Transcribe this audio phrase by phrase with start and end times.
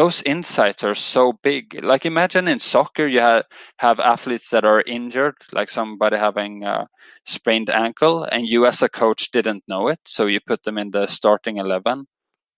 [0.00, 1.78] those insights are so big.
[1.84, 3.44] Like imagine in soccer, you have
[3.80, 6.86] have athletes that are injured, like somebody having a
[7.26, 10.90] sprained ankle, and you as a coach didn't know it, so you put them in
[10.92, 12.06] the starting eleven.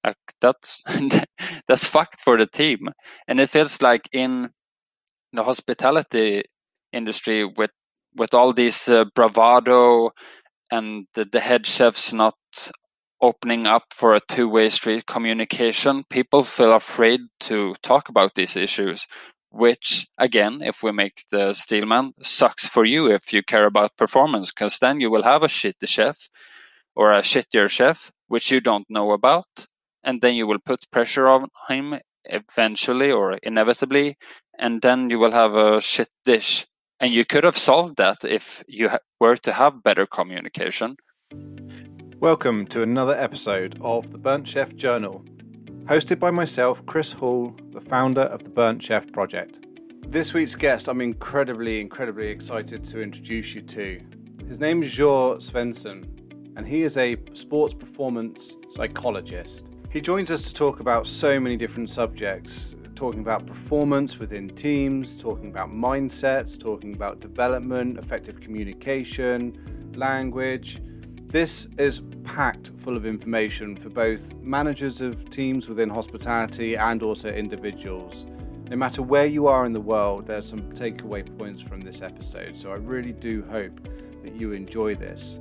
[0.05, 0.85] Like that's
[1.67, 2.91] that's fucked for the team,
[3.27, 4.51] and it feels like in
[5.33, 6.45] the hospitality
[6.93, 7.73] industry with
[8.17, 10.11] with all these uh, bravado
[10.71, 12.37] and the, the head chefs not
[13.23, 19.07] opening up for a two-way street communication people feel afraid to talk about these issues
[19.51, 24.51] which again if we make the steelman sucks for you if you care about performance
[24.51, 26.29] because then you will have a shitty chef
[26.97, 29.67] or a shittier chef which you don't know about
[30.05, 34.17] and then you will put pressure on him eventually or inevitably
[34.59, 36.67] and then you will have a shit dish.
[37.01, 40.97] And you could have solved that if you were to have better communication
[42.23, 45.25] Welcome to another episode of the Burnt Chef Journal,
[45.87, 49.67] hosted by myself, Chris Hall, the founder of the Burnt Chef Project.
[50.07, 54.01] This week's guest, I'm incredibly, incredibly excited to introduce you to.
[54.47, 56.05] His name is Joar Svensson,
[56.57, 59.67] and he is a sports performance psychologist.
[59.91, 65.21] He joins us to talk about so many different subjects, talking about performance within teams,
[65.21, 70.81] talking about mindsets, talking about development, effective communication, language
[71.33, 77.31] this is packed full of information for both managers of teams within hospitality and also
[77.31, 78.27] individuals.
[78.69, 82.03] No matter where you are in the world, there are some takeaway points from this
[82.03, 83.81] episode, so I really do hope
[84.23, 85.41] that you enjoy this.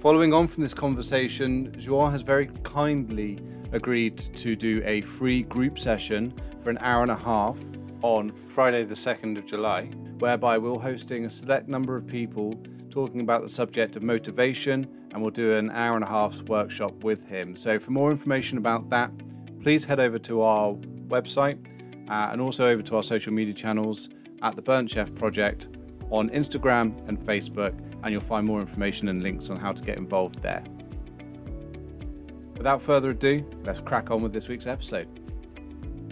[0.00, 3.38] Following on from this conversation, Joar has very kindly
[3.72, 7.58] agreed to do a free group session for an hour and a half
[8.00, 9.90] on Friday, the 2nd of July,
[10.20, 12.54] whereby we're hosting a select number of people
[12.92, 17.02] talking about the subject of motivation and we'll do an hour and a half workshop
[17.02, 17.56] with him.
[17.56, 19.10] So, for more information about that,
[19.62, 20.74] please head over to our
[21.08, 21.58] website
[22.08, 24.10] uh, and also over to our social media channels
[24.42, 25.68] at the Burnt Chef Project
[26.10, 29.96] on Instagram and Facebook, and you'll find more information and links on how to get
[29.96, 30.62] involved there.
[32.56, 35.21] Without further ado, let's crack on with this week's episode.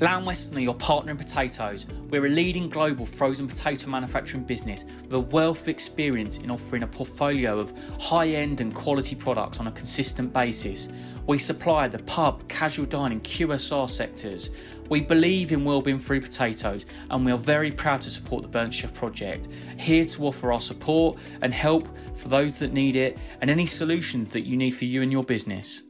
[0.01, 1.87] Lamb Weston are your partner in potatoes.
[2.09, 6.85] We're a leading global frozen potato manufacturing business with a wealth of experience in offering
[6.85, 10.89] a portfolio of high end and quality products on a consistent basis.
[11.27, 14.49] We supply the pub, casual dining, QSR sectors.
[14.89, 18.73] We believe in well-being free potatoes and we are very proud to support the Burnt
[18.73, 19.49] Chef project.
[19.77, 24.31] Here to offer our support and help for those that need it and any solutions
[24.31, 25.83] that you need for you and your business.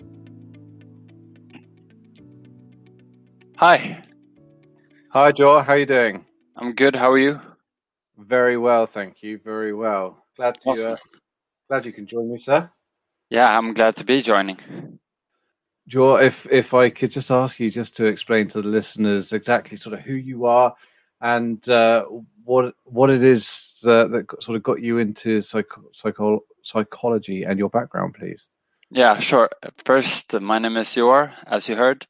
[3.60, 4.02] Hi.
[5.10, 5.60] Hi, Joel.
[5.60, 6.24] How are you doing?
[6.56, 6.96] I'm good.
[6.96, 7.38] How are you?
[8.16, 9.36] Very well, thank you.
[9.36, 10.24] Very well.
[10.34, 10.92] Glad to awesome.
[10.92, 10.96] uh,
[11.68, 12.70] glad you can join me, sir.
[13.28, 14.56] Yeah, I'm glad to be joining.
[15.86, 19.76] Joel, if if I could just ask you just to explain to the listeners exactly
[19.76, 20.74] sort of who you are
[21.20, 22.06] and uh,
[22.44, 27.58] what what it is uh, that sort of got you into psycho, psycho, psychology and
[27.58, 28.48] your background, please.
[28.90, 29.50] Yeah, sure.
[29.84, 32.06] First, my name is Joar, as you heard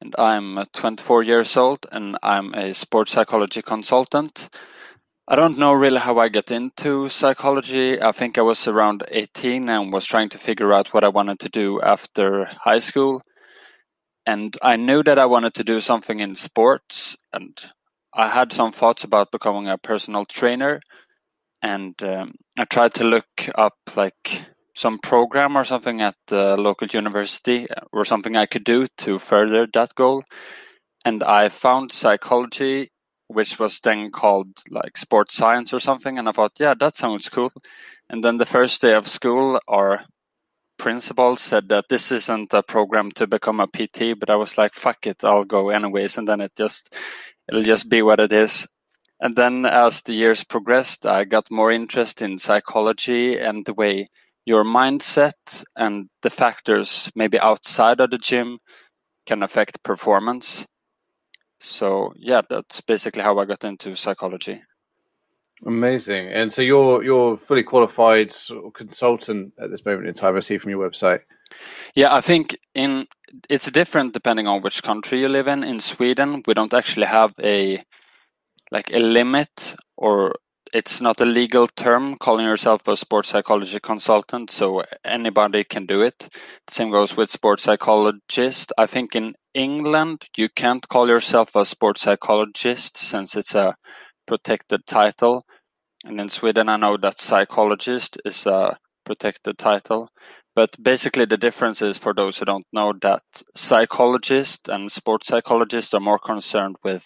[0.00, 4.48] and I'm 24 years old and I'm a sports psychology consultant.
[5.26, 8.00] I don't know really how I got into psychology.
[8.00, 11.40] I think I was around 18 and was trying to figure out what I wanted
[11.40, 13.22] to do after high school.
[14.24, 17.58] And I knew that I wanted to do something in sports and
[18.14, 20.80] I had some thoughts about becoming a personal trainer
[21.62, 24.44] and um, I tried to look up like
[24.78, 29.66] some program or something at the local university or something I could do to further
[29.74, 30.22] that goal.
[31.04, 32.90] And I found psychology,
[33.26, 36.16] which was then called like sports science or something.
[36.16, 37.50] And I thought, yeah, that sounds cool.
[38.08, 40.04] And then the first day of school, our
[40.78, 44.74] principal said that this isn't a program to become a PT, but I was like,
[44.74, 46.16] fuck it, I'll go anyways.
[46.16, 46.94] And then it just,
[47.48, 48.68] it'll just be what it is.
[49.20, 54.08] And then as the years progressed, I got more interest in psychology and the way
[54.48, 58.58] your mindset and the factors maybe outside of the gym
[59.26, 60.66] can affect performance.
[61.60, 64.62] So yeah, that's basically how I got into psychology.
[65.66, 66.28] Amazing.
[66.28, 68.32] And so you're you're fully qualified
[68.72, 70.36] consultant at this moment in time.
[70.36, 71.20] I see from your website.
[71.94, 73.06] Yeah, I think in
[73.50, 75.62] it's different depending on which country you live in.
[75.62, 77.82] In Sweden, we don't actually have a
[78.70, 80.34] like a limit or
[80.72, 86.02] it's not a legal term calling yourself a sports psychology consultant, so anybody can do
[86.02, 86.28] it.
[86.68, 88.72] Same goes with sports psychologist.
[88.78, 93.76] I think in England you can't call yourself a sports psychologist since it's a
[94.26, 95.44] protected title.
[96.04, 100.10] And in Sweden I know that psychologist is a protected title.
[100.58, 103.22] but basically, the difference is for those who don't know that
[103.54, 107.04] psychologist and sports psychologist are more concerned with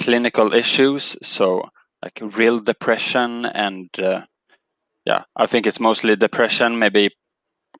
[0.00, 1.62] clinical issues, so
[2.02, 4.22] like real depression and uh,
[5.04, 7.10] yeah, I think it's mostly depression, maybe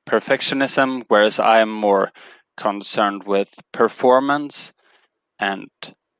[0.07, 2.11] perfectionism, whereas I am more
[2.57, 4.73] concerned with performance
[5.39, 5.67] and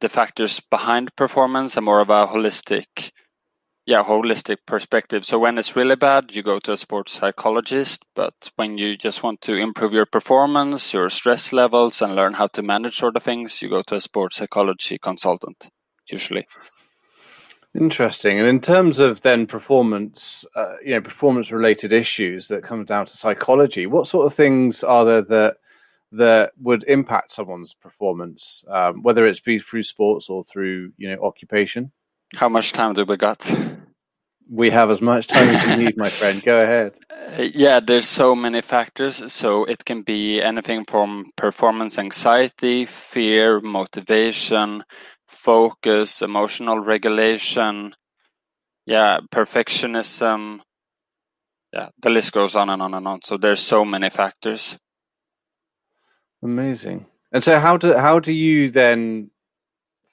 [0.01, 3.11] the factors behind performance and more of a holistic
[3.85, 5.23] yeah holistic perspective.
[5.23, 9.21] So when it's really bad you go to a sports psychologist but when you just
[9.21, 13.23] want to improve your performance your stress levels and learn how to manage sort of
[13.23, 15.69] things you go to a sports psychology consultant
[16.09, 16.45] usually
[17.75, 22.85] interesting and in terms of then performance uh, you know performance related issues that come
[22.85, 25.57] down to psychology what sort of things are there that
[26.11, 31.19] that would impact someone's performance um, whether it's be through sports or through you know
[31.23, 31.91] occupation
[32.35, 33.49] how much time do we got?
[34.49, 36.43] We have as much time as we need, my friend.
[36.43, 36.93] Go ahead.
[37.09, 39.31] Uh, yeah, there's so many factors.
[39.31, 44.83] So it can be anything from performance anxiety, fear, motivation,
[45.33, 47.93] focus, emotional regulation,
[48.85, 50.59] yeah, perfectionism.
[51.71, 53.21] Yeah, the list goes on and on and on.
[53.23, 54.77] So there's so many factors.
[56.43, 57.07] Amazing.
[57.31, 59.31] And so how do how do you then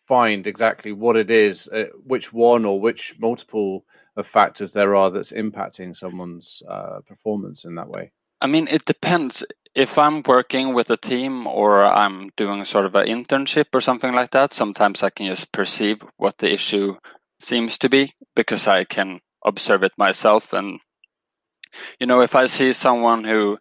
[0.06, 3.84] find exactly what it is, uh, which one or which multiple
[4.16, 8.10] of factors there are that's impacting someone's uh, performance in that way?
[8.40, 9.44] I mean, it depends.
[9.74, 14.12] If I'm working with a team or I'm doing sort of an internship or something
[14.12, 16.96] like that, sometimes I can just perceive what the issue
[17.38, 20.52] seems to be because I can observe it myself.
[20.52, 20.80] And,
[21.98, 23.58] you know, if I see someone who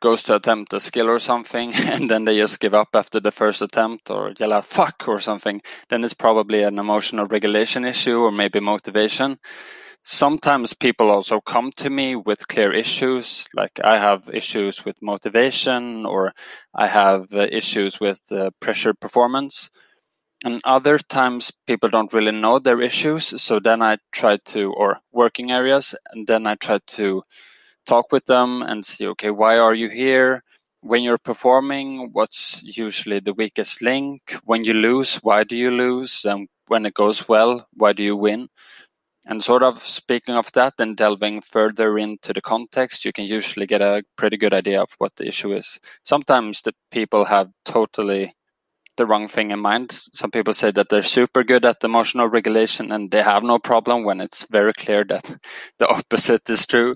[0.00, 3.32] goes to attempt a skill or something and then they just give up after the
[3.32, 5.60] first attempt or yell out fuck or something,
[5.90, 9.38] then it's probably an emotional regulation issue or maybe motivation.
[10.02, 16.06] Sometimes people also come to me with clear issues, like I have issues with motivation
[16.06, 16.32] or
[16.74, 19.70] I have uh, issues with uh, pressure performance.
[20.44, 23.42] And other times people don't really know their issues.
[23.42, 27.22] So then I try to, or working areas, and then I try to
[27.86, 30.44] talk with them and see, okay, why are you here?
[30.82, 34.36] When you're performing, what's usually the weakest link?
[34.44, 36.24] When you lose, why do you lose?
[36.24, 38.48] And when it goes well, why do you win?
[39.30, 43.66] And sort of speaking of that and delving further into the context, you can usually
[43.66, 45.80] get a pretty good idea of what the issue is.
[46.02, 48.34] Sometimes the people have totally
[48.98, 49.92] the wrong thing in mind.
[50.12, 54.04] Some people say that they're super good at emotional regulation and they have no problem
[54.04, 55.24] when it's very clear that
[55.78, 56.92] the opposite is true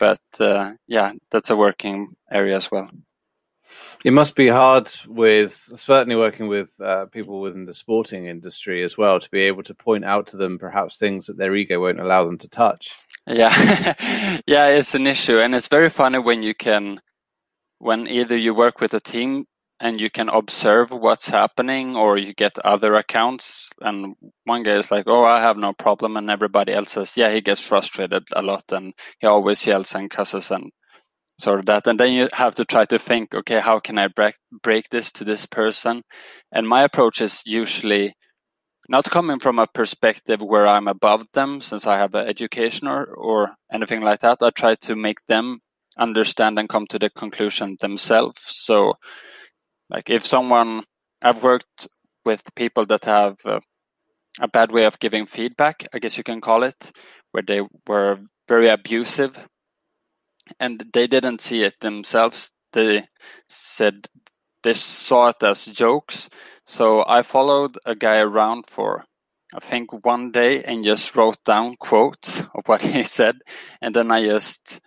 [0.00, 2.90] but uh, yeah, that's a working area as well.
[4.04, 8.96] It must be hard with certainly working with uh, people within the sporting industry as
[8.96, 12.00] well to be able to point out to them perhaps things that their ego won't
[12.00, 12.94] allow them to touch.
[13.26, 13.52] Yeah,
[14.46, 17.00] yeah, it's an issue, and it's very funny when you can,
[17.78, 19.46] when either you work with a team
[19.80, 24.14] and you can observe what's happening or you get other accounts and
[24.44, 27.40] one guy is like oh i have no problem and everybody else says yeah he
[27.40, 30.70] gets frustrated a lot and he always yells and cusses and
[31.40, 31.86] sort of that.
[31.86, 35.10] And then you have to try to think okay how can i break break this
[35.12, 36.02] to this person?
[36.52, 38.14] And my approach is usually
[38.88, 43.04] not coming from a perspective where i'm above them since i have an education or,
[43.04, 44.42] or anything like that.
[44.42, 45.60] I try to make them
[45.98, 48.40] understand and come to the conclusion themselves.
[48.46, 48.94] So
[49.90, 50.84] like if someone,
[51.22, 51.88] I've worked
[52.24, 53.36] with people that have
[54.40, 56.92] a bad way of giving feedback, I guess you can call it,
[57.32, 58.18] where they were
[58.48, 59.38] very abusive
[60.58, 62.50] and they didn't see it themselves.
[62.72, 63.08] They
[63.48, 64.08] said
[64.62, 66.28] they saw it as jokes.
[66.64, 69.04] So I followed a guy around for
[69.54, 73.36] I think one day and just wrote down quotes of what he said.
[73.80, 74.80] And then I just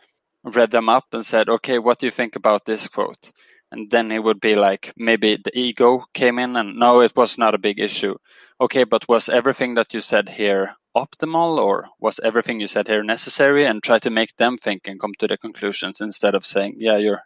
[0.44, 3.32] read them up and said, okay, what do you think about this quote?
[3.74, 7.38] and then it would be like maybe the ego came in and no it was
[7.38, 8.16] not a big issue
[8.62, 13.04] okay but was everything that you said here optimal or was everything you said here
[13.04, 13.66] necessary?
[13.66, 16.98] And try to make them think and come to the conclusions instead of saying yeah
[16.98, 17.22] you're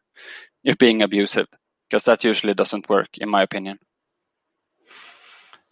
[0.63, 1.47] you're being abusive
[1.89, 3.79] because that usually doesn't work in my opinion.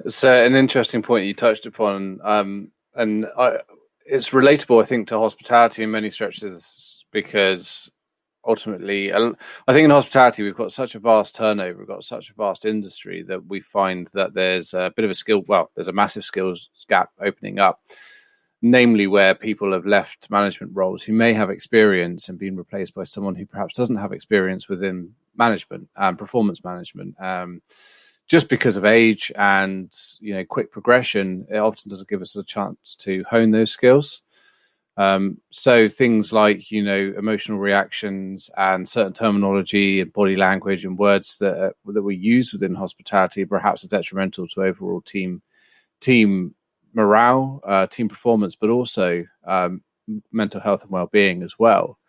[0.03, 3.59] It's uh, an interesting point you touched upon um, and I,
[4.05, 7.91] it's relatable i think to hospitality in many stretches because
[8.45, 9.33] ultimately, I
[9.67, 13.23] think in hospitality we've got such a vast turnover, we've got such a vast industry
[13.23, 15.43] that we find that there's a bit of a skill.
[15.47, 17.81] Well, there's a massive skills gap opening up,
[18.61, 23.03] namely where people have left management roles who may have experience and been replaced by
[23.03, 27.15] someone who perhaps doesn't have experience within management and performance management.
[27.19, 27.61] Um,
[28.27, 32.43] just because of age and you know quick progression, it often doesn't give us a
[32.43, 34.23] chance to hone those skills.
[34.97, 40.97] Um, so things like you know emotional reactions and certain terminology and body language and
[40.97, 45.41] words that that we use within hospitality perhaps are detrimental to overall team
[45.99, 46.55] team
[46.93, 49.81] morale, uh, team performance, but also um,
[50.31, 51.99] mental health and well-being as well.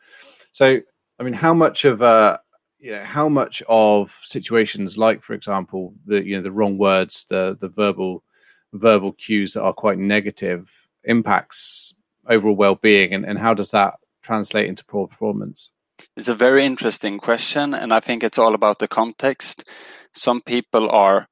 [0.52, 0.80] So,
[1.18, 2.38] I mean, how much of uh,
[2.78, 7.26] you know, how much of situations like, for example, the you know the wrong words,
[7.28, 8.22] the the verbal
[8.72, 10.70] verbal cues that are quite negative
[11.04, 11.94] impacts
[12.28, 15.70] overall well-being, and, and how does that translate into poor performance?
[16.16, 19.64] It's a very interesting question, and I think it's all about the context.
[20.12, 21.28] Some people are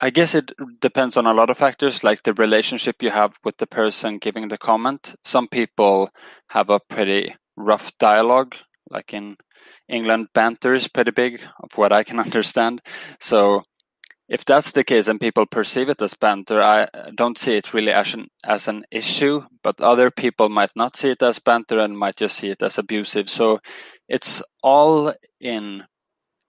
[0.00, 3.56] I guess it depends on a lot of factors, like the relationship you have with
[3.56, 5.14] the person giving the comment.
[5.24, 6.10] Some people
[6.48, 8.54] have a pretty rough dialogue,
[8.90, 9.36] like in
[9.88, 12.82] England, banter is pretty big, of what I can understand.
[13.18, 13.62] So,
[14.28, 17.74] if that's the case and people perceive it as banter, I uh, don't see it
[17.74, 21.78] really as an, as an issue, but other people might not see it as banter
[21.78, 23.28] and might just see it as abusive.
[23.28, 23.60] So,
[24.08, 25.84] it's all in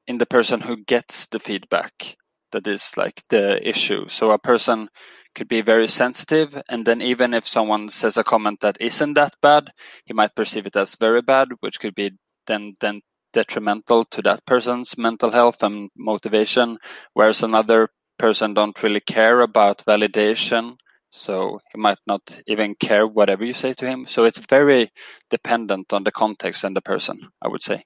[0.07, 2.15] in the person who gets the feedback
[2.51, 4.07] that is like the issue.
[4.07, 4.89] So a person
[5.33, 9.35] could be very sensitive, and then even if someone says a comment that isn't that
[9.41, 9.71] bad,
[10.05, 12.11] he might perceive it as very bad, which could be
[12.47, 13.01] then then
[13.35, 16.77] detrimental to that person's mental health and motivation.
[17.13, 20.77] Whereas another person don't really care about validation,
[21.09, 24.07] so he might not even care whatever you say to him.
[24.07, 24.91] So it's very
[25.29, 27.83] dependent on the context and the person, I would say.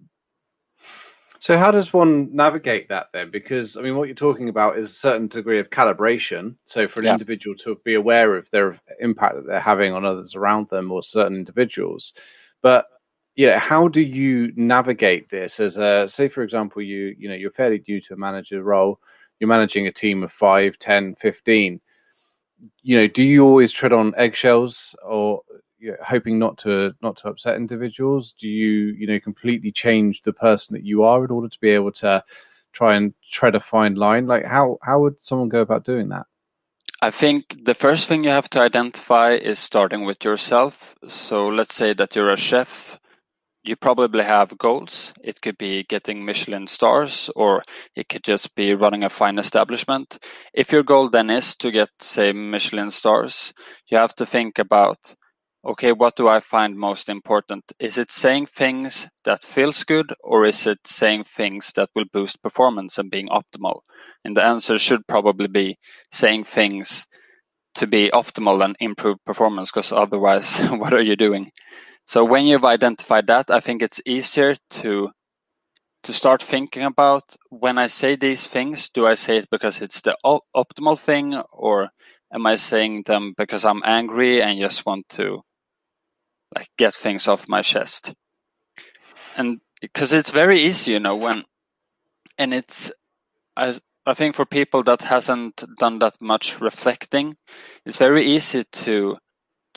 [1.41, 3.31] So, how does one navigate that then?
[3.31, 6.57] Because I mean, what you're talking about is a certain degree of calibration.
[6.65, 7.13] So, for an yeah.
[7.13, 11.01] individual to be aware of their impact that they're having on others around them or
[11.01, 12.13] certain individuals,
[12.61, 12.87] but
[13.39, 15.61] yeah, how do you navigate this?
[15.61, 18.99] As a say, for example, you you know you're fairly new to a manager role,
[19.39, 21.79] you're managing a team of 5, 10, 15.
[22.81, 25.43] You know, do you always tread on eggshells, or
[25.77, 28.33] you know, hoping not to not to upset individuals?
[28.33, 31.69] Do you you know completely change the person that you are in order to be
[31.69, 32.21] able to
[32.73, 34.27] try and tread a fine line?
[34.27, 36.25] Like how how would someone go about doing that?
[37.01, 40.95] I think the first thing you have to identify is starting with yourself.
[41.07, 42.99] So let's say that you're a chef.
[43.63, 45.13] You probably have goals.
[45.21, 47.63] It could be getting Michelin stars, or
[47.95, 50.17] it could just be running a fine establishment.
[50.53, 53.53] If your goal then is to get, say, Michelin stars,
[53.87, 55.15] you have to think about
[55.65, 57.71] okay, what do I find most important?
[57.79, 62.41] Is it saying things that feels good or is it saying things that will boost
[62.41, 63.81] performance and being optimal?
[64.23, 65.77] And the answer should probably be
[66.11, 67.07] saying things
[67.75, 71.51] to be optimal and improve performance because otherwise what are you doing?
[72.09, 75.11] So when you've identified that, I think it's easier to
[76.01, 80.01] to start thinking about when I say these things, do I say it because it's
[80.01, 81.89] the op- optimal thing or
[82.33, 85.43] am I saying them because I'm angry and just want to
[86.55, 88.15] like get things off my chest?
[89.37, 91.45] And because it's very easy you know when
[92.39, 92.91] and it's
[93.55, 97.37] I, I think for people that hasn't done that much reflecting
[97.85, 99.17] it's very easy to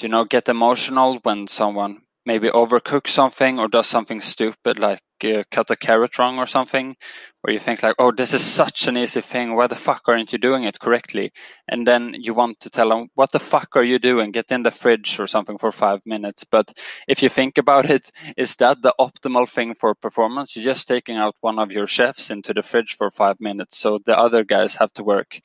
[0.01, 5.45] you know get emotional when someone maybe overcook something or does something stupid like uh,
[5.51, 6.97] cut a carrot wrong or something
[7.41, 9.55] where you think like oh this is such an easy thing.
[9.55, 11.31] Why the fuck aren't you doing it correctly?
[11.69, 14.33] And then you want to tell them what the fuck are you doing?
[14.33, 16.45] Get in the fridge or something for five minutes.
[16.45, 16.73] But
[17.09, 20.57] if you think about it is that the optimal thing for performance?
[20.57, 24.01] You're just taking out one of your chefs into the fridge for five minutes so
[24.05, 25.41] the other guys have to work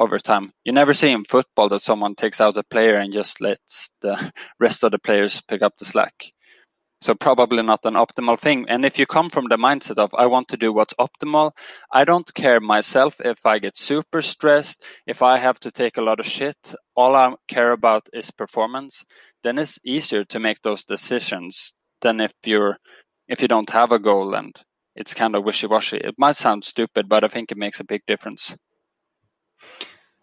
[0.00, 0.52] overtime.
[0.64, 4.32] You never see in football that someone takes out a player and just lets the
[4.60, 6.32] rest of the players pick up the slack.
[7.02, 8.66] So probably not an optimal thing.
[8.68, 11.52] And if you come from the mindset of I want to do what's optimal,
[11.90, 16.02] I don't care myself if I get super stressed, if I have to take a
[16.02, 16.74] lot of shit.
[16.94, 19.04] All I care about is performance.
[19.42, 22.76] Then it's easier to make those decisions than if you're
[23.28, 24.54] if you don't have a goal and
[24.96, 25.98] it's kind of wishy-washy.
[25.98, 28.56] It might sound stupid, but I think it makes a big difference.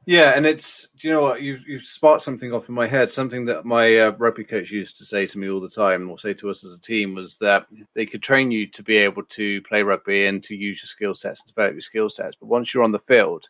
[0.08, 3.12] Yeah, and it's do you know what you you sparked something off in my head.
[3.12, 6.18] Something that my uh, rugby coach used to say to me all the time, or
[6.18, 9.24] say to us as a team, was that they could train you to be able
[9.24, 12.38] to play rugby and to use your skill sets and develop your skill sets.
[12.38, 13.50] But once you're on the field,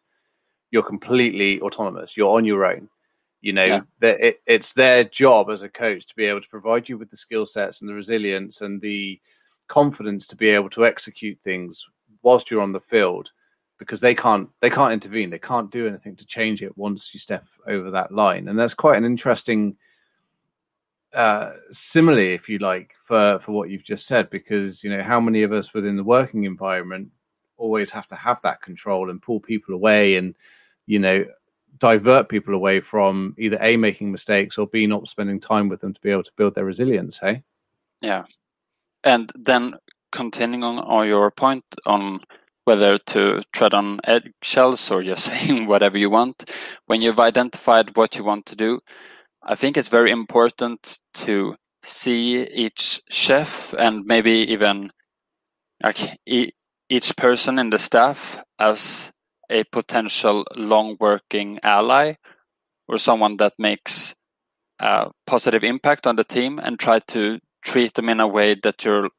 [0.72, 2.18] you're completely autonomous.
[2.18, 2.90] You're on your own.
[3.42, 3.82] You know yeah.
[4.00, 7.12] that it, it's their job as a coach to be able to provide you with
[7.12, 9.22] the skill sets and the resilience and the
[9.68, 11.86] confidence to be able to execute things
[12.24, 13.32] whilst you're on the field
[13.78, 15.30] because they can't they can't intervene.
[15.30, 18.48] They can't do anything to change it once you step over that line.
[18.48, 19.78] And that's quite an interesting
[21.14, 25.22] uh simile if you like for for what you've just said because you know how
[25.22, 27.10] many of us within the working environment
[27.56, 30.36] always have to have that control and pull people away and
[30.86, 31.26] you know
[31.78, 35.94] divert people away from either a making mistakes or b not spending time with them
[35.94, 37.42] to be able to build their resilience hey?
[38.02, 38.26] Yeah.
[39.04, 39.76] And then
[40.12, 42.22] continuing on, on your point on
[42.68, 46.52] whether to tread on eggshells or just saying whatever you want.
[46.86, 48.80] When you've identified what you want to do
[49.48, 54.92] i think it's very important to see each chef and maybe even
[55.82, 59.12] like each person in the staff as
[59.50, 62.14] a potential long working ally
[62.88, 64.16] or someone that makes
[64.80, 68.84] a positive impact on the team and try to treat them in a way that
[68.84, 69.10] you're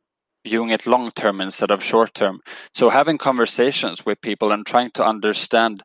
[0.49, 2.41] viewing it long term instead of short term.
[2.75, 5.83] So having conversations with people and trying to understand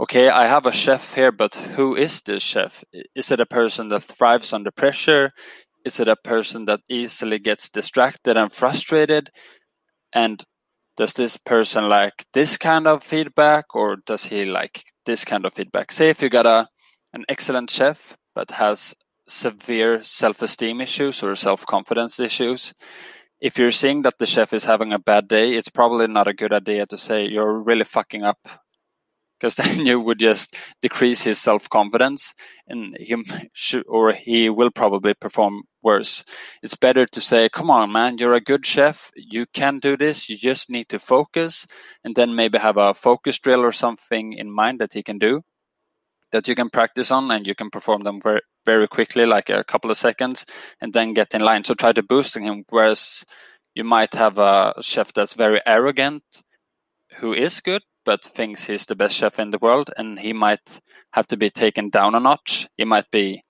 [0.00, 2.82] okay, I have a chef here, but who is this chef?
[3.14, 5.30] Is it a person that thrives under pressure?
[5.84, 9.30] Is it a person that easily gets distracted and frustrated?
[10.12, 10.44] And
[10.96, 15.52] does this person like this kind of feedback or does he like this kind of
[15.52, 16.68] feedback say if you got a
[17.12, 18.94] an excellent chef but has
[19.26, 22.74] severe self-esteem issues or self-confidence issues
[23.44, 26.32] if you're seeing that the chef is having a bad day it's probably not a
[26.32, 28.38] good idea to say you're really fucking up
[29.44, 32.34] because then you would just decrease his self confidence,
[32.66, 33.14] and he
[33.52, 36.24] should, or he will probably perform worse.
[36.62, 39.10] It's better to say, "Come on, man, you're a good chef.
[39.16, 40.30] You can do this.
[40.30, 41.66] You just need to focus,"
[42.04, 45.42] and then maybe have a focus drill or something in mind that he can do
[46.34, 49.90] that you can practice on and you can perform them very, quickly like a couple
[49.90, 50.44] of seconds
[50.80, 53.24] and then get in line so try to boost him whereas
[53.74, 56.24] you might have a chef that's very arrogant
[57.18, 60.80] who is good but thinks he's the best chef in the world and he might
[61.12, 62.66] have to be taken down a notch.
[62.76, 63.44] He might be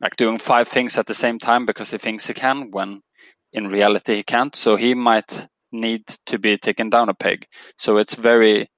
[0.00, 3.02] like doing five things at the same time because he thinks he can when
[3.52, 4.54] in reality he can't.
[4.54, 7.46] So he might need to be taken down a peg.
[7.76, 8.70] So it's very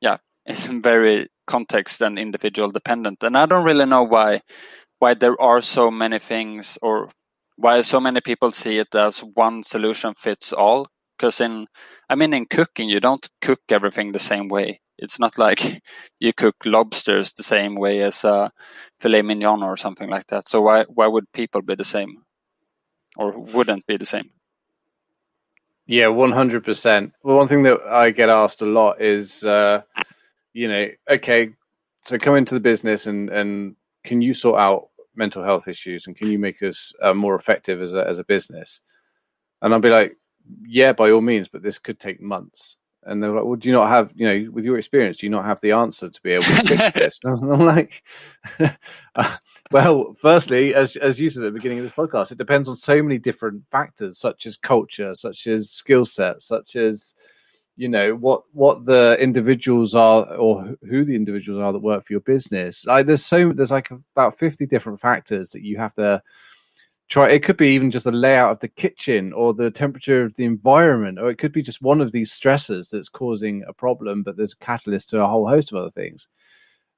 [0.00, 3.22] yeah, it's very context and individual dependent.
[3.22, 4.42] And I don't really know why
[5.00, 7.10] why there are so many things or
[7.56, 10.86] why so many people see it as one solution fits all.
[11.16, 11.66] Because in
[12.10, 14.80] i mean in cooking you don't cook everything the same way.
[14.98, 15.82] It's not like
[16.20, 18.24] you cook lobsters the same way as
[19.00, 20.48] filet mignon or something like that.
[20.48, 22.12] So why why would people be the same?
[23.16, 24.30] Or wouldn't be the same?
[25.88, 29.80] Yeah 100% well one thing that i get asked a lot is uh
[30.58, 31.50] you know okay
[32.02, 36.16] so come into the business and and can you sort out mental health issues and
[36.16, 38.80] can you make us uh, more effective as a, as a business
[39.62, 40.16] and i'll be like
[40.64, 42.76] yeah, by all means, but this could take months.
[43.04, 45.30] And they're like, well, do you not have, you know, with your experience, do you
[45.30, 47.20] not have the answer to be able to fix this?
[47.24, 48.02] And I'm like,
[49.14, 49.36] uh,
[49.70, 52.76] well, firstly, as as you said at the beginning of this podcast, it depends on
[52.76, 57.14] so many different factors, such as culture, such as skill set, such as
[57.78, 62.12] you know what what the individuals are or who the individuals are that work for
[62.12, 62.84] your business.
[62.84, 66.20] Like there's so there's like about fifty different factors that you have to
[67.08, 70.34] try it could be even just the layout of the kitchen or the temperature of
[70.34, 74.22] the environment or it could be just one of these stressors that's causing a problem
[74.22, 76.28] but there's a catalyst to a whole host of other things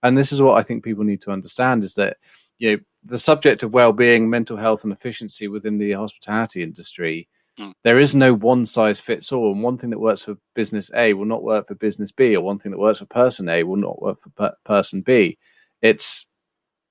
[0.02, 2.16] and this is what i think people need to understand is that
[2.58, 7.28] you know the subject of well-being mental health and efficiency within the hospitality industry
[7.60, 7.72] mm.
[7.84, 11.12] there is no one size fits all and one thing that works for business a
[11.12, 13.76] will not work for business b or one thing that works for person a will
[13.76, 15.38] not work for per- person b.
[15.82, 16.26] It's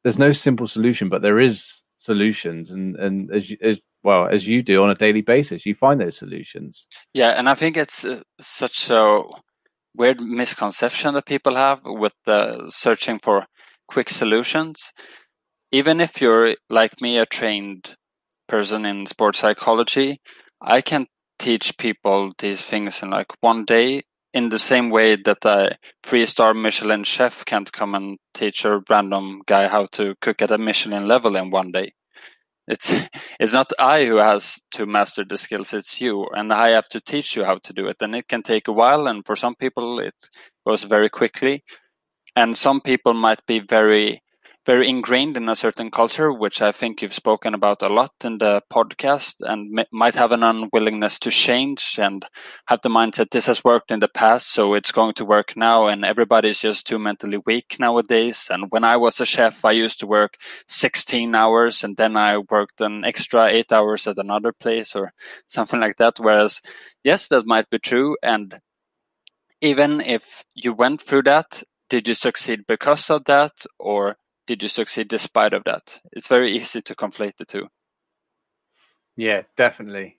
[0.03, 4.63] there's no simple solution but there is solutions and and as, as well as you
[4.63, 6.87] do on a daily basis you find those solutions.
[7.13, 9.21] Yeah and i think it's uh, such a
[9.95, 13.45] weird misconception that people have with the searching for
[13.87, 14.91] quick solutions.
[15.71, 17.95] Even if you're like me a trained
[18.47, 20.19] person in sports psychology
[20.61, 25.43] i can teach people these things in like one day in the same way that
[25.45, 30.41] a three star Michelin chef can't come and teach a random guy how to cook
[30.41, 31.93] at a Michelin level in one day.
[32.67, 32.93] It's
[33.39, 36.27] it's not I who has to master the skills, it's you.
[36.33, 37.97] And I have to teach you how to do it.
[38.01, 40.15] And it can take a while and for some people it
[40.67, 41.63] goes very quickly.
[42.35, 44.21] And some people might be very
[44.69, 48.37] very ingrained in a certain culture, which I think you've spoken about a lot in
[48.37, 52.23] the podcast, and might have an unwillingness to change and
[52.67, 55.87] have the mindset this has worked in the past, so it's going to work now.
[55.87, 58.47] And everybody's just too mentally weak nowadays.
[58.51, 60.35] And when I was a chef, I used to work
[60.67, 65.13] 16 hours and then I worked an extra eight hours at another place or
[65.47, 66.19] something like that.
[66.19, 66.61] Whereas,
[67.03, 68.17] yes, that might be true.
[68.21, 68.59] And
[69.61, 74.15] even if you went through that, did you succeed because of that or
[74.49, 76.01] did you succeed despite of that?
[76.11, 77.67] It's very easy to conflate the two.
[79.15, 80.17] Yeah, definitely.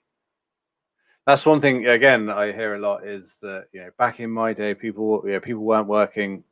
[1.27, 1.85] That's one thing.
[1.85, 5.33] Again, I hear a lot is that you know back in my day, people you
[5.33, 6.45] know, people weren't working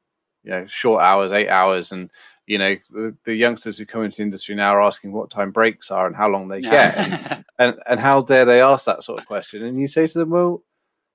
[0.44, 2.12] you know short hours, eight hours, and
[2.48, 5.52] you know the, the youngsters who come into the industry now are asking what time
[5.52, 6.72] breaks are and how long they yeah.
[6.72, 9.64] get, and, and and how dare they ask that sort of question?
[9.64, 10.64] And you say to them, well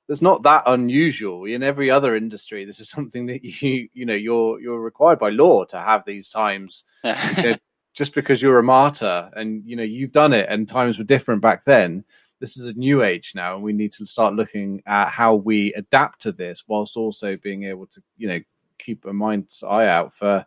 [0.09, 2.65] that's not that unusual in every other industry.
[2.65, 6.29] This is something that you you know you're you're required by law to have these
[6.29, 6.85] times.
[7.05, 7.57] you know,
[7.95, 11.41] just because you're a martyr and you know you've done it and times were different
[11.41, 12.05] back then.
[12.41, 15.73] This is a new age now, and we need to start looking at how we
[15.75, 18.41] adapt to this, whilst also being able to you know
[18.79, 20.45] keep a mind's eye out for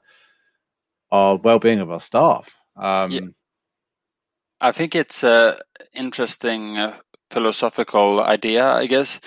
[1.12, 2.56] our well-being of our staff.
[2.76, 3.22] Um, yeah.
[4.60, 5.62] I think it's a
[5.93, 6.98] interesting uh,
[7.32, 9.20] philosophical idea, I guess,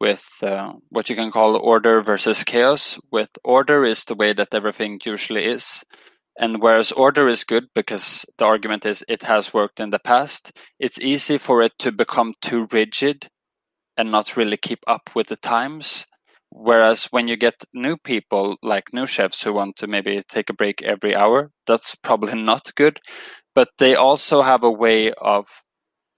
[0.00, 2.98] with uh, what you can call order versus chaos.
[3.10, 5.84] With order is the way that everything usually is.
[6.38, 10.52] And whereas order is good because the argument is it has worked in the past,
[10.78, 13.28] it's easy for it to become too rigid
[13.96, 16.06] and not really keep up with the times.
[16.50, 20.54] Whereas when you get new people, like new chefs who want to maybe take a
[20.54, 22.98] break every hour, that's probably not good.
[23.54, 25.46] But they also have a way of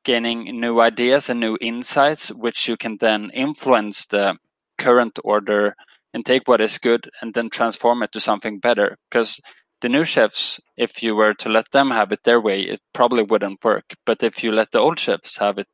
[0.09, 4.35] gaining new ideas and new insights, which you can then influence the
[4.79, 5.75] current order
[6.15, 8.97] and take what is good and then transform it to something better.
[9.11, 9.39] Because
[9.83, 13.23] the new chefs, if you were to let them have it their way, it probably
[13.23, 13.85] wouldn't work.
[14.07, 15.69] But if you let the old chefs have it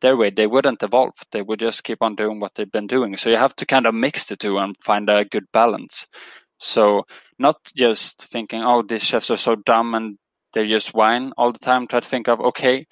[0.00, 1.14] their way, they wouldn't evolve.
[1.32, 3.16] They would just keep on doing what they've been doing.
[3.16, 6.06] So you have to kind of mix the two and find a good balance.
[6.58, 7.06] So
[7.40, 10.16] not just thinking, oh, these chefs are so dumb and
[10.52, 11.88] they just whine all the time.
[11.88, 12.84] Try to think of, okay,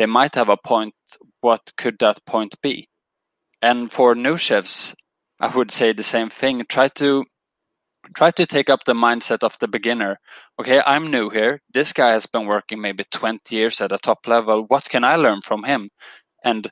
[0.00, 0.94] they might have a point.
[1.42, 2.88] What could that point be?
[3.60, 4.94] And for new chefs,
[5.38, 6.64] I would say the same thing.
[6.70, 7.26] Try to
[8.16, 10.16] try to take up the mindset of the beginner.
[10.58, 11.60] Okay, I'm new here.
[11.74, 14.64] This guy has been working maybe 20 years at a top level.
[14.68, 15.90] What can I learn from him?
[16.42, 16.70] And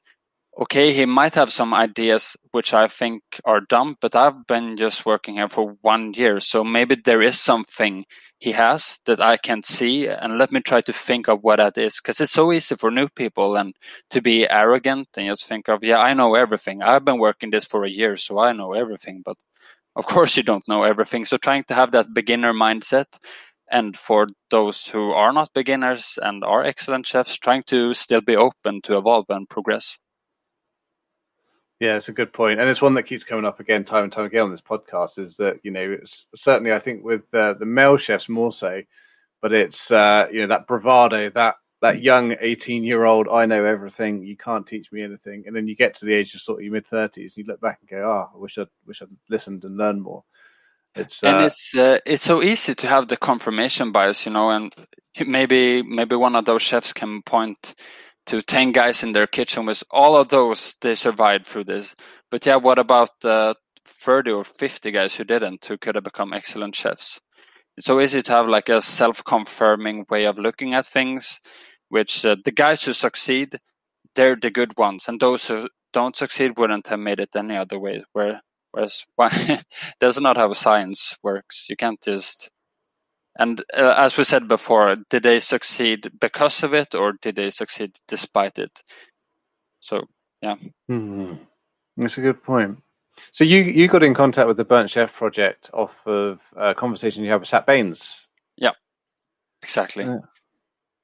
[0.58, 5.06] okay, he might have some ideas which I think are dumb, but I've been just
[5.06, 6.40] working here for one year.
[6.40, 8.04] So maybe there is something
[8.38, 11.78] he has that I can't see, and let me try to think of what that
[11.78, 12.00] is.
[12.00, 13.74] Because it's so easy for new people and
[14.10, 16.82] to be arrogant and just think of, yeah, I know everything.
[16.82, 19.22] I've been working this for a year, so I know everything.
[19.24, 19.36] But
[19.96, 21.24] of course, you don't know everything.
[21.24, 23.06] So trying to have that beginner mindset,
[23.70, 28.36] and for those who are not beginners and are excellent chefs, trying to still be
[28.36, 29.98] open to evolve and progress.
[31.80, 34.12] Yeah, it's a good point, and it's one that keeps coming up again, time and
[34.12, 35.18] time again on this podcast.
[35.18, 38.82] Is that you know, it's certainly I think with uh, the male chefs more so,
[39.40, 43.64] but it's uh, you know that bravado, that that young eighteen year old, I know
[43.64, 46.58] everything, you can't teach me anything, and then you get to the age of sort
[46.58, 49.00] of your mid thirties, and you look back and go, oh, I wish I wish
[49.00, 50.24] I'd listened and learned more.
[50.96, 54.50] It's and uh, it's uh, it's so easy to have the confirmation bias, you know,
[54.50, 54.74] and
[55.24, 57.76] maybe maybe one of those chefs can point
[58.28, 61.94] to 10 guys in their kitchen with all of those they survived through this.
[62.30, 66.32] But yeah what about the 30 or 50 guys who didn't who could have become
[66.32, 67.20] excellent chefs?
[67.76, 71.40] It's so easy to have like a self-confirming way of looking at things
[71.88, 73.56] which uh, the guys who succeed
[74.14, 77.78] they're the good ones and those who don't succeed wouldn't have made it any other
[77.78, 79.30] way where whereas why
[80.00, 81.66] that's not how science works.
[81.68, 82.50] You can't just
[83.38, 87.50] and uh, as we said before, did they succeed because of it or did they
[87.50, 88.82] succeed despite it?
[89.80, 90.04] So,
[90.42, 90.56] yeah.
[90.90, 91.34] Mm-hmm.
[91.96, 92.78] That's a good point.
[93.32, 97.24] So you you got in contact with the Burnt Chef project off of a conversation
[97.24, 98.28] you had with Sat Baines.
[98.56, 98.72] Yeah,
[99.62, 100.04] exactly.
[100.04, 100.18] Yeah.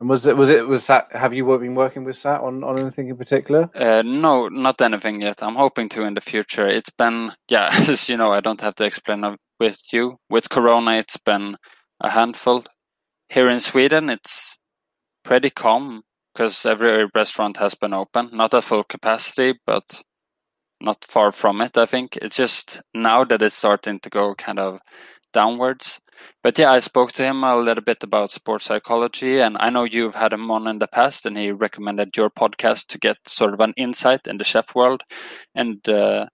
[0.01, 1.09] And was it was it was Sat?
[1.13, 3.69] Have you been working with Sat on on anything in particular?
[3.75, 5.43] Uh, no, not anything yet.
[5.43, 6.67] I'm hoping to in the future.
[6.67, 9.25] It's been yeah, as you know, I don't have to explain
[9.59, 10.19] with you.
[10.31, 11.57] With Corona, it's been
[12.05, 12.65] a handful.
[13.29, 14.57] Here in Sweden, it's
[15.25, 16.03] pretty calm
[16.35, 20.03] because every restaurant has been open, not at full capacity, but
[20.81, 21.79] not far from it.
[21.79, 24.81] I think it's just now that it's starting to go kind of
[25.33, 26.01] downwards.
[26.43, 29.85] But yeah, I spoke to him a little bit about sports psychology, and I know
[29.85, 33.55] you've had him on in the past, and he recommended your podcast to get sort
[33.55, 35.03] of an insight in the chef world.
[35.55, 36.27] And uh,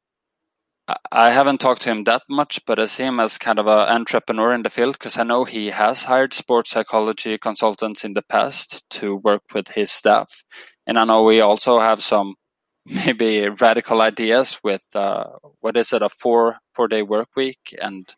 [1.13, 3.89] I haven't talked to him that much, but I see him as kind of an
[3.89, 8.23] entrepreneur in the field because I know he has hired sports psychology consultants in the
[8.23, 10.45] past to work with his staff.
[10.87, 12.35] And I know we also have some
[12.87, 15.25] maybe radical ideas with uh,
[15.61, 18.09] what is it, a four four day work week and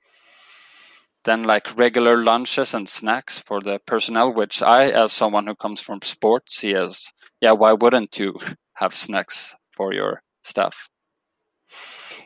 [1.25, 5.81] then like regular lunches and snacks for the personnel, which I, as someone who comes
[5.81, 8.35] from sports, see as yeah, why wouldn't you
[8.75, 10.92] have snacks for your staff?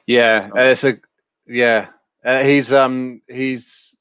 [0.07, 0.99] Yeah, uh, it's a
[1.47, 1.89] yeah.
[2.25, 3.95] Uh, he's um he's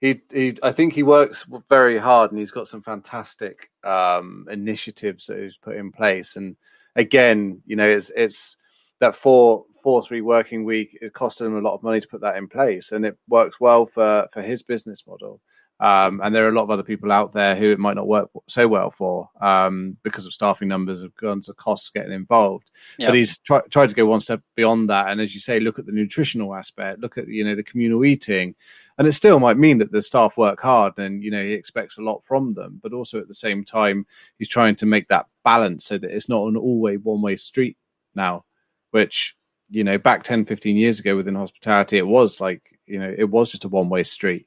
[0.00, 0.54] he he.
[0.62, 5.56] I think he works very hard, and he's got some fantastic um initiatives that he's
[5.56, 6.36] put in place.
[6.36, 6.56] And
[6.96, 8.56] again, you know, it's it's
[9.00, 12.22] that four four three working week it costed him a lot of money to put
[12.22, 15.40] that in place, and it works well for for his business model.
[15.80, 18.06] Um, and there are a lot of other people out there who it might not
[18.06, 22.70] work so well for um, because of staffing numbers, of guns, of costs getting involved.
[22.98, 23.08] Yep.
[23.08, 25.80] But he's try, tried to go one step beyond that, and as you say, look
[25.80, 28.54] at the nutritional aspect, look at you know the communal eating,
[28.98, 31.98] and it still might mean that the staff work hard, and you know he expects
[31.98, 34.06] a lot from them, but also at the same time
[34.38, 37.76] he's trying to make that balance so that it's not an all-way one-way street
[38.14, 38.44] now,
[38.92, 39.34] which
[39.70, 43.24] you know back 10, 15 years ago within hospitality it was like you know it
[43.24, 44.46] was just a one-way street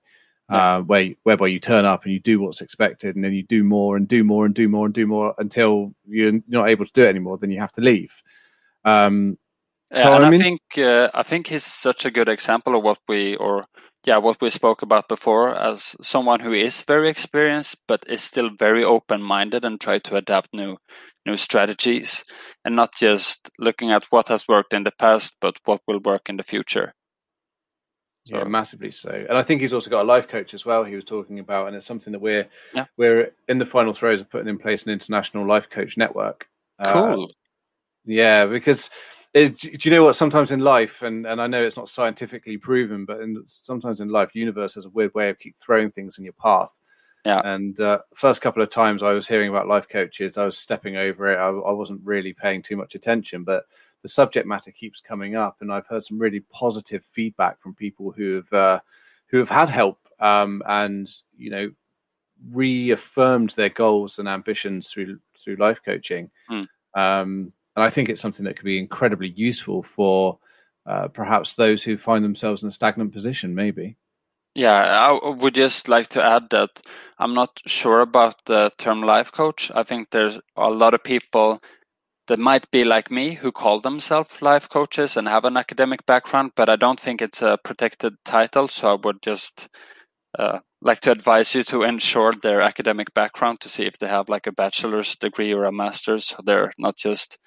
[0.51, 0.77] yeah.
[0.77, 3.63] uh, where whereby you turn up and you do what's expected, and then you do
[3.63, 6.91] more and do more and do more and do more until you're not able to
[6.93, 7.37] do it anymore.
[7.37, 8.13] Then you have to leave.
[8.85, 9.37] Um,
[9.95, 12.83] so and I, mean, I think uh, I think he's such a good example of
[12.83, 13.65] what we or
[14.05, 18.49] yeah what we spoke about before as someone who is very experienced but is still
[18.49, 20.77] very open minded and try to adapt new
[21.25, 22.23] new strategies
[22.65, 26.29] and not just looking at what has worked in the past but what will work
[26.29, 26.93] in the future
[28.29, 29.09] yeah, massively so.
[29.09, 30.83] And I think he's also got a life coach as well.
[30.83, 32.85] He was talking about, and it's something that we're yeah.
[32.97, 36.47] we're in the final throes of putting in place an international life coach network.
[36.79, 37.23] Uh, cool.
[37.25, 37.27] Uh,
[38.05, 38.89] yeah, because
[39.33, 40.15] it, do you know what?
[40.15, 44.09] Sometimes in life, and and I know it's not scientifically proven, but in, sometimes in
[44.09, 46.77] life, universe has a weird way of keep throwing things in your path.
[47.25, 47.41] Yeah.
[47.43, 50.95] And uh, first couple of times I was hearing about life coaches, I was stepping
[50.95, 51.35] over it.
[51.35, 53.65] I, I wasn't really paying too much attention, but
[54.01, 58.11] the subject matter keeps coming up, and I've heard some really positive feedback from people
[58.11, 58.79] who have uh,
[59.27, 61.71] who have had help um, and you know
[62.51, 66.29] reaffirmed their goals and ambitions through through life coaching.
[66.49, 66.67] Mm.
[66.93, 70.39] Um, and I think it's something that could be incredibly useful for
[70.85, 73.97] uh, perhaps those who find themselves in a stagnant position, maybe.
[74.55, 76.81] Yeah, I would just like to add that
[77.19, 79.69] I'm not sure about the term life coach.
[79.75, 81.61] I think there's a lot of people
[82.27, 86.51] that might be like me who call themselves life coaches and have an academic background,
[86.55, 88.67] but I don't think it's a protected title.
[88.67, 89.69] So I would just
[90.37, 94.29] uh, like to advise you to ensure their academic background to see if they have
[94.29, 96.25] like a bachelor's degree or a master's.
[96.25, 97.37] So they're not just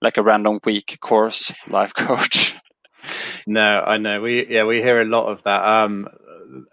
[0.00, 2.54] like a random week course life coach.
[3.46, 4.20] No, I know.
[4.20, 5.64] We yeah we hear a lot of that.
[5.64, 6.08] Um,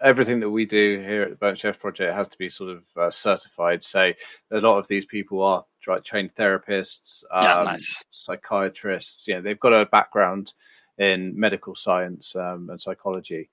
[0.00, 2.82] everything that we do here at the Burnt Chef Project has to be sort of
[2.96, 3.82] uh, certified.
[3.82, 4.12] So
[4.50, 5.62] a lot of these people are
[6.04, 8.04] trained therapists, um, yeah, nice.
[8.10, 9.28] psychiatrists.
[9.28, 10.54] Yeah, they've got a background
[10.98, 13.50] in medical science um, and psychology.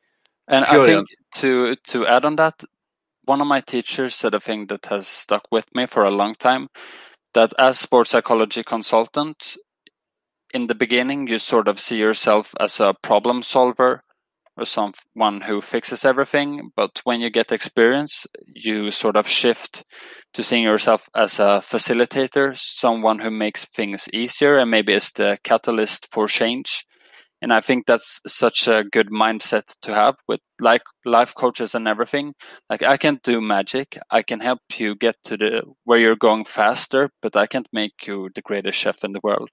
[0.48, 1.06] And I think on...
[1.34, 2.64] to to add on that,
[3.26, 6.36] one of my teachers said a thing that has stuck with me for a long
[6.36, 6.70] time.
[7.34, 9.58] That as sports psychology consultant,
[10.54, 14.04] in the beginning, you sort of see yourself as a problem solver
[14.56, 16.72] or someone who fixes everything.
[16.76, 19.84] But when you get experience, you sort of shift
[20.34, 25.40] to seeing yourself as a facilitator, someone who makes things easier and maybe is the
[25.44, 26.86] catalyst for change.
[27.42, 31.88] And I think that's such a good mindset to have with like life coaches and
[31.88, 32.36] everything.
[32.70, 33.98] Like I can't do magic.
[34.10, 38.08] I can help you get to the where you're going faster, but I can't make
[38.08, 39.50] you the greatest chef in the world.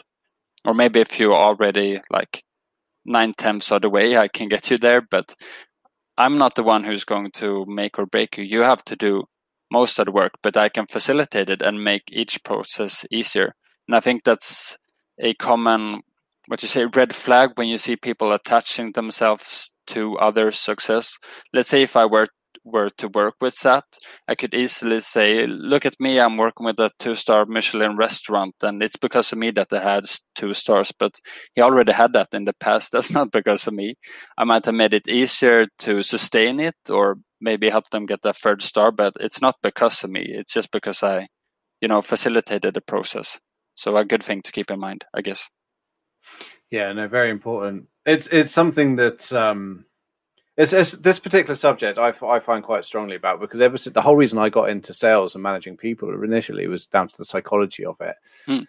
[0.64, 2.42] Or maybe if you're already like
[3.04, 5.34] nine tenths of the way I can get you there, but
[6.18, 8.44] I'm not the one who's going to make or break you.
[8.44, 9.24] You have to do
[9.70, 13.54] most of the work, but I can facilitate it and make each process easier.
[13.88, 14.76] And I think that's
[15.18, 16.02] a common,
[16.48, 21.16] what you say, red flag when you see people attaching themselves to others' success.
[21.52, 22.28] Let's say if I were
[22.70, 23.84] were to work with that,
[24.28, 28.54] I could easily say, look at me, I'm working with a two star Michelin restaurant,
[28.62, 30.92] and it's because of me that it has two stars.
[30.98, 31.12] But
[31.54, 32.92] he already had that in the past.
[32.92, 33.94] That's not because of me.
[34.38, 38.36] I might have made it easier to sustain it or maybe help them get that
[38.36, 40.22] third star, but it's not because of me.
[40.26, 41.28] It's just because I,
[41.80, 43.40] you know, facilitated the process.
[43.74, 45.48] So a good thing to keep in mind, I guess.
[46.70, 47.86] Yeah, no, very important.
[48.06, 49.84] It's it's something that um
[50.60, 54.02] it's, it's, this particular subject I, I find quite strongly about because ever since the
[54.02, 57.84] whole reason I got into sales and managing people initially was down to the psychology
[57.86, 58.14] of it.
[58.46, 58.66] Mm.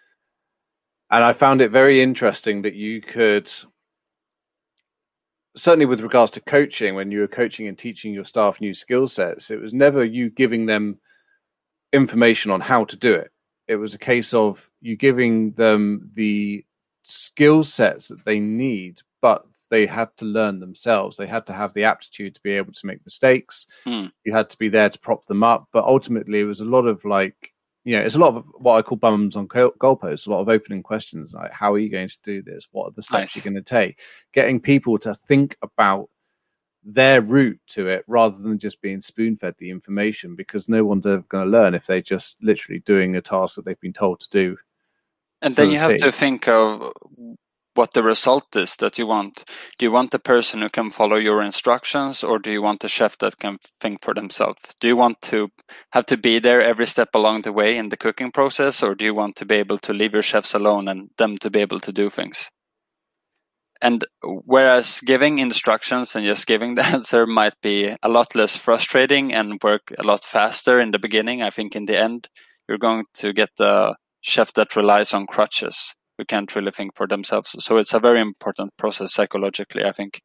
[1.10, 3.50] And I found it very interesting that you could,
[5.54, 9.06] certainly with regards to coaching, when you were coaching and teaching your staff new skill
[9.06, 10.98] sets, it was never you giving them
[11.92, 13.30] information on how to do it.
[13.68, 16.64] It was a case of you giving them the
[17.02, 21.16] skill sets that they need, but they had to learn themselves.
[21.16, 23.66] They had to have the aptitude to be able to make mistakes.
[23.84, 24.08] Hmm.
[24.22, 25.66] You had to be there to prop them up.
[25.72, 27.54] But ultimately, it was a lot of like,
[27.84, 30.50] you know, it's a lot of what I call bums on goalposts, a lot of
[30.50, 32.68] opening questions like, how are you going to do this?
[32.72, 33.36] What are the steps nice.
[33.36, 33.98] you're going to take?
[34.34, 36.10] Getting people to think about
[36.84, 41.06] their route to it rather than just being spoon fed the information because no one's
[41.06, 44.20] ever going to learn if they're just literally doing a task that they've been told
[44.20, 44.54] to do.
[45.40, 46.92] And then you have to think of
[47.74, 49.44] what the result is that you want.
[49.78, 52.88] Do you want the person who can follow your instructions, or do you want a
[52.88, 54.60] chef that can think for themselves?
[54.80, 55.48] Do you want to
[55.92, 59.04] have to be there every step along the way in the cooking process, or do
[59.04, 61.80] you want to be able to leave your chefs alone and them to be able
[61.80, 62.50] to do things?
[63.80, 69.32] And whereas giving instructions and just giving the answer might be a lot less frustrating
[69.32, 72.28] and work a lot faster in the beginning, I think in the end,
[72.68, 77.06] you're going to get a chef that relies on crutches who can't really think for
[77.06, 77.54] themselves.
[77.58, 80.20] So it's a very important process psychologically, I think.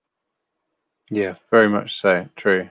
[1.10, 2.28] Yeah, very much so.
[2.36, 2.70] True.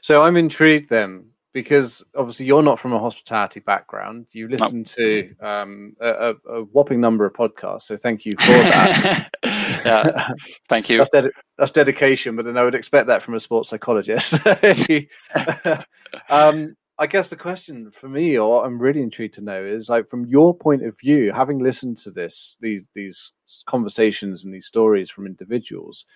[0.00, 4.26] So I'm intrigued then because obviously you're not from a hospitality background.
[4.32, 4.84] You listen no.
[4.84, 9.28] to um, a, a, whopping number of podcasts, so thank you for that.
[9.84, 10.28] yeah,
[10.68, 10.96] thank you.
[11.02, 14.34] That's, ded- that's, dedication, but then I would expect that from a sports psychologist.
[16.30, 19.88] um, I guess the question for me, or what I'm really intrigued to know, is
[19.88, 23.32] like from your point of view, having listened to this, these these
[23.66, 26.06] conversations and these stories from individuals,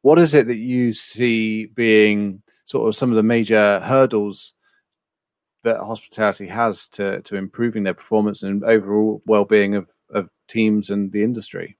[0.00, 4.54] what is it that you see being sort of some of the major hurdles
[5.62, 11.12] that hospitality has to to improving their performance and overall well-being of of teams and
[11.12, 11.76] the industry?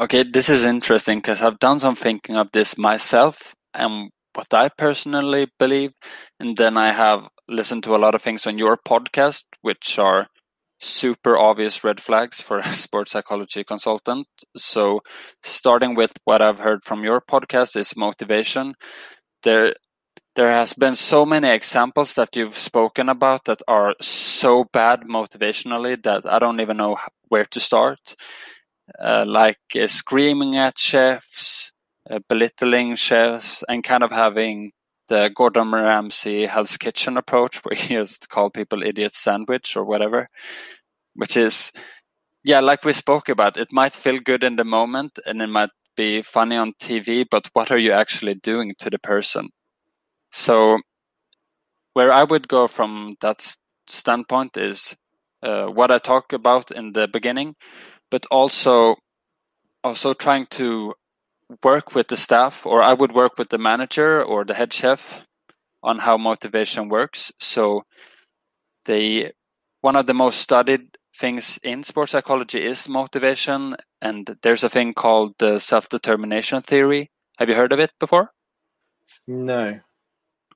[0.00, 4.70] Okay, this is interesting because I've done some thinking of this myself and what I
[4.70, 5.92] personally believe,
[6.40, 10.28] and then I have listened to a lot of things on your podcast, which are
[10.80, 14.26] super obvious red flags for a sports psychology consultant.
[14.56, 15.00] So,
[15.42, 18.74] starting with what I've heard from your podcast is motivation.
[19.42, 19.74] There,
[20.36, 26.02] there has been so many examples that you've spoken about that are so bad motivationally
[26.04, 26.96] that I don't even know
[27.28, 28.14] where to start.
[28.98, 31.72] Uh, like uh, screaming at chefs,
[32.10, 34.72] uh, belittling chefs, and kind of having
[35.08, 40.28] the Gordon Ramsay Hell's Kitchen approach, where he just call people idiot sandwich or whatever,
[41.14, 41.72] which is,
[42.44, 45.70] yeah, like we spoke about, it might feel good in the moment and it might
[45.96, 49.50] be funny on TV, but what are you actually doing to the person?
[50.30, 50.78] So,
[51.94, 53.52] where I would go from that
[53.88, 54.96] standpoint is
[55.42, 57.56] uh, what I talked about in the beginning,
[58.10, 58.96] but also
[59.84, 60.94] also trying to
[61.62, 65.22] work with the staff, or I would work with the manager or the head chef
[65.82, 67.32] on how motivation works.
[67.40, 67.84] So,
[68.84, 69.32] the
[69.80, 74.94] one of the most studied things in sports psychology is motivation, and there's a thing
[74.94, 77.10] called the self determination theory.
[77.38, 78.32] Have you heard of it before?
[79.26, 79.80] No.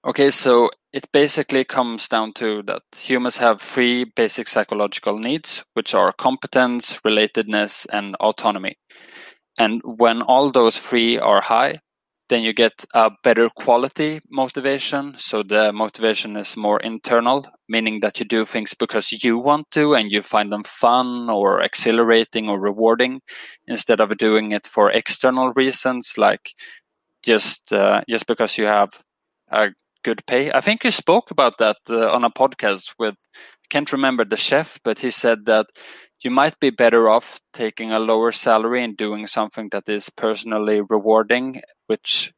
[0.04, 5.94] Okay, so it basically comes down to that humans have three basic psychological needs, which
[5.94, 8.76] are competence, relatedness, and autonomy.
[9.58, 11.76] And when all those three are high,
[12.28, 15.14] then you get a better quality motivation.
[15.18, 19.94] So the motivation is more internal, meaning that you do things because you want to
[19.94, 23.20] and you find them fun or exhilarating or rewarding
[23.68, 26.54] instead of doing it for external reasons, like
[27.22, 28.90] just uh, just because you have
[29.50, 29.70] a
[30.04, 30.50] good pay.
[30.52, 34.36] I think you spoke about that uh, on a podcast with I can't remember the
[34.36, 35.66] chef, but he said that
[36.24, 40.80] you might be better off taking a lower salary and doing something that is personally
[40.80, 42.32] rewarding, which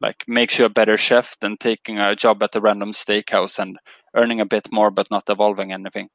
[0.00, 3.78] like makes you a better chef than taking a job at a random steakhouse and
[4.14, 6.08] earning a bit more but not evolving anything.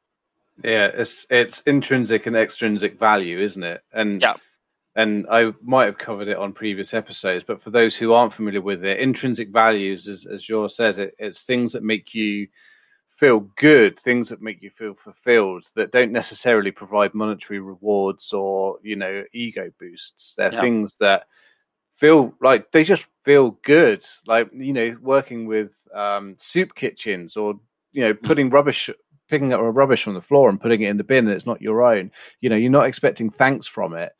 [0.63, 3.81] Yeah, it's it's intrinsic and extrinsic value, isn't it?
[3.93, 4.35] And yeah.
[4.93, 8.59] And I might have covered it on previous episodes, but for those who aren't familiar
[8.59, 12.47] with it, intrinsic values, as, as George says, it, it's things that make you
[13.21, 18.79] feel good, things that make you feel fulfilled, that don't necessarily provide monetary rewards or
[18.81, 20.33] you know ego boosts.
[20.33, 20.59] They're yeah.
[20.59, 21.27] things that
[21.97, 27.59] feel like they just feel good, like you know working with um, soup kitchens or
[27.91, 28.23] you know mm.
[28.23, 28.53] putting mm.
[28.53, 28.89] rubbish
[29.29, 31.45] picking up a rubbish from the floor and putting it in the bin and it's
[31.45, 34.11] not your own you know you're not expecting thanks from it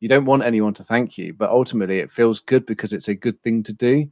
[0.00, 3.14] you don't want anyone to thank you but ultimately it feels good because it's a
[3.14, 4.06] good thing to do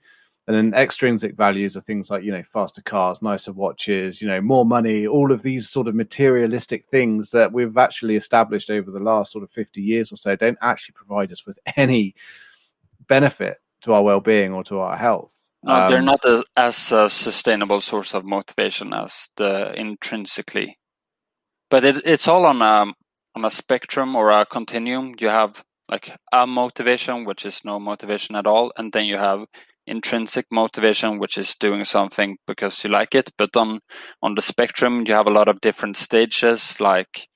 [0.47, 4.41] and then extrinsic values are things like, you know, faster cars, nicer watches, you know,
[4.41, 9.01] more money, all of these sort of materialistic things that we've actually established over the
[9.01, 12.15] last sort of 50 years or so don't actually provide us with any
[13.09, 15.49] benefit to our well-being or to our health.
[15.65, 20.79] No, um, they're not a, as a sustainable source of motivation as the intrinsically,
[21.71, 22.93] but it, it's all on a
[23.35, 25.15] on a spectrum or a continuum.
[25.19, 29.47] You have like a motivation, which is no motivation at all, and then you have
[29.87, 33.31] intrinsic motivation, which is doing something because you like it.
[33.39, 33.81] But on
[34.23, 37.29] on the spectrum, you have a lot of different stages, like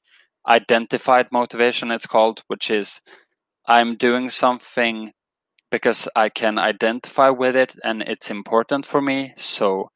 [0.48, 3.00] identified motivation, it's called, which is
[3.66, 5.12] I'm doing something
[5.70, 9.34] because I can identify with it and it's important for me.
[9.36, 9.90] So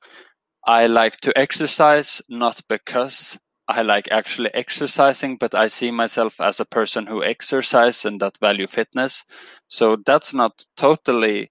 [0.66, 3.38] I like to exercise not because
[3.68, 8.38] I like actually exercising, but I see myself as a person who exercise and that
[8.40, 9.24] value fitness.
[9.68, 11.50] So that's not totally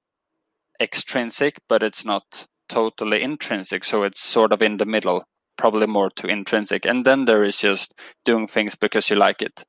[0.83, 3.83] extrinsic, but it's not totally intrinsic.
[3.83, 5.23] So it's sort of in the middle,
[5.57, 6.85] probably more to intrinsic.
[6.85, 7.93] And then there is just
[8.25, 9.63] doing things because you like it.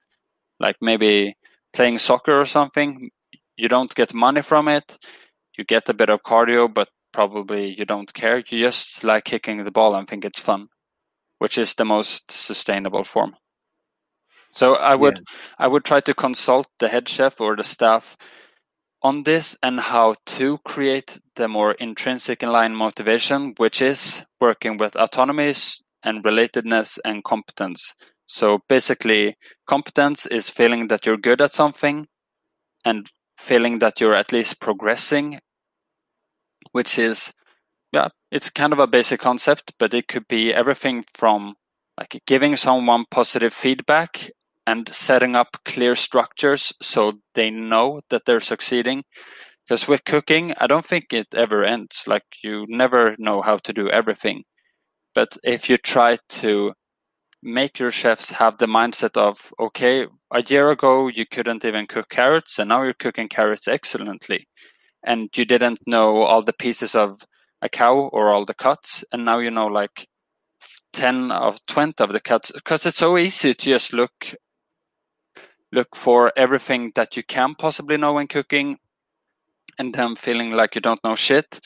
[0.60, 1.36] Like maybe
[1.72, 3.10] playing soccer or something,
[3.56, 4.98] you don't get money from it.
[5.56, 8.38] You get a bit of cardio, but probably you don't care.
[8.38, 10.68] You just like kicking the ball and think it's fun
[11.44, 13.36] which is the most sustainable form.
[14.52, 15.64] So I would yeah.
[15.64, 18.16] I would try to consult the head chef or the staff
[19.04, 24.96] on this and how to create the more intrinsic line motivation, which is working with
[24.96, 27.94] autonomies and relatedness and competence.
[28.26, 29.36] So basically,
[29.66, 32.06] competence is feeling that you're good at something
[32.84, 35.38] and feeling that you're at least progressing,
[36.72, 37.30] which is
[37.92, 41.54] yeah, it's kind of a basic concept, but it could be everything from
[41.96, 44.30] like giving someone positive feedback
[44.66, 49.04] and setting up clear structures so they know that they're succeeding.
[49.66, 52.04] Because with cooking, I don't think it ever ends.
[52.06, 54.44] Like you never know how to do everything.
[55.14, 56.72] But if you try to
[57.42, 62.08] make your chefs have the mindset of, okay, a year ago you couldn't even cook
[62.08, 64.44] carrots and now you're cooking carrots excellently.
[65.06, 67.20] And you didn't know all the pieces of
[67.64, 70.06] a cow or all the cuts, and now you know like
[70.92, 74.34] 10 of 20 of the cuts because it's so easy to just look
[75.74, 78.78] look for everything that you can possibly know when cooking
[79.78, 81.60] and then feeling like you don't know shit.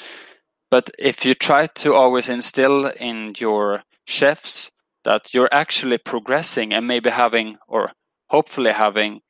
[0.70, 4.70] But if you try to always instill in your chefs
[5.04, 7.92] that you're actually progressing and maybe having or
[8.28, 9.20] hopefully having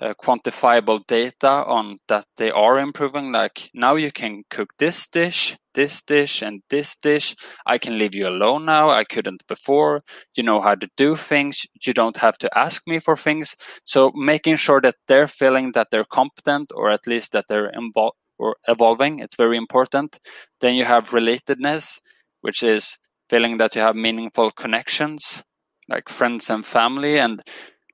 [0.00, 5.56] uh, quantifiable data on that they are improving like now you can cook this dish
[5.76, 7.36] this dish and this dish.
[7.66, 8.90] I can leave you alone now.
[8.90, 10.00] I couldn't before.
[10.34, 11.64] You know how to do things.
[11.86, 13.56] You don't have to ask me for things.
[13.84, 18.16] So making sure that they're feeling that they're competent or at least that they're involved
[18.38, 20.18] or evolving it's very important.
[20.60, 22.00] Then you have relatedness
[22.40, 22.98] which is
[23.30, 25.42] feeling that you have meaningful connections
[25.88, 27.42] like friends and family and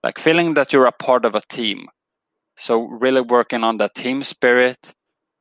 [0.03, 1.89] like feeling that you're a part of a team.
[2.57, 4.93] So really working on that team spirit.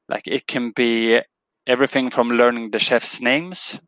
[0.08, 1.22] Like it can be
[1.68, 3.80] everything from learning the chef's names,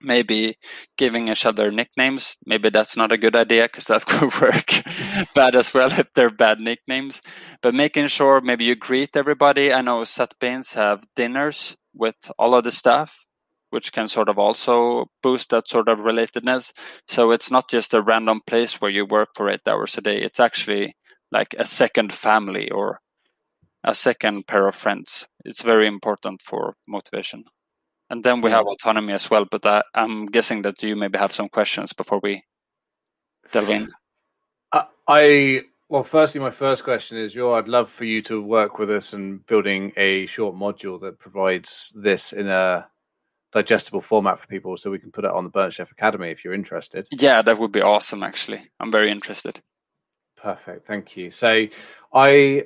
[0.00, 0.56] maybe
[0.96, 2.36] giving each other nicknames.
[2.46, 4.82] Maybe that's not a good idea because that could work
[5.34, 7.22] bad as well if they're bad nicknames.
[7.62, 9.72] But making sure maybe you greet everybody.
[9.72, 13.25] I know Sat Bains have dinners with all of the staff
[13.70, 16.72] which can sort of also boost that sort of relatedness.
[17.08, 20.20] So it's not just a random place where you work for eight hours a day.
[20.20, 20.96] It's actually
[21.32, 23.00] like a second family or
[23.84, 25.26] a second pair of friends.
[25.44, 27.44] It's very important for motivation.
[28.08, 29.46] And then we have autonomy as well.
[29.50, 32.42] But I, am guessing that you maybe have some questions before we
[33.52, 33.92] delve in.
[34.72, 38.80] Uh, I well, firstly, my first question is, Joar, I'd love for you to work
[38.80, 42.88] with us in building a short module that provides this in a
[43.56, 46.44] digestible format for people so we can put it on the Burnt Chef Academy if
[46.44, 47.08] you're interested.
[47.10, 48.60] Yeah, that would be awesome, actually.
[48.80, 49.62] I'm very interested.
[50.36, 50.84] Perfect.
[50.84, 51.30] Thank you.
[51.30, 51.66] So,
[52.12, 52.64] I,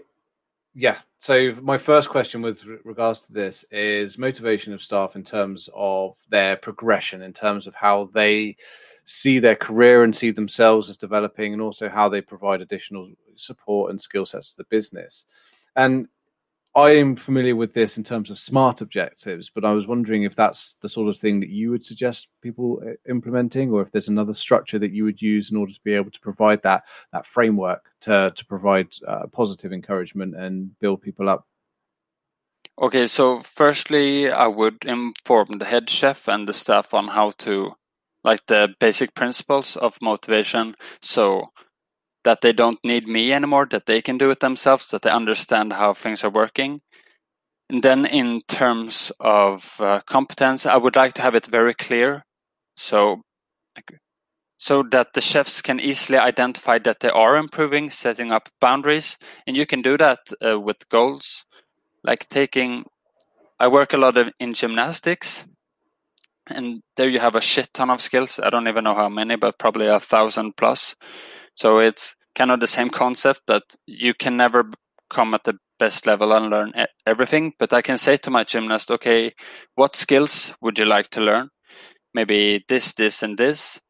[0.75, 0.99] yeah.
[1.21, 6.17] So, my first question with regards to this is motivation of staff in terms of
[6.29, 8.57] their progression, in terms of how they
[9.05, 13.91] see their career and see themselves as developing, and also how they provide additional support
[13.91, 15.25] and skill sets to the business.
[15.77, 16.09] And
[16.77, 20.37] I am familiar with this in terms of smart objectives, but I was wondering if
[20.37, 24.09] that's the sort of thing that you would suggest people uh, implementing, or if there's
[24.09, 27.27] another structure that you would use in order to be able to provide that that
[27.27, 31.45] framework to to provide uh, positive encouragement and build people up.
[32.81, 37.73] Okay, so firstly, I would inform the head chef and the staff on how to,
[38.23, 40.77] like the basic principles of motivation.
[41.03, 41.51] So
[42.25, 45.73] that they don't need me anymore, that they can do it themselves, that they understand
[45.73, 46.81] how things are working.
[47.69, 52.25] And then, in terms of uh, competence, I would like to have it very clear,
[52.77, 53.23] so
[54.59, 59.17] so that the chefs can easily identify that they are improving, setting up boundaries,
[59.47, 61.45] and you can do that uh, with goals,
[62.05, 62.85] like taking.
[63.59, 65.47] I work a lot of, in gymnastics,
[66.47, 68.39] and there you have a shit ton of skills.
[68.39, 70.95] I don't even know how many, but probably a thousand plus.
[71.55, 74.71] So it's kind of the same concept that you can never
[75.11, 76.73] come at the best level and learn
[77.07, 77.53] everything.
[77.59, 79.33] But I can say to my gymnast, okay,
[79.75, 81.49] what skills would you like to learn?
[82.15, 83.81] Maybe this, this, and this.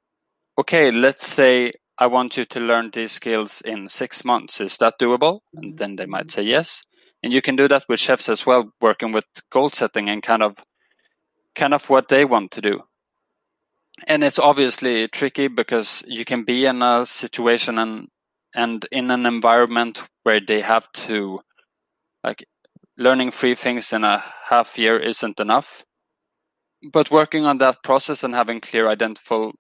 [0.59, 4.61] Okay, let's say I want you to learn these skills in six months.
[4.61, 5.41] Is that doable?
[5.55, 5.77] And mm-hmm.
[5.77, 6.83] then they might say yes.
[7.23, 10.43] And you can do that with chefs as well, working with goal setting and kind
[10.43, 10.57] of
[11.55, 12.81] kind of what they want to do.
[14.07, 18.09] And it's obviously tricky because you can be in a situation and
[18.55, 21.39] and in an environment where they have to
[22.25, 22.45] like
[22.99, 25.85] learning three things in a half year isn't enough.
[26.93, 29.55] But working on that process and having clear identifiable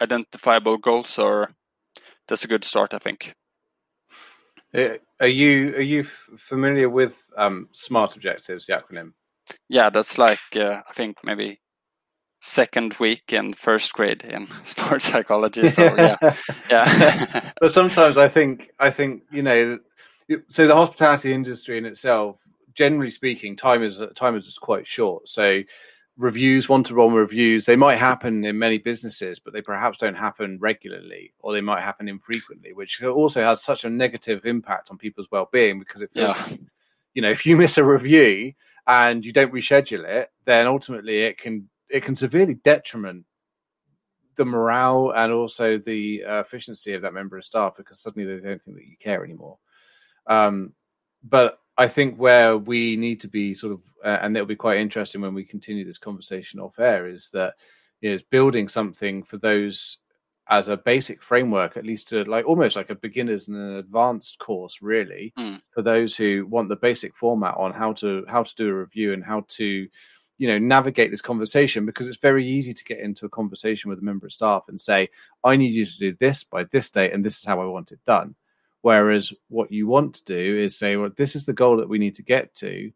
[0.00, 1.50] identifiable goals are
[2.28, 3.34] that's a good start i think.
[4.74, 9.12] Uh, are you are you familiar with um, smart objectives the acronym?
[9.68, 11.58] Yeah that's like uh, i think maybe
[12.40, 15.68] second week in first grade in sports psychology.
[15.68, 16.36] So yeah,
[16.70, 17.52] yeah.
[17.60, 19.78] but sometimes I think I think you know,
[20.48, 22.36] so the hospitality industry in itself,
[22.74, 25.28] generally speaking, time is time is quite short.
[25.28, 25.62] So
[26.18, 30.16] reviews, one to one reviews, they might happen in many businesses, but they perhaps don't
[30.16, 34.98] happen regularly, or they might happen infrequently, which also has such a negative impact on
[34.98, 36.56] people's well being because it feels, yeah.
[37.14, 38.52] you know, if you miss a review
[38.86, 43.24] and you don't reschedule it, then ultimately it can it can severely detriment
[44.36, 48.40] the morale and also the uh, efficiency of that member of staff because suddenly they
[48.40, 49.58] don't think that you care anymore.
[50.26, 50.72] Um,
[51.22, 54.78] but I think where we need to be sort of, uh, and it'll be quite
[54.78, 57.54] interesting when we continue this conversation off air, is that
[58.00, 59.98] you know, is building something for those
[60.50, 64.38] as a basic framework, at least to like almost like a beginners and an advanced
[64.38, 65.60] course, really, mm.
[65.70, 69.12] for those who want the basic format on how to how to do a review
[69.12, 69.86] and how to
[70.38, 73.98] you know navigate this conversation because it's very easy to get into a conversation with
[73.98, 75.08] a member of staff and say
[75.44, 77.92] i need you to do this by this date and this is how i want
[77.92, 78.34] it done.
[78.82, 81.98] Whereas what you want to do is say well this is the goal that we
[81.98, 82.92] need to get to.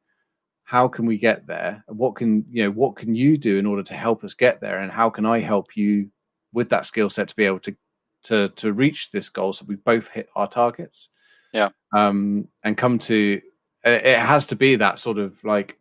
[0.65, 1.85] How can we get there?
[1.89, 4.79] What can you know what can you do in order to help us get there?
[4.79, 6.09] And how can i help you
[6.53, 7.77] with that skill set to be able to
[8.25, 9.53] to to reach this goal?
[9.53, 11.09] So we both hit our targets.
[11.53, 11.71] Yeah.
[11.93, 13.41] Um and come to
[13.85, 15.77] it has to be that sort of like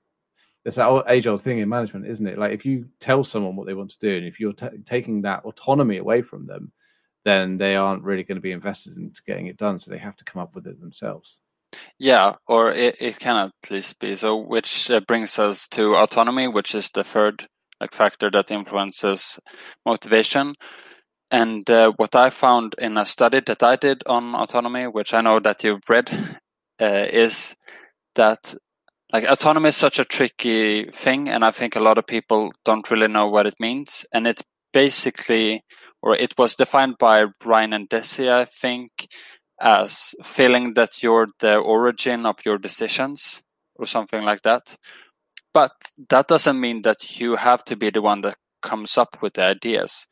[0.66, 2.38] it's that age old thing in management, isn't it?
[2.38, 5.24] Like if you tell someone what they want to do, and if you're t- taking
[5.24, 6.72] that autonomy away from them,
[7.24, 9.80] then they aren't really going to be invested into getting it done.
[9.80, 11.40] So they have to come up with it themselves.
[11.98, 14.38] Yeah, or it, it can at least be so.
[14.38, 17.48] Which uh, brings us to autonomy, which is the third
[17.80, 19.40] like factor that influences
[19.86, 20.56] motivation.
[21.32, 25.22] And uh, what I found in a study that I did on autonomy, which I
[25.22, 26.10] know that you've read,
[26.80, 27.56] uh, is
[28.16, 28.54] that
[29.12, 32.90] like autonomy is such a tricky thing and i think a lot of people don't
[32.90, 34.06] really know what it means.
[34.14, 34.44] And it's
[34.74, 35.64] basically
[36.02, 39.08] or it was defined by ryan and Deci i think
[39.60, 43.44] as feeling that you're the origin of your decisions
[43.76, 44.76] or something like that.
[45.54, 45.72] But
[46.10, 49.44] that doesn't mean that you have to be the one that comes up with the
[49.44, 50.08] ideas.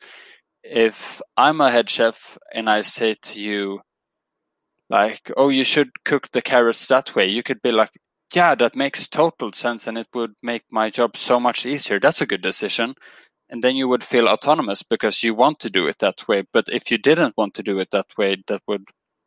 [0.62, 3.80] If i'm a head chef and i say to you
[4.90, 7.90] like oh you should cook the carrots that way you could be like
[8.34, 11.98] yeah, that makes total sense and it would make my job so much easier.
[11.98, 12.94] That's a good decision.
[13.48, 16.44] And then you would feel autonomous because you want to do it that way.
[16.52, 18.84] But if you didn't want to do it that way, that would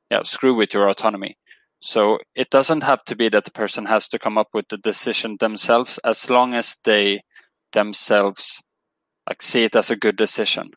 [0.10, 1.38] yeah, screw with your autonomy.
[1.80, 4.78] So it doesn't have to be that the person has to come up with the
[4.78, 7.24] decision themselves as long as they
[7.74, 8.64] themselves
[9.28, 10.72] like see it as a good decision.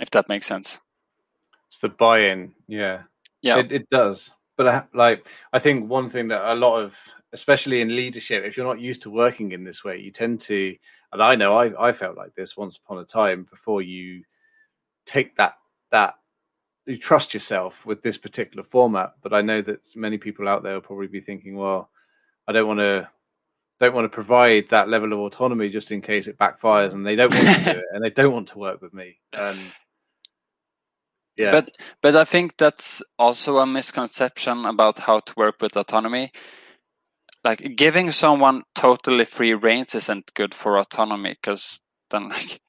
[0.00, 0.80] If that makes sense.
[1.68, 3.02] It's the buy-in, yeah.
[3.42, 3.58] Yeah.
[3.58, 6.98] It, it does but I, like I think one thing that a lot of,
[7.32, 10.74] especially in leadership, if you're not used to working in this way, you tend to,
[11.12, 14.22] and I know I, I felt like this once upon a time before you
[15.06, 15.54] take that
[15.90, 16.14] that
[16.86, 19.12] you trust yourself with this particular format.
[19.22, 21.90] But I know that many people out there will probably be thinking, well,
[22.48, 23.08] I don't want to
[23.80, 27.16] don't want to provide that level of autonomy just in case it backfires and they
[27.16, 29.18] don't want to do it and they don't want to work with me.
[29.32, 29.58] And
[31.36, 31.50] yeah.
[31.52, 31.70] But
[32.02, 36.30] but I think that's also a misconception about how to work with autonomy.
[37.44, 41.80] Like giving someone totally free reins isn't good for autonomy because
[42.10, 42.60] then like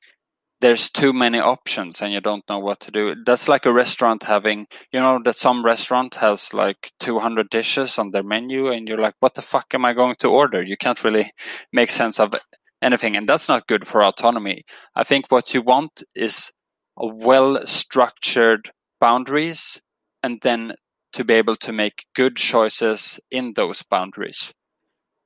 [0.63, 3.15] there's too many options and you don't know what to do.
[3.25, 8.11] That's like a restaurant having, you know, that some restaurant has like 200 dishes on
[8.11, 10.63] their menu and you're like, what the fuck am I going to order?
[10.63, 11.33] You can't really
[11.73, 12.33] make sense of
[12.81, 13.17] anything.
[13.17, 14.63] And that's not good for autonomy.
[14.95, 16.53] I think what you want is
[16.97, 19.81] well structured boundaries
[20.21, 20.73] and then
[21.11, 24.53] to be able to make good choices in those boundaries.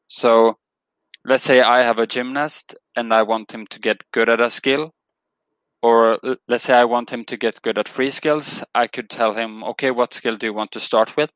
[0.07, 0.57] So
[1.25, 4.49] let's say I have a gymnast and I want him to get good at a
[4.49, 4.91] skill,
[5.81, 8.63] or let's say I want him to get good at free skills.
[8.73, 11.31] I could tell him, okay, what skill do you want to start with?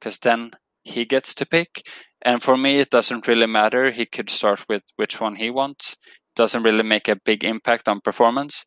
[0.00, 1.86] Because then he gets to pick.
[2.22, 3.90] And for me, it doesn't really matter.
[3.90, 5.96] He could start with which one he wants.
[6.36, 8.64] Doesn't really make a big impact on performance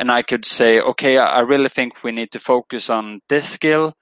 [0.00, 3.92] and I could say, okay, I really think we need to focus on this skill.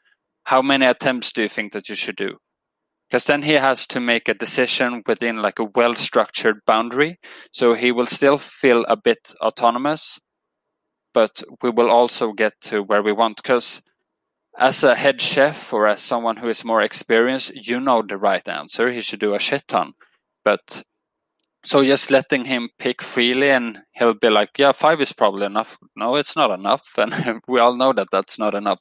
[0.44, 2.36] How many attempts do you think that you should do?
[3.10, 7.18] Because then he has to make a decision within like a well structured boundary.
[7.52, 10.20] So he will still feel a bit autonomous,
[11.12, 13.82] but we will also get to where we want because
[14.56, 18.46] as a head chef or as someone who is more experienced, you know the right
[18.46, 18.92] answer.
[18.92, 19.94] He should do a shit ton.
[20.44, 20.84] But
[21.68, 25.76] so just letting him pick freely and he'll be like, yeah, five is probably enough.
[25.94, 26.84] No, it's not enough.
[26.98, 28.80] And we all know that that's not enough.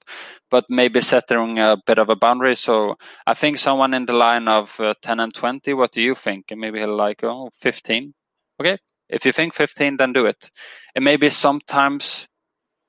[0.50, 2.56] But maybe setting a bit of a boundary.
[2.56, 6.16] So I think someone in the line of uh, 10 and 20, what do you
[6.16, 6.46] think?
[6.50, 8.14] And maybe he'll like, oh, 15.
[8.62, 8.78] Okay.
[9.10, 10.50] If you think 15, then do it.
[10.96, 12.26] And maybe sometimes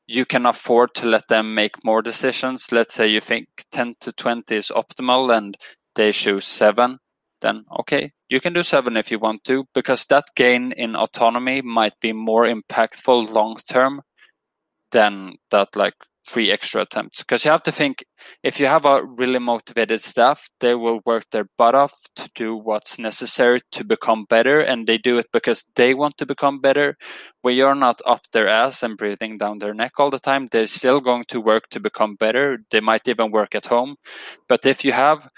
[0.06, 2.70] you can afford to let them make more decisions.
[2.70, 5.56] Let's say you think 10 to 20 is optimal and
[5.96, 6.98] they choose seven,
[7.40, 11.62] then okay, you can do seven if you want to, because that gain in autonomy
[11.62, 14.02] might be more impactful long term
[14.90, 15.94] than that like
[16.28, 17.20] three extra attempts.
[17.20, 18.04] Because you have to think
[18.42, 22.54] if you have a really motivated staff they will work their butt off to do
[22.54, 26.94] what's necessary to become better and they do it because they want to become better.
[27.40, 30.66] Where you're not up their ass and breathing down their neck all the time they're
[30.66, 32.58] still going to work to become better.
[32.70, 33.96] They might even work at home.
[34.48, 35.28] But if you have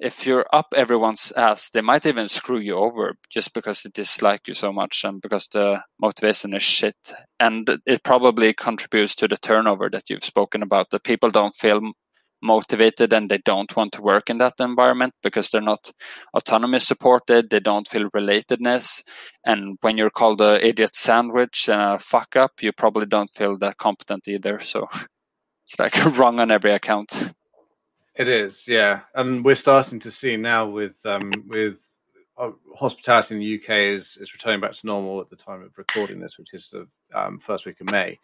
[0.00, 4.46] if you're up everyone's ass, they might even screw you over just because they dislike
[4.46, 6.96] you so much and because the motivation is shit.
[7.40, 10.90] And it probably contributes to the turnover that you've spoken about.
[10.90, 11.80] That people don't feel
[12.40, 15.90] motivated and they don't want to work in that environment because they're not
[16.34, 17.50] autonomy supported.
[17.50, 19.02] They don't feel relatedness.
[19.44, 23.58] And when you're called a idiot sandwich and a fuck up, you probably don't feel
[23.58, 24.60] that competent either.
[24.60, 24.86] So
[25.66, 27.32] it's like wrong on every account.
[28.18, 31.78] It is, yeah, and we're starting to see now with um, with
[32.36, 35.78] uh, hospitality in the UK is is returning back to normal at the time of
[35.78, 38.18] recording this, which is the um, first week of May,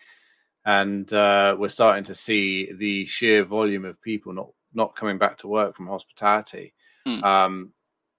[0.67, 5.39] and uh, we're starting to see the sheer volume of people not not coming back
[5.39, 6.75] to work from hospitality.
[7.07, 7.23] Mm.
[7.23, 7.73] Um,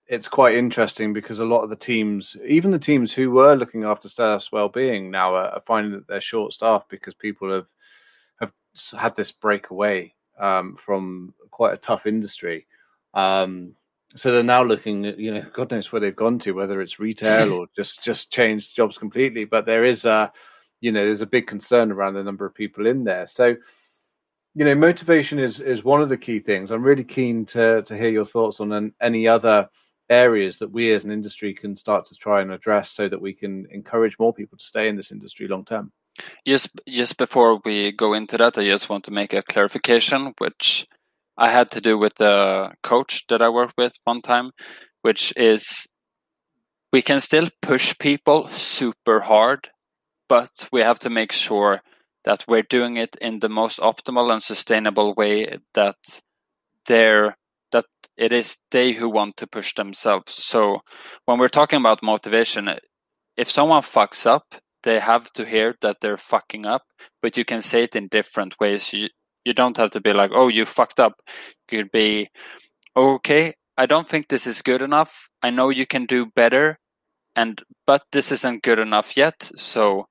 [0.08, 3.84] it's quite interesting because a lot of the teams, even the teams who were looking
[3.84, 7.68] after staff's well-being, now are, are finding that they're short-staffed because people have
[8.40, 8.52] have
[8.98, 12.68] had this breakaway um, from quite a tough industry.
[13.14, 13.76] Um,
[14.16, 17.00] so they're now looking at, you know, God knows where they've gone to, whether it's
[17.00, 19.46] retail or just just changed jobs completely.
[19.46, 20.32] But there is a,
[20.82, 23.28] you know, there's a big concern around the number of people in there.
[23.28, 23.56] So,
[24.54, 26.72] you know, motivation is is one of the key things.
[26.72, 29.70] I'm really keen to to hear your thoughts on an, any other
[30.10, 33.34] areas that we as an industry can start to try and address so that we
[33.34, 35.92] can encourage more people to stay in this industry long term.
[36.45, 40.88] Just before we go into that, I just want to make a clarification, which
[41.38, 44.51] I had to do with the coach that I worked with one time,
[45.01, 45.86] which is
[46.93, 49.70] we can still push people super hard,
[50.30, 51.82] but we have to make sure
[52.24, 55.97] that we're doing it in the most optimal and sustainable way that
[56.88, 57.36] they're
[57.72, 57.86] that
[58.16, 60.34] it is they who want to push themselves.
[60.34, 60.80] So
[61.26, 62.70] when we're talking about motivation,
[63.36, 64.55] if someone fucks up,
[64.86, 66.84] they have to hear that they're fucking up,
[67.22, 68.94] but you can say it in different ways.
[68.94, 69.10] You,
[69.44, 71.16] you don't have to be like, oh, you fucked up.
[71.70, 72.30] You could be,
[72.96, 75.28] okay, I don't think this is good enough.
[75.44, 76.80] I know you can do better,
[77.36, 79.52] and but this isn't good enough yet.
[79.58, 80.06] So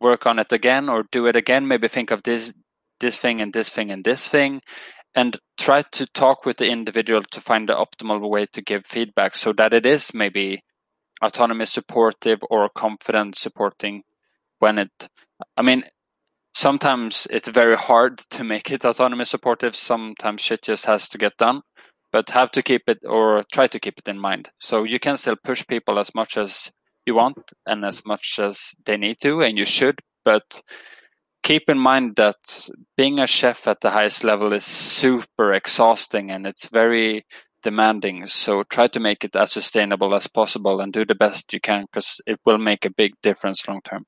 [0.00, 1.66] work on it again or do it again.
[1.66, 2.52] Maybe think of this
[3.00, 4.60] this thing and this thing and this thing
[5.14, 9.36] and try to talk with the individual to find the optimal way to give feedback
[9.36, 10.60] so that it is maybe
[11.24, 14.02] autonomy supportive or confident supporting
[14.58, 15.08] when it
[15.56, 15.82] i mean
[16.54, 19.76] sometimes it's very hard to make it autonomy supportive.
[19.76, 21.62] Sometimes shit just has to get done,
[22.12, 24.48] but have to keep it or try to keep it in mind.
[24.60, 26.70] So you can still push people as much as
[27.04, 30.62] you want and as much as they need to, and you should, but
[31.42, 36.46] keep in mind that being a chef at the highest level is super exhausting and
[36.46, 37.26] it's very
[37.64, 38.26] demanding.
[38.28, 41.82] So try to make it as sustainable as possible and do the best you can
[41.82, 44.04] because it will make a big difference long term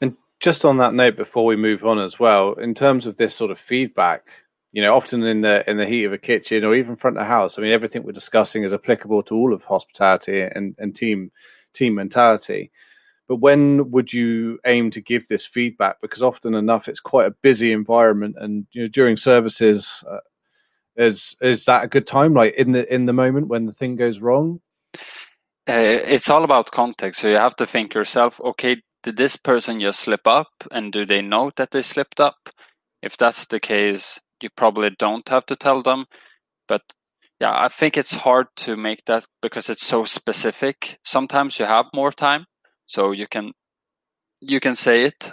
[0.00, 3.34] And just on that note, before we move on as well, in terms of this
[3.34, 4.28] sort of feedback,
[4.72, 7.26] you know, often in the in the heat of a kitchen or even front of
[7.26, 11.32] house, I mean, everything we're discussing is applicable to all of hospitality and, and team
[11.72, 12.70] team mentality.
[13.28, 16.00] But when would you aim to give this feedback?
[16.00, 20.20] Because often enough, it's quite a busy environment, and you know, during services, uh,
[20.98, 22.34] is is that a good time?
[22.34, 24.60] Like in the in the moment when the thing goes wrong,
[25.68, 27.20] uh, it's all about context.
[27.20, 31.06] So you have to think yourself, okay, did this person just slip up and do
[31.06, 32.50] they know that they slipped up?
[33.02, 36.06] If that's the case, you probably don't have to tell them.
[36.66, 36.82] But
[37.40, 40.98] yeah, I think it's hard to make that because it's so specific.
[41.04, 42.46] Sometimes you have more time,
[42.86, 43.52] so you can
[44.40, 45.32] you can say it.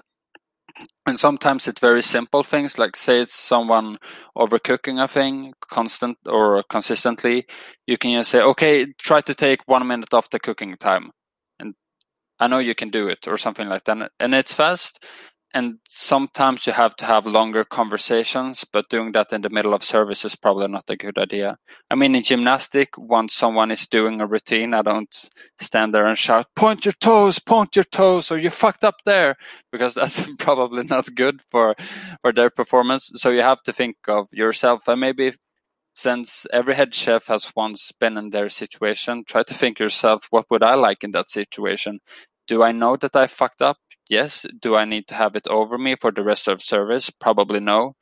[1.05, 3.97] And sometimes it's very simple things, like say it's someone
[4.37, 7.45] overcooking a thing constant or consistently.
[7.87, 11.11] You can just say, okay, try to take one minute off the cooking time
[11.59, 11.75] and
[12.39, 14.11] I know you can do it or something like that.
[14.19, 15.05] And it's fast
[15.55, 19.83] and sometimes you have to have longer conversations but doing that in the middle of
[19.83, 21.57] service is probably not a good idea.
[21.89, 26.17] I mean in gymnastic once someone is doing a routine i don't stand there and
[26.17, 29.35] shout point your toes point your toes or you fucked up there
[29.71, 31.75] because that's probably not good for
[32.21, 33.11] for their performance.
[33.15, 35.33] So you have to think of yourself and maybe
[35.93, 40.45] since every head chef has once been in their situation try to think yourself what
[40.49, 41.99] would i like in that situation?
[42.47, 43.77] Do i know that i fucked up
[44.09, 44.45] yes.
[44.59, 47.09] Do I need to have it over me for the rest of service?
[47.09, 47.95] Probably no.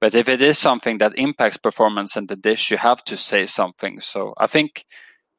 [0.00, 3.46] But if it is something that impacts performance in the dish, you have to say
[3.46, 4.00] something.
[4.00, 4.84] So I think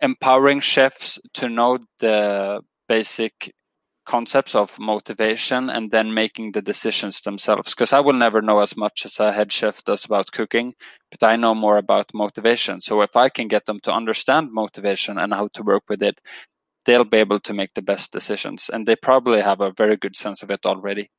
[0.01, 3.53] empowering chefs to know the basic
[4.05, 7.69] concepts of motivation and then making the decisions themselves.
[7.69, 10.73] Because I will never know as much as a head chef does about cooking,
[11.11, 12.81] but I know more about motivation.
[12.81, 16.19] So if I can get them to understand motivation and how to work with it,
[16.89, 20.15] they'll be able to make the best decisions and they probably have a very good
[20.15, 21.11] sense of it already.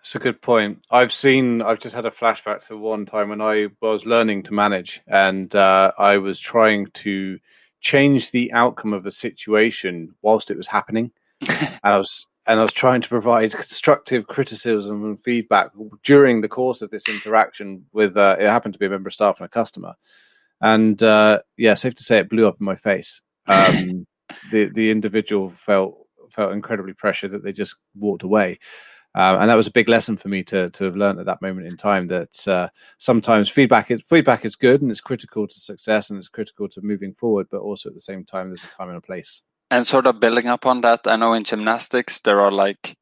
[0.00, 0.82] It's a good point.
[0.90, 4.54] I've seen i've just had a flashback to one time when i was learning to
[4.54, 7.38] manage and uh, i was trying to
[7.80, 11.10] change the outcome of a situation whilst it was happening.
[11.84, 16.54] And i was and i was trying to provide constructive criticism and feedback during the
[16.58, 19.44] course of this interaction with uh, it happened to be a member of staff and
[19.44, 19.94] a customer.
[20.62, 24.06] And uh, yeah safe to say it blew up in my face um,
[24.50, 28.58] the the individual felt felt incredibly pressured that they just walked away.
[29.14, 31.42] Uh, and that was a big lesson for me to to have learned at that
[31.42, 32.68] moment in time that uh,
[32.98, 36.80] sometimes feedback is feedback is good and it's critical to success and it's critical to
[36.82, 39.42] moving forward, but also at the same time there's a time and a place.
[39.70, 42.94] And sort of building up on that, I know in gymnastics there are like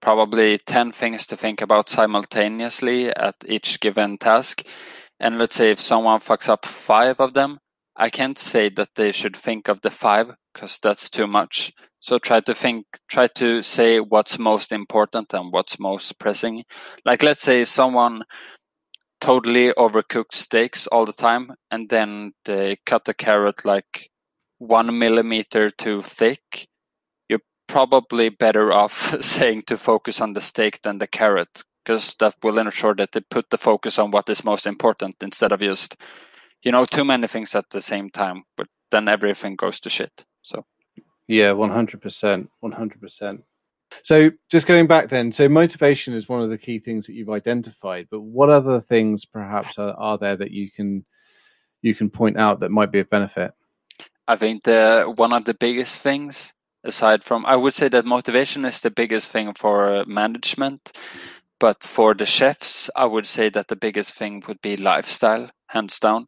[0.00, 4.62] probably ten things to think about simultaneously at each given task.
[5.18, 7.58] And let's say if someone fucks up five of them,
[7.96, 11.72] I can't say that they should think of the five because that's too much.
[11.98, 16.64] So try to think, try to say what's most important and what's most pressing.
[17.04, 18.24] Like let's say someone
[19.20, 24.10] totally overcooked steaks all the time and then they cut the carrot like
[24.58, 26.68] one millimeter too thick.
[27.28, 32.34] You're probably better off saying to focus on the steak than the carrot because that
[32.42, 35.96] will ensure that they put the focus on what is most important instead of just
[36.66, 40.26] you know too many things at the same time, but then everything goes to shit.
[40.42, 40.66] So
[41.28, 43.44] yeah, one hundred percent, one hundred percent.
[44.02, 47.30] So just going back then, so motivation is one of the key things that you've
[47.30, 48.08] identified.
[48.10, 51.04] But what other things perhaps are, are there that you can
[51.82, 53.52] you can point out that might be of benefit?
[54.26, 56.52] I think the one of the biggest things
[56.82, 60.98] aside from I would say that motivation is the biggest thing for uh, management.
[61.60, 65.98] But for the chefs, I would say that the biggest thing would be lifestyle hands
[65.98, 66.26] down.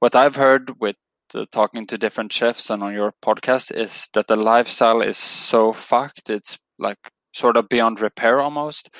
[0.00, 0.96] What I've heard with
[1.34, 5.72] uh, talking to different chefs and on your podcast is that the lifestyle is so
[5.72, 6.28] fucked.
[6.30, 6.98] It's like
[7.32, 8.90] sort of beyond repair almost.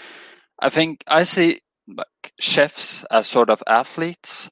[0.60, 4.48] I think I see like chefs as sort of athletes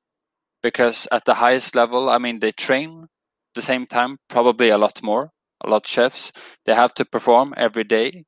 [0.62, 3.06] because at the highest level, I mean, they train
[3.54, 5.30] the same time, probably a lot more.
[5.62, 6.32] A lot chefs
[6.64, 8.24] they have to perform every day,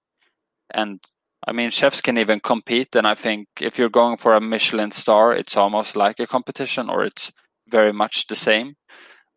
[0.73, 1.01] and
[1.47, 4.93] I mean, chefs can even compete, and I think if you're going for a Michelin
[4.93, 7.33] star, it's almost like a competition, or it's
[7.69, 8.77] very much the same.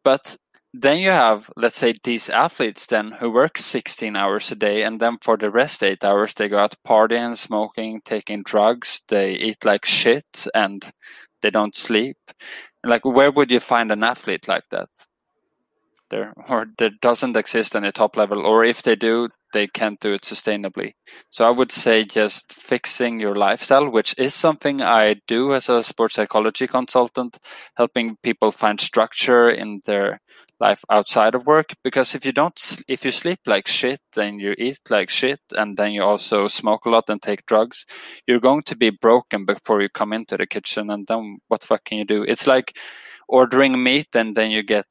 [0.03, 0.37] But
[0.71, 4.99] then you have, let's say, these athletes then who work 16 hours a day, and
[4.99, 9.63] then for the rest eight hours they go out partying, smoking, taking drugs, they eat
[9.65, 10.91] like shit, and
[11.41, 12.17] they don't sleep.
[12.83, 14.89] Like, where would you find an athlete like that?
[16.09, 20.11] There or there doesn't exist any top level, or if they do, they can't do
[20.11, 20.91] it sustainably.
[21.29, 25.81] So I would say just fixing your lifestyle, which is something I do as a
[25.81, 27.37] sports psychology consultant,
[27.77, 30.19] helping people find structure in their
[30.59, 31.67] life outside of work.
[31.85, 35.77] Because if you don't, if you sleep like shit and you eat like shit and
[35.77, 37.85] then you also smoke a lot and take drugs,
[38.27, 40.89] you're going to be broken before you come into the kitchen.
[40.89, 42.23] And then what fuck can you do?
[42.23, 42.77] It's like
[43.29, 44.87] ordering meat and then you get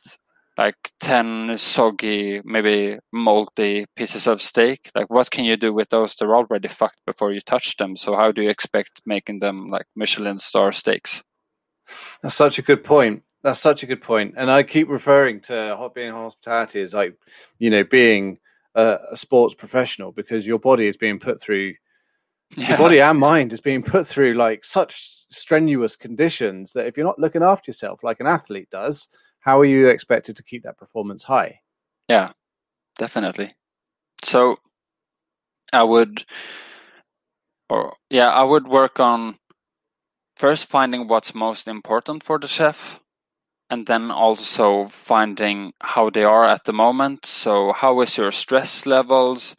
[0.57, 4.90] like 10 soggy, maybe moldy pieces of steak.
[4.94, 6.14] Like, what can you do with those?
[6.14, 7.96] They're already fucked before you touch them.
[7.96, 11.22] So, how do you expect making them like Michelin star steaks?
[12.22, 13.22] That's such a good point.
[13.42, 14.34] That's such a good point.
[14.36, 17.14] And I keep referring to being hospitality as like,
[17.59, 18.38] you know, being
[18.74, 21.74] a, a sports professional because your body is being put through
[22.57, 22.70] yeah.
[22.70, 27.07] your body and mind is being put through like such strenuous conditions that if you're
[27.07, 29.09] not looking after yourself like an athlete does,
[29.45, 31.61] how are you expected to keep that performance high?
[32.09, 32.32] Yeah,
[32.99, 33.51] definitely.
[34.22, 34.57] So
[35.72, 36.24] I would,
[37.68, 39.36] or yeah, I would work on
[40.36, 43.01] first finding what's most important for the chef
[43.70, 47.26] and then also finding how they are at the moment.
[47.26, 49.57] So, how is your stress levels?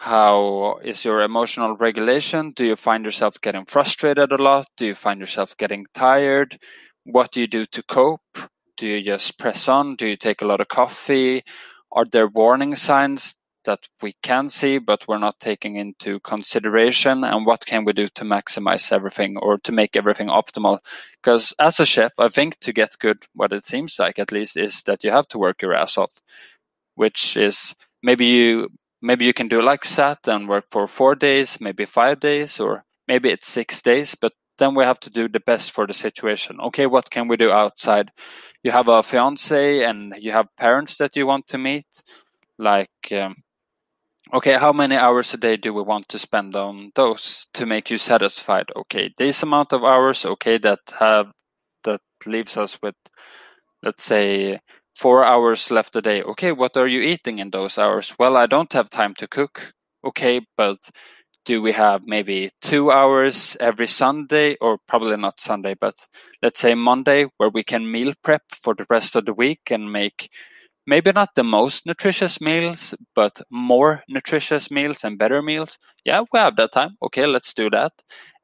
[0.00, 2.52] how is your emotional regulation?
[2.52, 4.66] Do you find yourself getting frustrated a lot?
[4.78, 6.58] Do you find yourself getting tired?
[7.04, 8.38] What do you do to cope?
[8.80, 9.94] Do you just press on?
[9.94, 11.44] Do you take a lot of coffee?
[11.92, 13.34] Are there warning signs
[13.66, 17.22] that we can see but we're not taking into consideration?
[17.22, 20.78] And what can we do to maximize everything or to make everything optimal?
[21.22, 24.56] Because as a chef, I think to get good, what it seems like at least,
[24.56, 26.22] is that you have to work your ass off,
[26.94, 28.70] which is maybe you
[29.02, 32.86] maybe you can do like SAT and work for four days, maybe five days, or
[33.06, 36.60] maybe it's six days, but then we have to do the best for the situation.
[36.60, 38.12] Okay, what can we do outside?
[38.62, 41.86] You have a fiance and you have parents that you want to meet.
[42.58, 43.34] Like, um,
[44.32, 47.90] okay, how many hours a day do we want to spend on those to make
[47.90, 48.66] you satisfied?
[48.76, 50.24] Okay, this amount of hours.
[50.24, 51.32] Okay, that have
[51.84, 52.96] that leaves us with,
[53.82, 54.60] let's say,
[54.96, 56.22] four hours left a day.
[56.22, 58.14] Okay, what are you eating in those hours?
[58.18, 59.72] Well, I don't have time to cook.
[60.04, 60.78] Okay, but
[61.44, 65.94] do we have maybe two hours every Sunday, or probably not Sunday, but
[66.42, 69.92] let's say Monday, where we can meal prep for the rest of the week and
[69.92, 70.30] make
[70.86, 75.78] maybe not the most nutritious meals, but more nutritious meals and better meals?
[76.04, 76.96] Yeah, we have that time.
[77.02, 77.92] Okay, let's do that.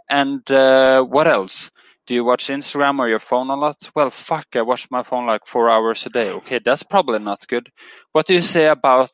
[0.08, 1.70] And uh, what else?
[2.06, 3.90] do you watch Instagram or your phone a lot?
[3.94, 6.30] Well, fuck, I watch my phone like four hours a day.
[6.30, 7.70] Okay, that's probably not good.
[8.12, 9.10] What do you say about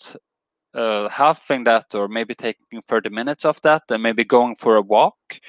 [0.75, 4.83] uh, halving that or maybe taking 30 minutes of that and maybe going for a
[4.83, 5.41] walk,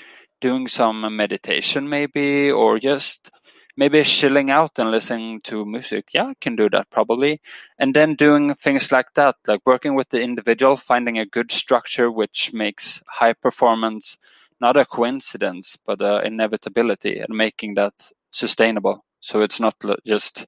[0.41, 3.31] doing some meditation maybe, or just
[3.77, 6.09] maybe chilling out and listening to music?
[6.13, 7.39] Yeah, I can do that probably.
[7.79, 12.11] And then doing things like that, like working with the individual, finding a good structure
[12.11, 14.17] which makes high performance
[14.63, 17.93] not a coincidence, but an inevitability, and making that
[18.31, 19.03] sustainable.
[19.19, 20.45] So it's not just,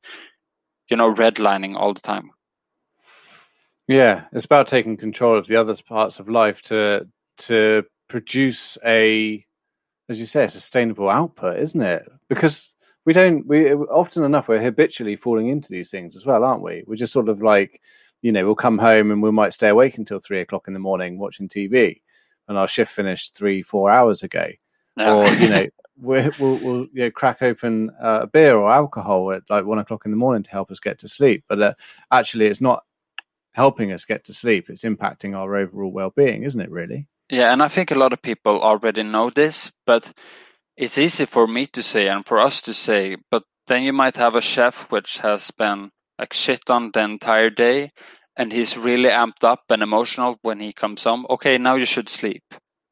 [0.89, 2.31] you know, redlining all the time.
[3.87, 7.07] Yeah, it's about taking control of the other parts of life to
[7.37, 9.45] to produce a,
[10.09, 12.07] as you say, a sustainable output, isn't it?
[12.29, 12.73] Because
[13.05, 16.83] we don't, we often enough we're habitually falling into these things as well, aren't we?
[16.87, 17.81] We're just sort of like,
[18.21, 20.79] you know, we'll come home and we might stay awake until three o'clock in the
[20.79, 22.01] morning watching TV
[22.47, 24.47] and our shift finished three, four hours ago.
[24.97, 25.21] No.
[25.21, 25.67] Or, you know,
[26.01, 29.79] we will we'll you know, crack open uh, a beer or alcohol at like one
[29.79, 31.43] o'clock in the morning to help us get to sleep.
[31.47, 31.73] But uh,
[32.11, 32.83] actually, it's not
[33.55, 34.69] helping us get to sleep.
[34.69, 37.07] It's impacting our overall well being, isn't it, really?
[37.29, 37.51] Yeah.
[37.51, 40.11] And I think a lot of people already know this, but
[40.77, 43.15] it's easy for me to say and for us to say.
[43.31, 47.49] But then you might have a chef which has been like shit on the entire
[47.49, 47.91] day
[48.37, 52.09] and he's really amped up and emotional when he comes home okay now you should
[52.09, 52.43] sleep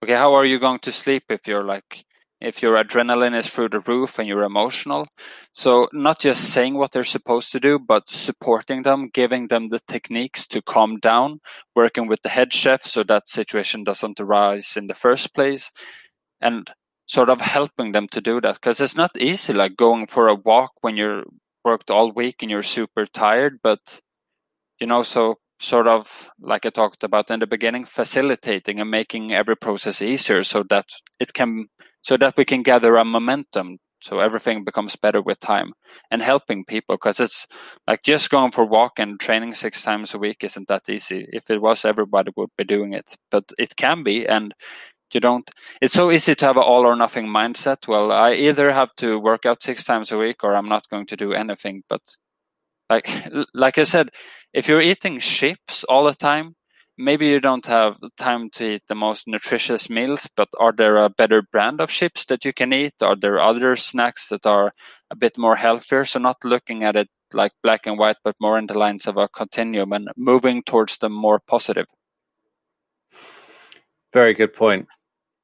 [0.03, 2.05] okay how are you going to sleep if you're like
[2.43, 5.07] if your adrenaline is through the roof and you're emotional.
[5.53, 9.79] So not just saying what they're supposed to do but supporting them giving them the
[9.79, 11.39] techniques to calm down
[11.75, 15.71] working with the head chef so that situation doesn't arise in the first place
[16.41, 16.71] and
[17.05, 18.55] sort of helping them to do that.
[18.55, 21.23] Because it's not easy like going for a walk when you're
[21.65, 24.01] worked all week and you're super tired but
[24.79, 29.33] you know, so sort of like I talked about in the beginning, facilitating and making
[29.33, 30.85] every process easier so that
[31.19, 31.67] it can,
[32.03, 35.71] so that we can gather a momentum so everything becomes better with time
[36.11, 37.47] and helping people because it's
[37.87, 41.25] like just going for walk and training six times a week isn't that easy.
[41.31, 44.53] If it was everybody would be doing it but it can be and
[45.13, 45.49] you don't
[45.81, 47.87] it's so easy to have an all or nothing mindset.
[47.87, 51.07] Well i either have to work out six times a week or i'm not going
[51.07, 52.01] to do anything but
[52.89, 53.09] like
[53.53, 54.09] like i said
[54.53, 56.55] if you're eating chips all the time,
[56.97, 61.09] maybe you don't have time to eat the most nutritious meals, but are there a
[61.09, 62.93] better brand of chips that you can eat?
[63.01, 64.73] Are there other snacks that are
[65.09, 66.03] a bit more healthier?
[66.05, 69.17] So not looking at it like black and white, but more in the lines of
[69.17, 71.87] a continuum and moving towards the more positive.
[74.13, 74.87] Very good point.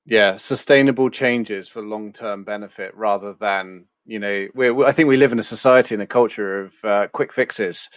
[0.06, 4.48] Yeah, sustainable changes for long-term benefit rather than you know.
[4.54, 7.90] we I think we live in a society and a culture of uh, quick fixes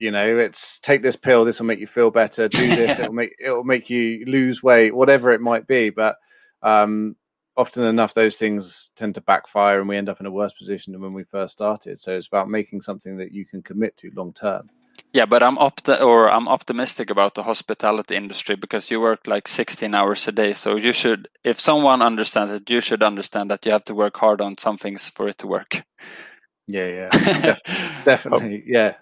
[0.00, 3.12] you know it's take this pill this will make you feel better do this it'll
[3.12, 5.90] make it'll make you lose weight whatever it might be.
[5.90, 6.16] But
[6.62, 7.16] um,
[7.56, 10.92] often enough those things tend to backfire and we end up in a worse position
[10.92, 12.00] than when we first started.
[12.00, 14.70] So it's about making something that you can commit to long term.
[15.12, 19.48] Yeah but i'm opt- or i'm optimistic about the hospitality industry because you work like
[19.48, 20.54] 16 hours a day.
[20.54, 24.16] So you should if someone understands it you should understand that you have to work
[24.16, 25.84] hard on some things for it to work.
[26.66, 27.10] Yeah yeah.
[27.42, 28.62] Def- definitely.
[28.66, 28.94] Yeah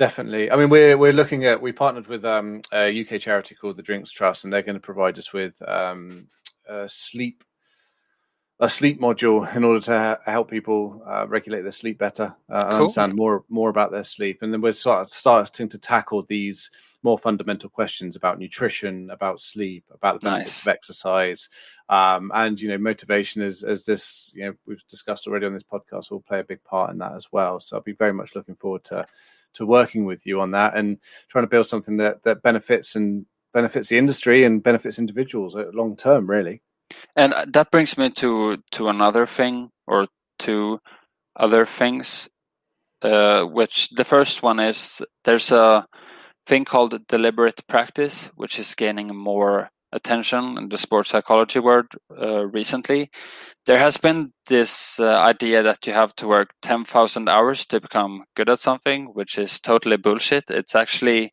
[0.00, 0.50] Definitely.
[0.50, 3.82] I mean, we're we're looking at we partnered with um, a UK charity called the
[3.82, 6.26] Drinks Trust, and they're going to provide us with um,
[6.86, 7.44] sleep.
[8.60, 12.54] a sleep module in order to ha- help people uh, regulate their sleep better uh,
[12.54, 12.76] and cool.
[12.76, 14.38] understand more more about their sleep.
[14.40, 16.70] And then we're start, starting to tackle these
[17.02, 20.66] more fundamental questions about nutrition, about sleep, about the benefits nice.
[20.66, 21.50] of exercise,
[21.90, 23.42] um, and you know motivation.
[23.42, 26.64] As as this you know we've discussed already on this podcast, will play a big
[26.64, 27.60] part in that as well.
[27.60, 29.04] So I'll be very much looking forward to
[29.54, 30.98] to working with you on that and
[31.28, 35.96] trying to build something that that benefits and benefits the industry and benefits individuals long
[35.96, 36.62] term, really.
[37.16, 40.80] And uh, that brings me to to another thing or two
[41.36, 42.28] other things.
[43.02, 45.86] Uh, which the first one is there's a
[46.46, 51.86] thing called deliberate practice, which is gaining more attention in the sports psychology world
[52.20, 53.10] uh, recently.
[53.66, 58.24] There has been this uh, idea that you have to work 10,000 hours to become
[58.34, 60.44] good at something, which is totally bullshit.
[60.48, 61.32] It's actually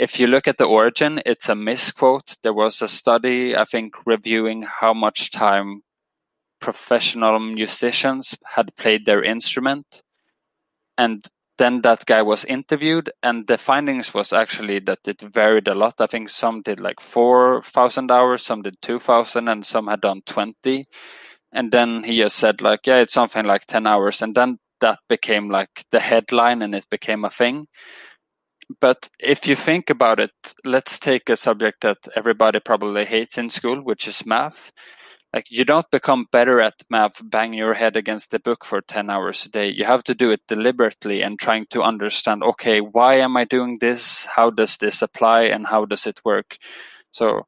[0.00, 2.36] if you look at the origin, it's a misquote.
[2.42, 5.82] There was a study, I think, reviewing how much time
[6.58, 10.02] professional musicians had played their instrument.
[10.96, 11.26] And
[11.60, 16.00] then that guy was interviewed and the findings was actually that it varied a lot.
[16.00, 20.86] I think some did like 4,000 hours, some did 2,000 and some had done 20.
[21.52, 24.22] And then he just said like, yeah, it's something like 10 hours.
[24.22, 27.66] And then that became like the headline and it became a thing
[28.78, 30.30] but if you think about it,
[30.64, 34.70] let's take a subject that everybody probably hates in school, which is math.
[35.34, 39.10] Like you don't become better at math banging your head against the book for 10
[39.10, 39.70] hours a day.
[39.70, 43.78] You have to do it deliberately and trying to understand, okay, why am I doing
[43.80, 44.26] this?
[44.26, 46.56] How does this apply and how does it work?
[47.12, 47.46] So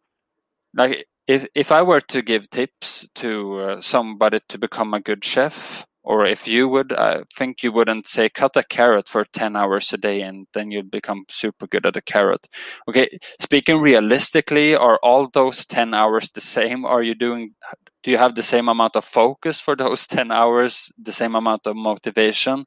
[0.74, 5.24] like if if I were to give tips to uh, somebody to become a good
[5.24, 9.54] chef, or if you would, I think you wouldn't say cut a carrot for 10
[9.54, 12.48] hours a day and then you'd become super good at a carrot.
[12.88, 16.84] Okay, speaking realistically, are all those 10 hours the same?
[16.84, 17.54] Are you doing,
[18.02, 21.66] do you have the same amount of focus for those 10 hours, the same amount
[21.66, 22.64] of motivation?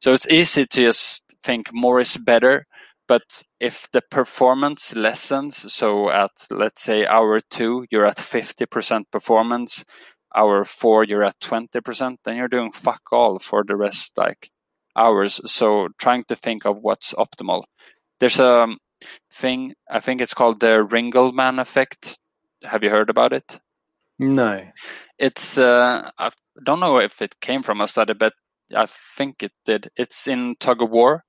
[0.00, 2.66] So it's easy to just think more is better.
[3.06, 9.84] But if the performance lessens, so at let's say hour two, you're at 50% performance,
[10.34, 14.50] hour four you're at 20% then you're doing fuck all for the rest like
[14.96, 15.40] hours.
[15.46, 17.64] So trying to think of what's optimal.
[18.20, 18.68] There's a
[19.34, 22.18] thing i think it's called the ringelmann effect.
[22.62, 23.58] Have you heard about it?
[24.18, 24.62] No.
[25.18, 26.30] It's uh, i
[26.64, 28.32] don't know if it came from a study but
[28.74, 29.88] i think it did.
[29.96, 31.24] It's in tug of war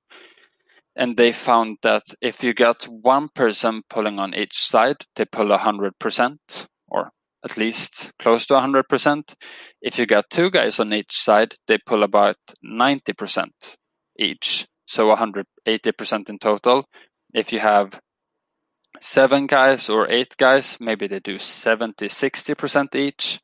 [0.94, 5.48] and they found that if you got one person pulling on each side they pull
[5.48, 6.75] 100% or
[7.46, 9.34] at least close to 100%.
[9.80, 13.76] If you got two guys on each side, they pull about 90%
[14.18, 16.88] each, so 180% in total.
[17.32, 18.00] If you have
[19.00, 23.40] seven guys or eight guys, maybe they do 70, 60% each.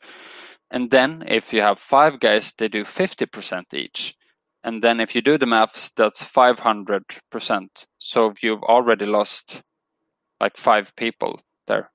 [0.69, 4.17] And then if you have five guys, they do 50% each.
[4.65, 7.69] And then if you do the maths, that's 500%.
[7.99, 9.63] So you've already lost
[10.41, 11.93] like five people there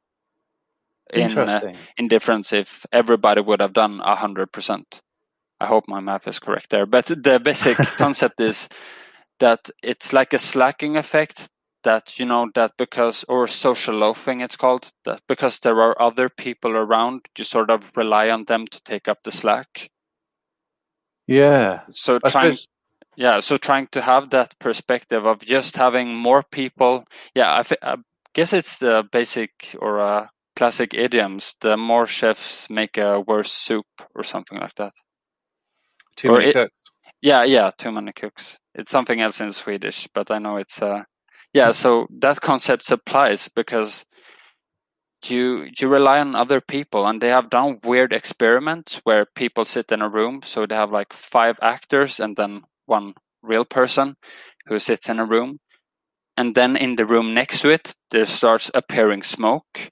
[1.14, 5.02] in uh, in difference if everybody would have done a hundred percent.
[5.60, 8.70] I hope my math is correct there, but the basic concept is
[9.40, 11.50] that it's like a slacking effect
[11.84, 16.28] that you know that because or social loafing it's called that because there are other
[16.28, 19.90] people around you sort of rely on them to take up the slack.
[21.28, 21.82] Yeah.
[21.92, 22.68] So I trying suppose...
[23.16, 27.06] yeah so trying to have that perspective of just having more people
[27.36, 27.98] yeah I, I
[28.34, 33.86] guess it's the basic or a classic idioms, the more chefs make a worse soup
[34.16, 34.94] or something like that.
[36.18, 36.74] Too or many it, cooks.
[37.22, 38.58] Yeah, yeah, too many cooks.
[38.76, 41.04] It's something else in Swedish, but I know it's uh
[41.54, 44.06] yeah, so that concept applies because
[45.26, 49.92] you you rely on other people and they have done weird experiments where people sit
[49.92, 54.16] in a room so they have like five actors and then one real person
[54.68, 55.60] who sits in a room
[56.38, 59.90] and then in the room next to it there starts appearing smoke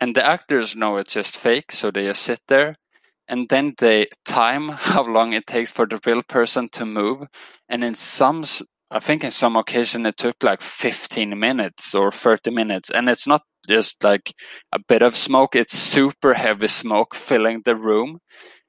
[0.00, 2.76] and the actors know it's just fake so they just sit there.
[3.28, 7.26] And then they time how long it takes for the real person to move.
[7.68, 8.44] And in some
[8.90, 12.90] i think in some occasion it took like 15 minutes or 30 minutes.
[12.90, 14.32] And it's not just like
[14.72, 18.20] a bit of smoke it's super heavy smoke filling the room.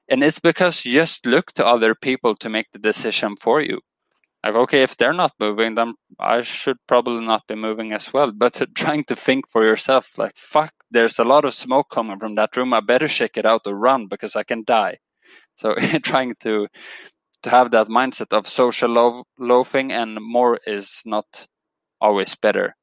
[0.08, 3.80] And it's because you just look to other people to make the decision for you.
[4.44, 8.32] Like okay if they're not moving then i should probably not be moving as well.
[8.32, 12.34] But trying to think for yourself like fuck there's a lot of smoke coming from
[12.34, 14.96] that room i better check it out or run because i can die
[15.54, 16.66] so trying to
[17.42, 21.46] to have that mindset of social lo- loafing and more is not
[22.00, 22.74] always better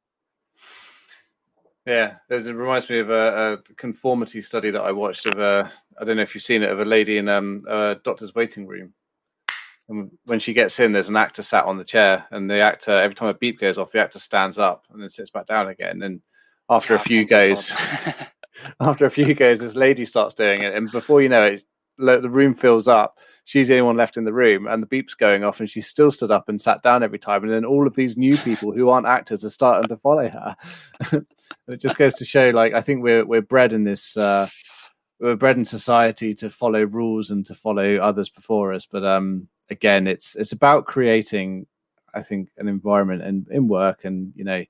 [1.86, 5.72] Yeah, it reminds me of a, a, conformity study that I watched of a.
[5.99, 8.68] I don't know if you've seen it of a lady in um, a doctor's waiting
[8.68, 8.93] room.
[9.88, 12.91] And when she gets in, there's an actor sat on the chair, and the actor
[12.91, 15.68] every time a beep goes off, the actor stands up and then sits back down
[15.68, 16.03] again.
[16.03, 16.22] And
[16.70, 17.72] after yeah, a few goes,
[18.80, 21.63] after a few goes, this lady starts doing it, and before you know it,
[21.97, 23.17] the room fills up.
[23.45, 25.82] She's the only one left in the room, and the beep's going off, and she
[25.82, 27.43] still stood up and sat down every time.
[27.43, 30.55] And then all of these new people who aren't actors are starting to follow her.
[31.67, 34.15] it just goes to show, like, I think we're we're bred in this.
[34.15, 34.47] Uh,
[35.20, 38.88] we're bred in society to follow rules and to follow others before us.
[38.89, 41.65] But um, again, it's it's about creating,
[42.13, 44.63] I think, an environment and in work and you know,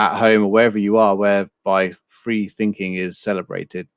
[0.00, 3.88] at home or wherever you are, whereby free thinking is celebrated,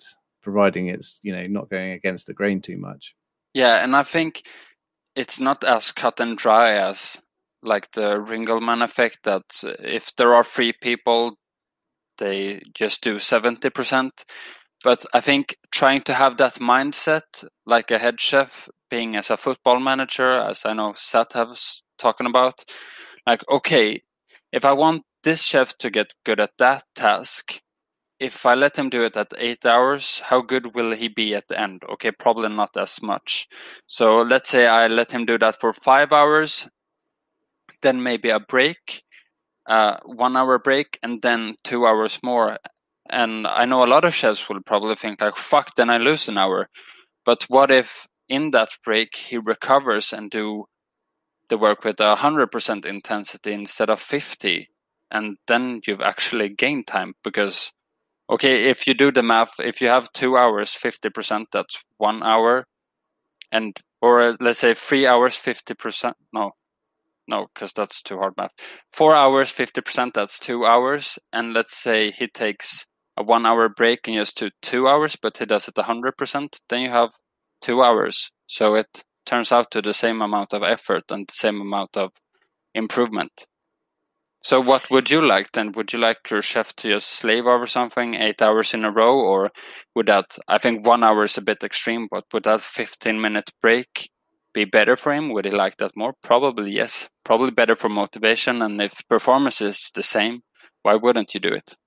[0.41, 3.15] providing it's you know not going against the grain too much.
[3.53, 4.43] Yeah, and I think
[5.15, 7.21] it's not as cut and dry as
[7.61, 9.45] like the Ringelmann effect that
[9.79, 11.37] if there are free people,
[12.17, 14.09] they just do 70%.
[14.83, 19.37] But I think trying to have that mindset, like a head chef being as a
[19.37, 22.65] football manager, as I know Seth has talking about,
[23.25, 24.01] like, okay,
[24.53, 27.59] if I want this chef to get good at that task,
[28.19, 31.47] if I let him do it at eight hours, how good will he be at
[31.47, 31.81] the end?
[31.93, 33.47] Okay, probably not as much.
[33.87, 36.69] So let's say I let him do that for five hours,
[37.81, 39.03] then maybe a break,
[39.65, 42.57] uh, one hour break, and then two hours more.
[43.09, 46.29] And I know a lot of chefs will probably think like, "Fuck!" Then I lose
[46.29, 46.69] an hour.
[47.25, 50.65] But what if in that break he recovers and do
[51.49, 54.69] the work with a hundred percent intensity instead of fifty?
[55.11, 57.71] And then you've actually gained time because
[58.29, 62.65] Okay, if you do the math, if you have two hours, 50%, that's one hour.
[63.51, 66.13] And, or uh, let's say three hours, 50%.
[66.33, 66.51] No,
[67.27, 68.51] no, because that's too hard math.
[68.93, 71.19] Four hours, 50%, that's two hours.
[71.33, 72.85] And let's say he takes
[73.17, 76.81] a one hour break and just do two hours, but he does it 100%, then
[76.81, 77.11] you have
[77.61, 78.31] two hours.
[78.47, 82.11] So it turns out to the same amount of effort and the same amount of
[82.73, 83.45] improvement.
[84.41, 85.71] So what would you like then?
[85.71, 89.17] Would you like your chef to just slave over something eight hours in a row,
[89.17, 89.51] or
[89.95, 90.37] would that?
[90.49, 94.09] I think one hour is a bit extreme, but would that fifteen minute break
[94.53, 95.31] be better for him?
[95.31, 96.13] Would he like that more?
[96.21, 97.07] Probably yes.
[97.23, 100.41] Probably better for motivation, and if performance is the same,
[100.81, 101.77] why wouldn't you do it?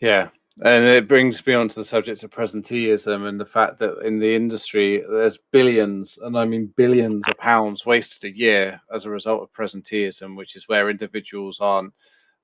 [0.00, 0.30] Yeah,
[0.62, 4.20] and it brings me on to the subject of presenteeism and the fact that in
[4.20, 9.10] the industry, there's billions, and I mean billions of pounds wasted a year as a
[9.10, 11.92] result of presenteeism, which is where individuals aren't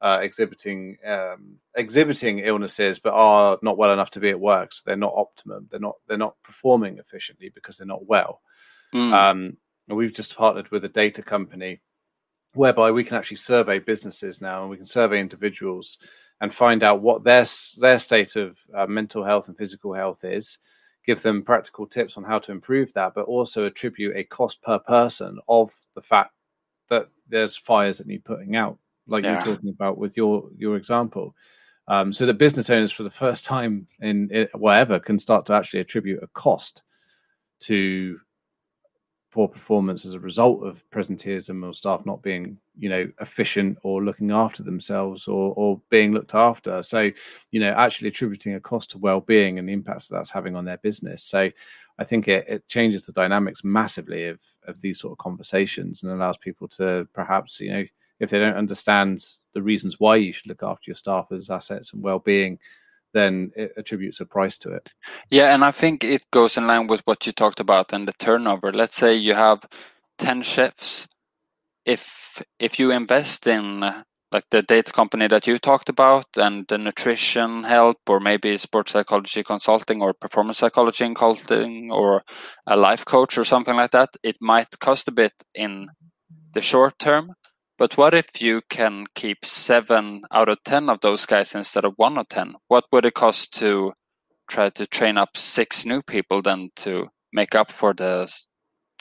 [0.02, 4.72] uh, exhibiting um, exhibiting illnesses, but are not well enough to be at work.
[4.72, 5.68] So they're not optimum.
[5.70, 8.40] They're not they're not performing efficiently because they're not well.
[8.92, 9.12] Mm.
[9.12, 9.56] Um,
[9.88, 11.80] we've just partnered with a data company
[12.54, 15.98] whereby we can actually survey businesses now, and we can survey individuals
[16.41, 17.45] and find out what their
[17.78, 20.59] their state of uh, mental health and physical health is
[21.07, 24.78] give them practical tips on how to improve that but also attribute a cost per
[24.78, 26.32] person of the fact
[26.88, 29.32] that there's fires that need putting out like yeah.
[29.32, 31.34] you're talking about with your your example
[31.88, 35.55] um, so that business owners for the first time in, in whatever can start to
[35.55, 36.82] actually attribute a cost
[37.61, 38.18] to
[39.31, 44.03] poor performance as a result of presenteeism or staff not being you know efficient or
[44.03, 46.83] looking after themselves or or being looked after.
[46.83, 47.11] So
[47.51, 50.64] you know actually attributing a cost to well-being and the impacts that that's having on
[50.64, 51.22] their business.
[51.24, 51.51] So
[51.99, 56.11] i think it, it changes the dynamics massively of of these sort of conversations and
[56.11, 57.85] allows people to perhaps you know
[58.20, 59.24] if they don't understand
[59.55, 62.59] the reasons why you should look after your staff as assets and well-being
[63.12, 64.90] then it attributes a price to it.
[65.30, 68.12] Yeah, and I think it goes in line with what you talked about and the
[68.12, 68.72] turnover.
[68.72, 69.64] Let's say you have
[70.18, 71.06] 10 chefs.
[71.84, 73.82] If if you invest in
[74.32, 78.92] like the data company that you talked about and the nutrition help or maybe sports
[78.92, 82.22] psychology consulting or performance psychology consulting or
[82.66, 85.88] a life coach or something like that, it might cost a bit in
[86.54, 87.32] the short term,
[87.80, 91.94] but what if you can keep seven out of 10 of those guys instead of
[91.96, 92.52] one of 10?
[92.68, 93.94] What would it cost to
[94.50, 98.30] try to train up six new people then to make up for the,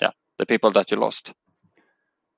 [0.02, 1.34] yeah, the people that you lost?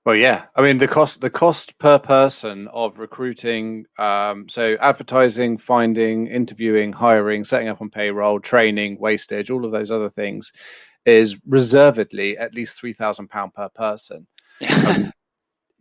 [0.04, 0.46] Well, yeah.
[0.56, 6.92] I mean, the cost the cost per person of recruiting, um, so advertising, finding, interviewing,
[6.92, 10.52] hiring, setting up on payroll, training, wastage, all of those other things,
[11.06, 14.26] is reservedly at least three thousand pound per person.
[14.88, 15.12] Um,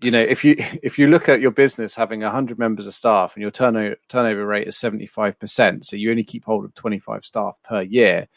[0.03, 3.35] you know if you if you look at your business having 100 members of staff
[3.35, 7.59] and your turnover turnover rate is 75% so you only keep hold of 25 staff
[7.65, 8.29] per year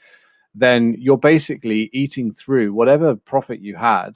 [0.56, 4.14] then you're basically eating through whatever profit you had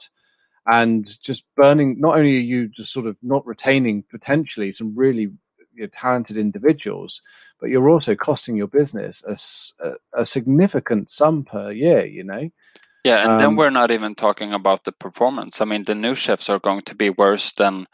[0.67, 5.31] and just burning not only are you just sort of not retaining potentially some really
[5.77, 7.21] you're talented individuals,
[7.59, 12.05] but you're also costing your business a, a, a significant sum per year.
[12.05, 12.49] You know.
[13.07, 15.61] Yeah, and um, then we're not even talking about the performance.
[15.61, 17.85] I mean, the new chefs are going to be worse than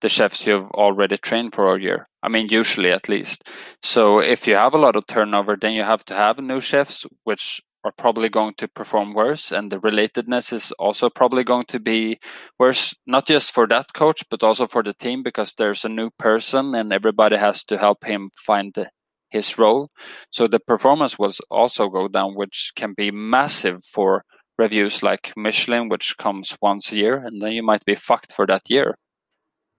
[0.00, 2.04] the chefs you've already trained for a year.
[2.20, 3.44] I mean, usually at least.
[3.84, 7.06] So if you have a lot of turnover, then you have to have new chefs,
[7.22, 9.52] which are probably going to perform worse.
[9.52, 12.18] And the relatedness is also probably going to be
[12.58, 16.10] worse, not just for that coach, but also for the team, because there's a new
[16.18, 18.90] person and everybody has to help him find the,
[19.30, 19.90] his role.
[20.30, 24.24] So the performance will also go down, which can be massive for
[24.58, 28.46] reviews like Michelin, which comes once a year, and then you might be fucked for
[28.46, 28.94] that year.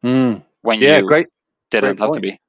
[0.03, 0.43] Mm.
[0.61, 1.27] When yeah, you great,
[1.71, 2.39] didn't great have to be.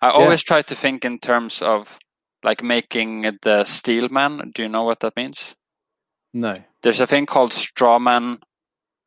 [0.00, 1.98] I always try to think in terms of
[2.42, 4.50] like making the steel man.
[4.54, 5.54] Do you know what that means?
[6.34, 6.54] No.
[6.82, 8.38] There's a thing called strawman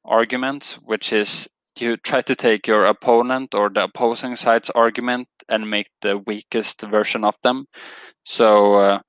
[0.06, 1.48] arguments, which is
[1.80, 6.82] you try to take your opponent or the opposing side's argument and make the weakest
[6.82, 7.66] version of them.
[8.26, 8.99] So uh,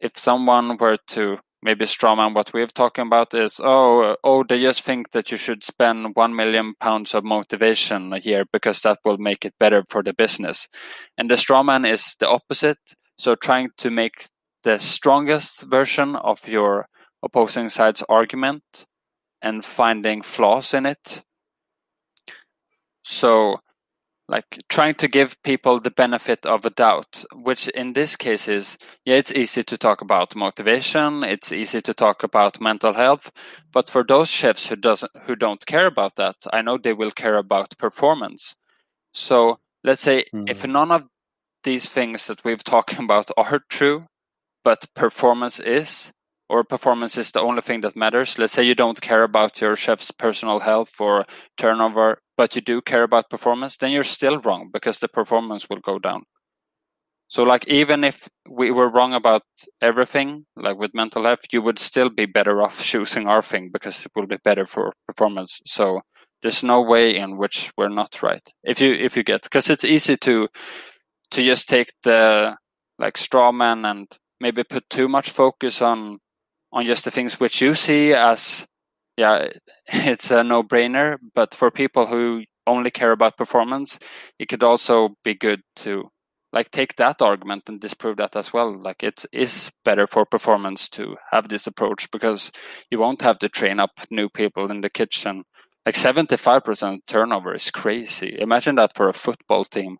[0.00, 4.82] if someone were to maybe strawman what we're talking about is oh oh they just
[4.82, 9.44] think that you should spend one million pounds of motivation year because that will make
[9.44, 10.68] it better for the business?
[11.16, 12.78] And the strawman is the opposite.
[13.18, 14.28] So trying to make
[14.62, 16.86] the strongest version of your
[17.22, 18.86] opposing side's argument
[19.42, 21.22] and finding flaws in it.
[23.04, 23.60] So
[24.28, 28.78] like trying to give people the benefit of a doubt which in this case is
[29.04, 33.30] yeah it's easy to talk about motivation it's easy to talk about mental health
[33.72, 37.10] but for those chefs who doesn't who don't care about that i know they will
[37.10, 38.54] care about performance
[39.12, 40.48] so let's say mm.
[40.48, 41.04] if none of
[41.64, 44.04] these things that we've talked about are true
[44.64, 46.12] but performance is
[46.48, 48.38] or performance is the only thing that matters.
[48.38, 51.24] Let's say you don't care about your chef's personal health or
[51.56, 55.80] turnover, but you do care about performance, then you're still wrong because the performance will
[55.80, 56.22] go down.
[57.30, 59.42] So, like, even if we were wrong about
[59.82, 64.00] everything, like with mental health, you would still be better off choosing our thing because
[64.06, 65.60] it will be better for performance.
[65.66, 66.00] So,
[66.42, 68.48] there's no way in which we're not right.
[68.64, 70.48] If you if you get because it's easy to
[71.32, 72.56] to just take the
[72.98, 74.06] like straw man and
[74.40, 76.18] maybe put too much focus on
[76.72, 78.66] on just the things which you see as
[79.16, 79.48] yeah
[79.86, 81.16] it's a no-brainer.
[81.34, 83.98] But for people who only care about performance
[84.38, 86.10] it could also be good to
[86.52, 88.76] like take that argument and disprove that as well.
[88.76, 92.50] Like it is better for performance to have this approach because
[92.90, 95.44] you won't have to train up new people in the kitchen.
[95.84, 98.36] Like 75% turnover is crazy.
[98.38, 99.98] Imagine that for a football team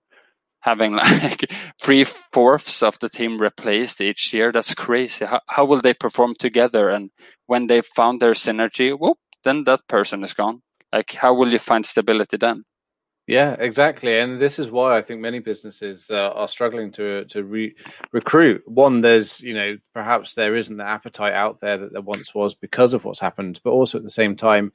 [0.60, 4.52] having like three fourths of the team replaced each year.
[4.52, 5.24] That's crazy.
[5.24, 6.88] How, how will they perform together?
[6.90, 7.10] And
[7.46, 10.62] when they found their synergy, whoop, then that person is gone.
[10.92, 12.64] Like, how will you find stability then?
[13.28, 17.44] Yeah, exactly, and this is why I think many businesses uh, are struggling to to
[17.44, 17.76] re-
[18.10, 18.62] recruit.
[18.66, 22.54] One, there's you know perhaps there isn't the appetite out there that there once was
[22.54, 24.72] because of what's happened, but also at the same time,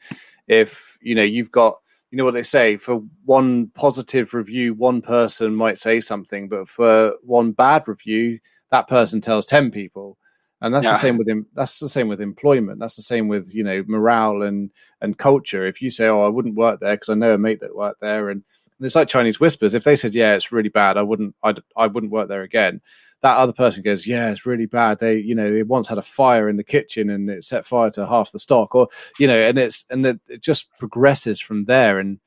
[0.47, 1.79] if you know you've got
[2.13, 6.69] you know what they say for one positive review one person might say something but
[6.69, 8.39] for one bad review
[8.73, 10.17] that person tells 10 people.
[10.59, 10.93] And that's yeah.
[10.93, 12.79] the same with that's the same with employment.
[12.79, 14.71] That's the same with you know morale and
[15.01, 15.65] and culture.
[15.65, 17.99] If you say oh i wouldn't work there because i know a mate that worked
[17.99, 18.41] there and,
[18.77, 19.73] and it's like chinese whispers.
[19.73, 22.79] If they said yeah it's really bad i wouldn't I'd, i wouldn't work there again
[23.23, 24.99] that other person goes, yeah, it's really bad.
[24.99, 27.89] They, you know, it once had a fire in the kitchen and it set fire
[27.91, 31.99] to half the stock, or you know, and it's and it just progresses from there.
[31.99, 32.19] And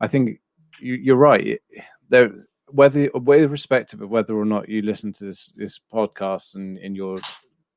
[0.00, 0.40] I think
[0.80, 1.60] you, are right.
[2.08, 2.32] There,
[2.68, 6.96] whether, whether irrespective of whether or not you listen to this this podcast and, and
[6.96, 7.18] you're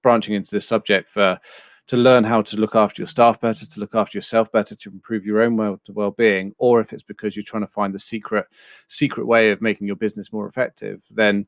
[0.02, 1.38] branching into this subject for
[1.88, 4.90] to learn how to look after your staff better, to look after yourself better, to
[4.90, 7.94] improve your own well to well being, or if it's because you're trying to find
[7.94, 8.46] the secret
[8.88, 11.46] secret way of making your business more effective, then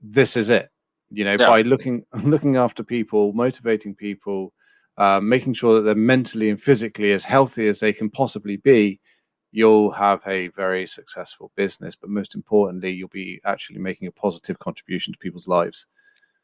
[0.00, 0.70] this is it.
[1.10, 1.46] You know, yeah.
[1.48, 4.52] by looking looking after people, motivating people,
[4.98, 9.00] uh, making sure that they're mentally and physically as healthy as they can possibly be,
[9.52, 11.94] you'll have a very successful business.
[11.94, 15.86] But most importantly, you'll be actually making a positive contribution to people's lives.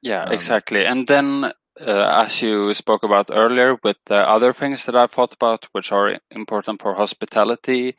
[0.03, 0.85] Yeah, um, exactly.
[0.85, 5.33] And then, uh, as you spoke about earlier, with the other things that I've thought
[5.33, 7.97] about, which are important for hospitality,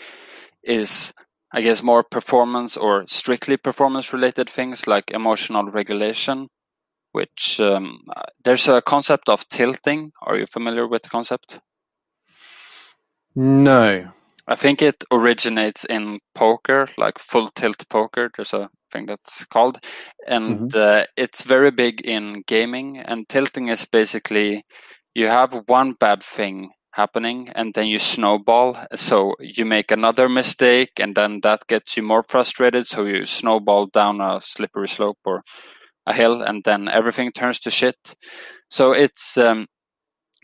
[0.63, 1.13] is
[1.53, 6.47] I guess more performance or strictly performance related things like emotional regulation,
[7.11, 7.99] which um,
[8.43, 10.11] there's a concept of tilting.
[10.23, 11.59] Are you familiar with the concept?
[13.35, 14.11] No.
[14.47, 18.31] I think it originates in poker, like full tilt poker.
[18.35, 19.79] There's a thing that's called,
[20.27, 20.79] and mm-hmm.
[20.79, 22.97] uh, it's very big in gaming.
[22.97, 24.65] And tilting is basically
[25.13, 28.77] you have one bad thing happening and then you snowball.
[28.95, 33.87] So you make another mistake and then that gets you more frustrated so you snowball
[33.87, 35.43] down a slippery slope or
[36.05, 38.15] a hill and then everything turns to shit.
[38.69, 39.67] So it's um,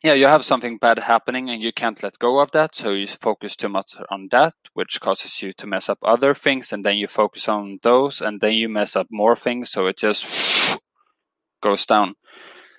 [0.03, 3.05] yeah you have something bad happening and you can't let go of that so you
[3.05, 6.97] focus too much on that which causes you to mess up other things and then
[6.97, 10.27] you focus on those and then you mess up more things so it just
[11.61, 12.15] goes down.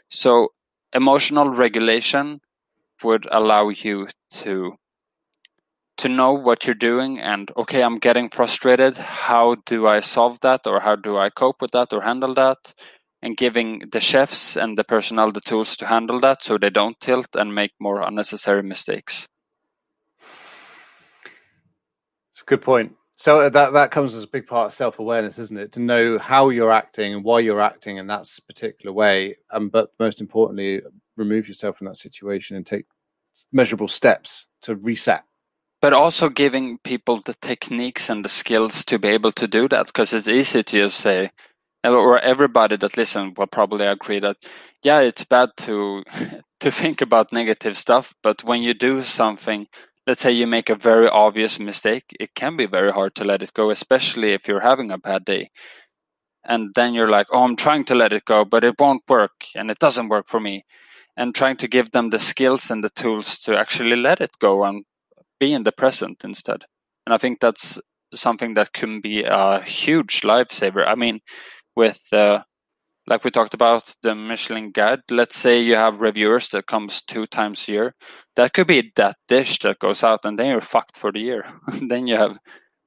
[0.09, 0.49] So
[0.93, 2.41] emotional regulation
[3.05, 4.75] would allow you to
[5.99, 8.97] to know what you're doing and okay i'm getting frustrated.
[8.97, 12.75] How do i solve that or how do i cope with that or handle that?
[13.23, 16.99] And giving the chefs and the personnel the tools to handle that so they don't
[17.01, 19.27] tilt and make more unnecessary mistakes.
[22.33, 22.95] It's a good point.
[23.17, 25.73] So uh, that that comes as a big part of self-awareness isn't it?
[25.73, 29.91] To know how you're acting and why you're acting in that particular way um, but
[29.99, 30.81] most importantly
[31.21, 32.87] remove yourself from that situation and take
[33.53, 35.23] measurable steps to reset.
[35.81, 39.87] But also giving people the techniques and the skills to be able to do that
[39.87, 41.31] because it's easy to just say
[41.85, 44.37] or everybody that listen will probably agree that
[44.83, 46.03] yeah it's bad to
[46.61, 49.67] to think about negative stuff but when you do something
[50.07, 53.43] let's say you make a very obvious mistake it can be very hard to let
[53.43, 55.51] it go especially if you're having a bad day.
[56.45, 59.45] And then you're like oh i'm trying to let it go but it won't work
[59.55, 60.65] and it doesn't work for me
[61.17, 64.65] and trying to give them the skills and the tools to actually let it go
[64.65, 64.85] and
[65.39, 66.65] be in the present instead.
[67.07, 67.81] And I think that's
[68.15, 70.87] something that can be a huge lifesaver.
[70.87, 71.21] I mean,
[71.77, 72.43] with uh,
[73.07, 77.27] like we talked about the Michelin guide, let's say you have reviewers that comes two
[77.27, 77.95] times a year.
[78.37, 81.45] That could be that dish that goes out, and then you're fucked for the year.
[81.89, 82.37] then you have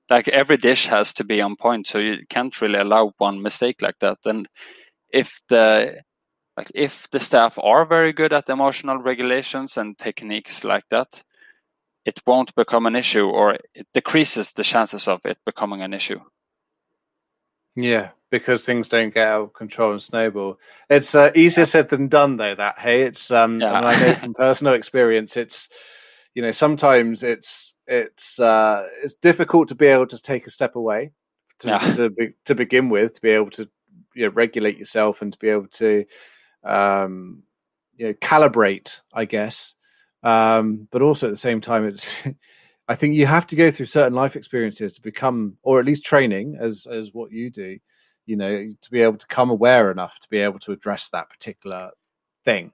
[0.09, 3.81] like every dish has to be on point, so you can't really allow one mistake
[3.81, 4.19] like that.
[4.25, 4.47] And
[5.11, 6.01] if the
[6.57, 11.23] like if the staff are very good at emotional regulations and techniques like that
[12.05, 16.19] it won't become an issue or it decreases the chances of it becoming an issue
[17.75, 20.59] yeah because things don't get out of control and snowball
[20.89, 23.71] it's uh, easier said than done though that hey it's um yeah.
[23.71, 25.69] I, I know from personal experience it's
[26.35, 30.75] you know sometimes it's it's uh it's difficult to be able to take a step
[30.75, 31.11] away
[31.59, 31.93] to yeah.
[31.93, 33.69] to, be, to begin with to be able to
[34.15, 36.05] you know, regulate yourself and to be able to
[36.63, 37.43] um,
[37.95, 39.73] you know, calibrate, I guess.
[40.23, 42.23] Um, but also at the same time, it's
[42.87, 46.05] I think you have to go through certain life experiences to become, or at least
[46.05, 47.77] training, as as what you do.
[48.25, 51.29] You know, to be able to come aware enough to be able to address that
[51.29, 51.91] particular
[52.45, 52.71] thing.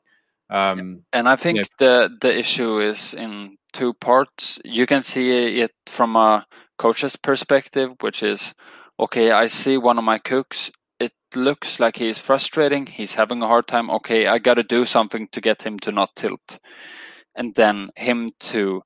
[0.50, 4.60] Um, and I think you know, the the issue is in two parts.
[4.64, 6.46] You can see it from a
[6.78, 8.54] coach's perspective, which is
[9.00, 9.32] okay.
[9.32, 12.86] I see one of my cooks it looks like he's frustrating.
[12.86, 13.90] He's having a hard time.
[13.90, 16.60] Okay, I got to do something to get him to not tilt.
[17.36, 18.82] And then him to,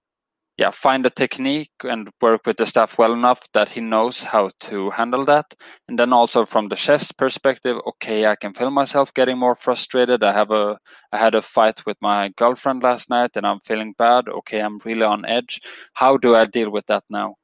[0.58, 4.52] yeah, find a technique and work with the staff well enough that he knows how
[4.62, 5.46] to handle that.
[5.88, 10.24] And then also from the chef's perspective, okay, I can feel myself getting more frustrated.
[10.24, 10.78] I have a,
[11.12, 14.30] I had a fight with my girlfriend last night and I'm feeling bad.
[14.30, 15.62] Okay, I'm really on edge.
[15.94, 17.36] How do I deal with that now?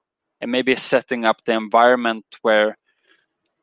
[0.41, 2.77] And maybe setting up the environment where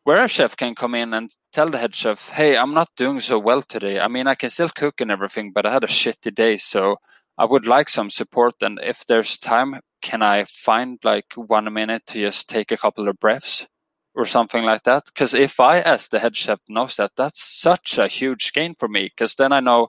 [0.06, 3.18] where a chef can come in and tell the head chef, "Hey, I'm not doing
[3.18, 3.98] so well today.
[3.98, 6.98] I mean, I can still cook and everything, but I had a shitty day, so
[7.36, 8.54] I would like some support.
[8.62, 13.08] And if there's time, can I find like one minute to just take a couple
[13.08, 13.66] of breaths
[14.14, 15.06] or something like that?
[15.06, 18.86] Because if I, as the head chef, knows that, that's such a huge gain for
[18.88, 19.06] me.
[19.06, 19.88] Because then I know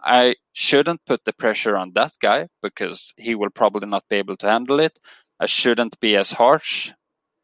[0.00, 4.36] I shouldn't put the pressure on that guy because he will probably not be able
[4.36, 4.96] to handle it.
[5.40, 6.92] I shouldn't be as harsh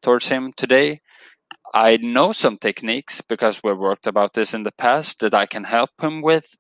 [0.03, 1.01] towards him today
[1.73, 5.65] I know some techniques because we've worked about this in the past that I can
[5.65, 6.57] help him with.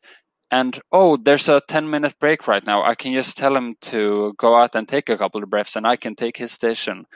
[0.50, 2.82] And oh, there's a 10 minute break right now.
[2.82, 5.86] I can just tell him to go out and take a couple of breaths and
[5.86, 7.06] I can take his station.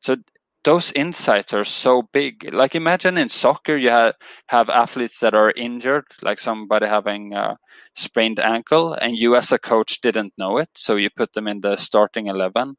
[0.00, 0.16] So
[0.64, 2.52] those insights are so big.
[2.52, 4.14] Like imagine in soccer, you have,
[4.48, 7.56] have athletes that are injured, like somebody having a
[7.94, 10.70] sprained ankle, and you as a coach didn't know it.
[10.76, 12.76] So you put them in the starting 11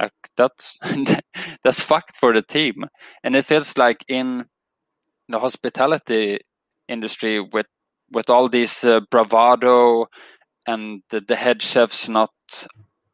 [0.00, 0.78] like that's
[1.62, 2.84] that's fucked for the team,
[3.22, 4.46] and it feels like in
[5.28, 6.38] the hospitality
[6.88, 7.66] industry with
[8.12, 10.06] with all these uh, bravado
[10.66, 12.30] and the, the head chefs not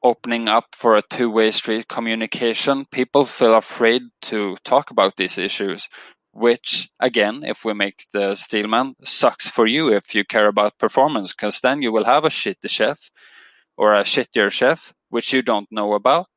[0.03, 5.89] opening up for a two-way street communication people feel afraid to talk about these issues
[6.33, 11.33] which again if we make the steelman sucks for you if you care about performance
[11.33, 13.11] because then you will have a shitty chef
[13.77, 16.29] or a shittier chef which you don't know about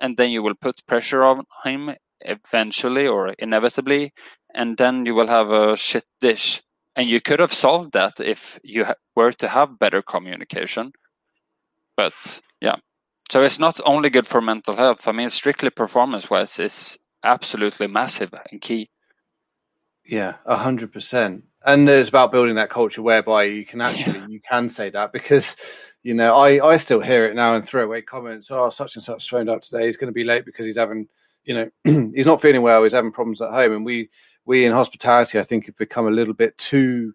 [0.00, 4.12] and then you will put pressure on him eventually or inevitably,
[4.54, 6.62] and then you will have a shit dish.
[6.96, 10.92] And you could have solved that if you were to have better communication.
[11.96, 12.76] But Yeah.
[13.30, 15.06] So it's not only good for mental health.
[15.06, 18.88] I mean, strictly performance-wise, it's absolutely massive and key.
[20.04, 21.44] Yeah, a hundred percent.
[21.64, 24.26] And it's about building that culture whereby you can actually yeah.
[24.28, 25.54] you can say that because
[26.02, 28.50] you know I I still hear it now and throw away comments.
[28.50, 29.86] Oh, such and such phoned up today.
[29.86, 31.08] He's going to be late because he's having
[31.44, 31.70] you know
[32.14, 32.82] he's not feeling well.
[32.82, 34.10] He's having problems at home, and we
[34.44, 37.14] we in hospitality I think have become a little bit too.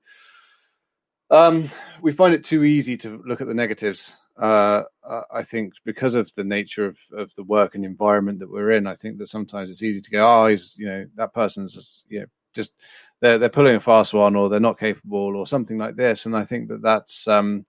[1.31, 1.69] Um,
[2.01, 4.83] we find it too easy to look at the negatives uh,
[5.31, 8.87] I think because of the nature of, of the work and environment that we're in,
[8.87, 12.05] I think that sometimes it's easy to go, oh, he's, you know, that person's just,
[12.09, 12.73] you know, just
[13.21, 16.25] they're they're pulling a fast one or they're not capable or something like this.
[16.25, 17.65] And I think that that's um,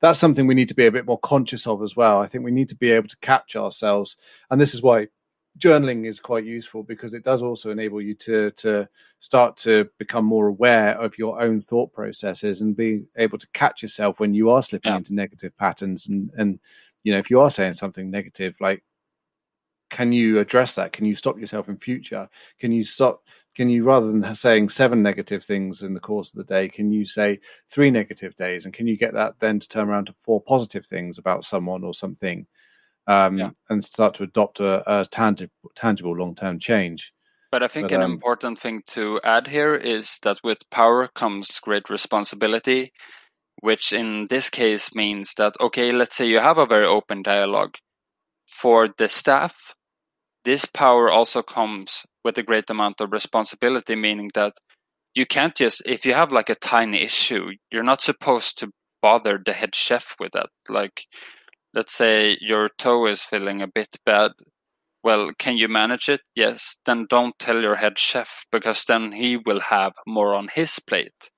[0.00, 2.20] that's something we need to be a bit more conscious of as well.
[2.20, 4.16] I think we need to be able to catch ourselves,
[4.50, 5.08] and this is why
[5.58, 8.88] journaling is quite useful because it does also enable you to to
[9.20, 13.82] start to become more aware of your own thought processes and be able to catch
[13.82, 14.98] yourself when you are slipping yeah.
[14.98, 16.58] into negative patterns and and
[17.04, 18.84] you know if you are saying something negative like
[19.88, 22.28] can you address that can you stop yourself in future
[22.58, 23.22] can you stop
[23.56, 26.92] can you rather than saying seven negative things in the course of the day can
[26.92, 30.14] you say three negative days and can you get that then to turn around to
[30.22, 32.46] four positive things about someone or something
[33.06, 33.50] um, yeah.
[33.70, 37.12] and start to adopt a, a tangible, tangible long-term change.
[37.52, 41.08] But I think but, an um, important thing to add here is that with power
[41.08, 42.92] comes great responsibility,
[43.60, 47.74] which in this case means that okay, let's say you have a very open dialogue
[48.46, 49.74] for the staff.
[50.44, 54.54] This power also comes with a great amount of responsibility, meaning that
[55.14, 59.38] you can't just if you have like a tiny issue, you're not supposed to bother
[59.46, 60.48] the head chef with that.
[60.68, 61.04] Like
[61.72, 64.32] let's say your toe is feeling a bit bad.
[65.04, 66.22] Well, can you manage it?
[66.34, 66.76] Yes.
[66.84, 71.30] Then don't tell your head chef because then he will have more on his plate.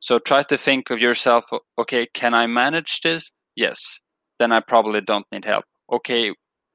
[0.00, 1.46] So try to think of yourself
[1.78, 3.30] okay, can I manage this?
[3.56, 4.00] Yes.
[4.38, 5.64] Then I probably don't need help.
[5.90, 6.34] Okay,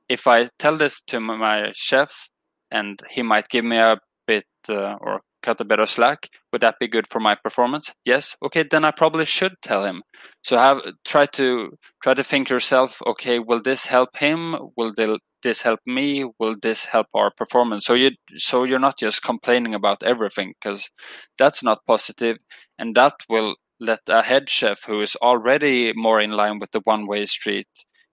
[0.09, 2.30] if I tell this to my chef
[2.71, 6.29] and he might give me a bit uh, or cut a bit of slack.
[6.51, 7.93] Would that be good for my performance?
[8.05, 8.35] Yes.
[8.43, 10.03] Okay then i probably should tell him.
[10.43, 11.71] So have try to
[12.03, 14.55] try to think yourself okay will this help him?
[14.77, 14.93] Will
[15.43, 16.25] this help me?
[16.39, 17.85] Will this help our performance?
[17.85, 20.89] So you so you're not just complaining about everything because
[21.37, 22.37] that's not positive
[22.77, 26.81] and that will let a head chef who is already more in line with the
[26.83, 27.67] one way street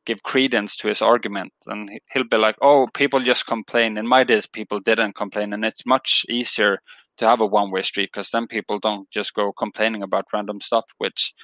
[0.08, 4.22] give credence to his argument and he'll be like oh people just complain in my
[4.30, 6.78] days people didn't complain and it's much easier
[7.18, 10.60] to have a one way street because then people don't just go complaining about random
[10.60, 11.34] stuff, which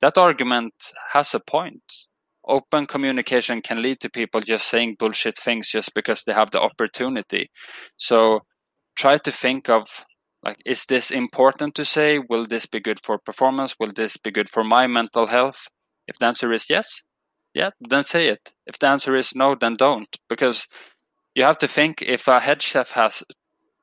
[0.00, 0.74] that argument
[1.12, 2.06] has a point.
[2.46, 6.60] Open communication can lead to people just saying bullshit things just because they have the
[6.60, 7.50] opportunity.
[7.96, 8.40] So
[8.96, 10.04] try to think of
[10.42, 12.18] like, is this important to say?
[12.18, 13.76] Will this be good for performance?
[13.80, 15.68] Will this be good for my mental health?
[16.06, 17.00] If the answer is yes,
[17.54, 18.52] yeah, then say it.
[18.66, 20.14] If the answer is no, then don't.
[20.28, 20.66] Because
[21.34, 23.22] you have to think if a head chef has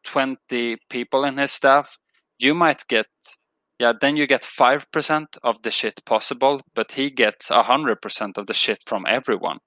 [0.05, 1.97] 20 people in his staff,
[2.39, 3.07] you might get
[3.81, 8.53] yeah, then you get 5% of the shit possible, but he gets 100% of the
[8.53, 9.57] shit from everyone.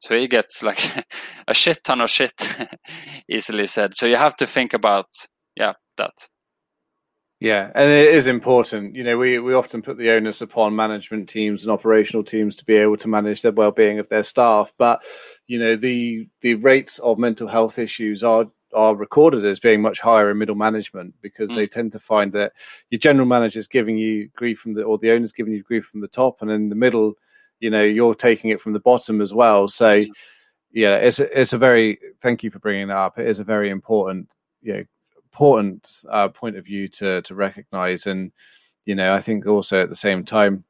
[0.00, 1.06] So he gets like
[1.46, 2.34] a shit ton of shit,
[3.30, 3.94] easily said.
[3.94, 5.06] So you have to think about,
[5.54, 6.10] yeah, that.
[7.42, 8.94] Yeah, and it is important.
[8.94, 12.64] You know, we, we often put the onus upon management teams and operational teams to
[12.64, 15.02] be able to manage the well-being of their staff, but
[15.48, 19.98] you know the the rates of mental health issues are are recorded as being much
[19.98, 21.56] higher in middle management because mm.
[21.56, 22.52] they tend to find that
[22.90, 25.84] your general manager is giving you grief from the or the owner's giving you grief
[25.84, 27.14] from the top and in the middle
[27.58, 30.02] you know you're taking it from the bottom as well so
[30.72, 33.68] yeah it's it's a very thank you for bringing that up it is a very
[33.68, 34.26] important
[34.62, 34.84] you know
[35.32, 38.06] important uh, point of view to to recognize.
[38.06, 38.32] And
[38.84, 40.64] you know i think also at the same time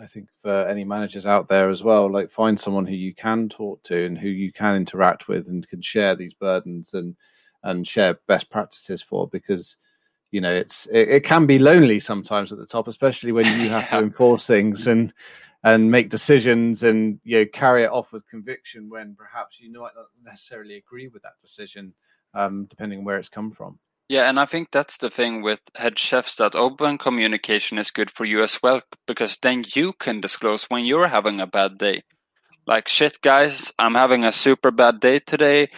[0.00, 3.48] I think for any managers out there as well, like find someone who you can
[3.48, 7.16] talk to and who you can interact with and can share these burdens and
[7.62, 9.76] and share best practices for because
[10.32, 13.68] you know it's it, it can be lonely sometimes at the top, especially when you
[13.68, 15.12] have to enforce things and
[15.62, 19.94] and make decisions and you know carry it off with conviction when perhaps you might
[19.94, 21.94] not necessarily agree with that decision,
[22.34, 23.78] um, depending on where it's come from.
[24.08, 28.10] Yeah, and I think that's the thing with head chefs that open communication is good
[28.10, 32.02] for you as well because then you can disclose when you're having a bad day.
[32.66, 35.68] Like, shit, guys, I'm having a super bad day today.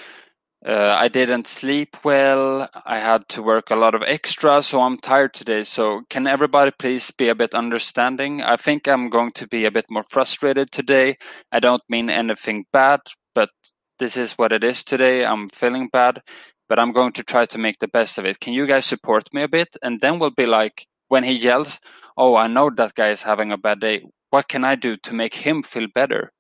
[0.65, 2.69] Uh, I didn't sleep well.
[2.85, 5.63] I had to work a lot of extra, so I'm tired today.
[5.63, 8.43] So, can everybody please be a bit understanding?
[8.43, 11.15] I think I'm going to be a bit more frustrated today.
[11.53, 13.01] I don't mean anything bad,
[13.35, 13.51] but
[13.99, 15.25] this is what it is today.
[15.25, 16.23] I'm feeling bad
[16.69, 18.41] but I'm going to try to make the best of it.
[18.41, 19.77] Can you guys support me a bit?
[19.83, 21.81] And then we'll be like, when he yells,
[22.17, 24.05] Oh, I know that guy is having a bad day.
[24.31, 26.33] What can I do to make him feel better?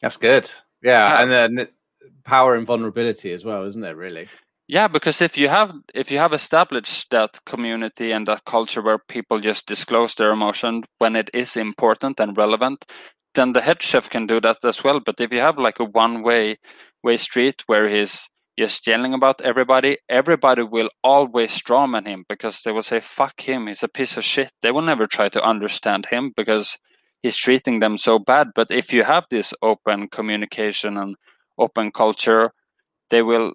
[0.00, 0.48] That's good.
[0.82, 1.22] Yeah, yeah.
[1.22, 1.68] and then
[2.24, 3.96] power and vulnerability as well, isn't there?
[3.96, 4.28] Really.
[4.68, 8.98] Yeah, because if you have if you have established that community and that culture where
[8.98, 12.84] people just disclose their emotion when it is important and relevant,
[13.36, 15.00] then the head chef can do that as well.
[15.00, 16.58] But if you have like a one way
[17.02, 22.72] way street where he's just yelling about everybody, everybody will always strawman him because they
[22.72, 24.50] will say, fuck him, he's a piece of shit.
[24.62, 26.78] They will never try to understand him because
[27.22, 28.48] he's treating them so bad.
[28.54, 31.16] But if you have this open communication and
[31.58, 32.52] open culture,
[33.10, 33.52] they will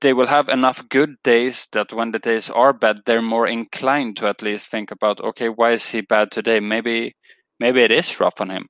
[0.00, 4.18] they will have enough good days that when the days are bad, they're more inclined
[4.18, 6.60] to at least think about, okay, why is he bad today?
[6.60, 7.16] Maybe
[7.58, 8.68] maybe it is rough on him.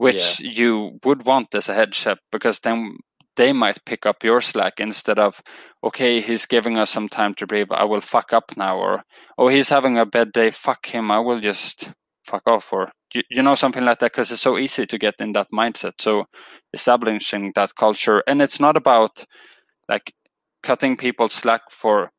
[0.00, 0.50] Which yeah.
[0.50, 2.96] you would want as a head chef because then
[3.36, 5.42] they might pick up your slack instead of,
[5.84, 7.68] okay, he's giving us some time to breathe.
[7.70, 9.02] I will fuck up now, or
[9.36, 10.52] oh, he's having a bad day.
[10.52, 11.10] Fuck him.
[11.10, 11.90] I will just
[12.24, 14.12] fuck off, or you, you know something like that.
[14.12, 16.00] Because it's so easy to get in that mindset.
[16.00, 16.24] So
[16.72, 19.26] establishing that culture, and it's not about
[19.86, 20.14] like
[20.62, 22.10] cutting people slack for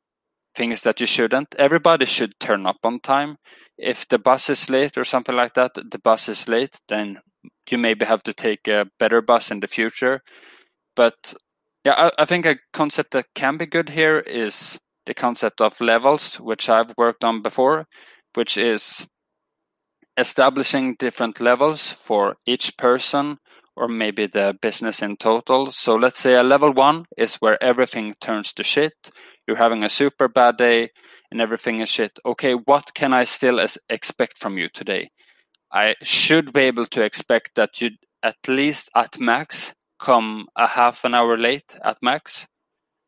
[0.54, 1.56] things that you shouldn't.
[1.58, 3.38] Everybody should turn up on time.
[3.76, 7.18] If the bus is late or something like that, the bus is late, then
[7.70, 10.22] you maybe have to take a better bus in the future.
[10.96, 11.34] But
[11.84, 15.82] yeah, I, I think a concept that can be good here is the concept of
[15.82, 17.86] levels, which I've worked on before,
[18.36, 19.08] which is
[20.18, 23.38] establishing different levels for each person
[23.76, 25.72] or maybe the business in total.
[25.72, 28.94] So let's say a level one is where everything turns to shit.
[29.48, 30.90] You're having a super bad day
[31.32, 32.20] and everything is shit.
[32.26, 35.10] Okay, what can I still expect from you today?
[35.72, 41.06] I should be able to expect that you'd at least at max come a half
[41.06, 42.48] an hour late at max,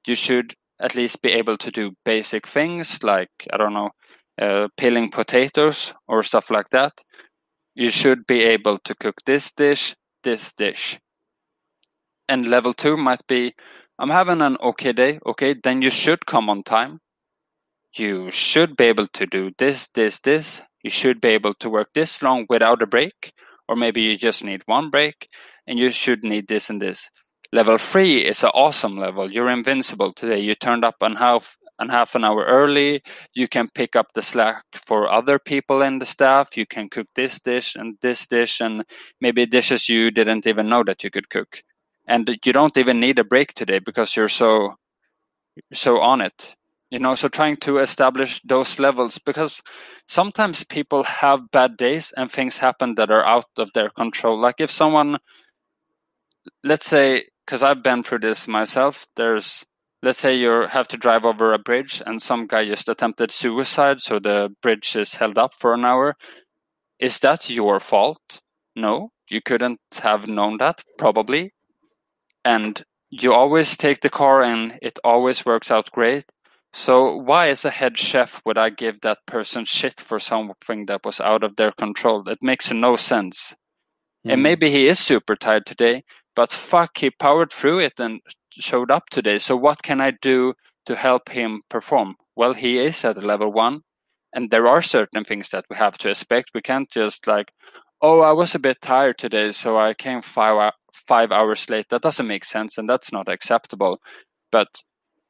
[0.08, 3.92] you should at least be able to do basic things like, I don't know,
[4.42, 6.94] uh, peeling potatoes or stuff like that.
[7.76, 11.00] You should be able to cook this dish, this dish.
[12.30, 13.54] And level two might be,
[14.00, 15.20] I'm having an okay day.
[15.26, 17.00] Okay, then you should come on time.
[17.96, 20.62] You should be able to do this, this, this.
[20.84, 23.34] You should be able to work this long without a break
[23.68, 25.30] or maybe you just need one break
[25.68, 27.10] and you should need this and this.
[27.52, 29.32] Level three is an awesome level.
[29.32, 30.40] You're invincible today.
[30.40, 33.02] You turned up on half and half an hour early.
[33.34, 36.58] You can pick up the slack for other people in the staff.
[36.58, 38.84] You can cook this dish and this dish and
[39.22, 41.62] maybe dishes you didn't even know that you could cook.
[42.08, 44.76] And you don't even need a break today because you're so
[45.72, 46.56] so on it
[46.94, 49.64] you know so trying to establish those levels because
[50.08, 54.40] sometimes people have bad days and things happen that are out of their control.
[54.40, 55.18] Like if someone
[56.64, 59.66] let's say because i've been through this myself there's
[60.04, 64.00] let's say you have to drive over a bridge and some guy just attempted suicide
[64.00, 66.16] so the bridge is held up for an hour.
[67.00, 68.42] Is that your fault?
[68.76, 71.54] No you couldn't have known that probably.
[72.46, 76.26] And you always take the car and it always works out great
[76.74, 81.06] so why, as a head chef, would I give that person shit for something that
[81.06, 82.28] was out of their control?
[82.28, 83.56] It makes no sense.
[84.26, 84.34] Mm.
[84.34, 84.44] And hmm.
[84.44, 86.04] maybe he is super tired today,
[86.36, 88.22] but fuck, he powered through it and
[88.52, 89.38] showed up today.
[89.38, 90.56] So what can I do
[90.88, 92.16] to help him perform?
[92.36, 93.82] Well, he is at level one,
[94.34, 96.52] and there are certain things that we have to expect.
[96.56, 97.52] We can't just like,
[98.02, 101.90] oh, I was a bit tired today, so I came five five hours late.
[101.90, 104.00] That doesn't make sense, and that's not acceptable.
[104.52, 104.70] But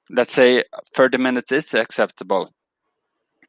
[0.09, 0.63] let's say
[0.95, 2.51] 30 minutes is acceptable.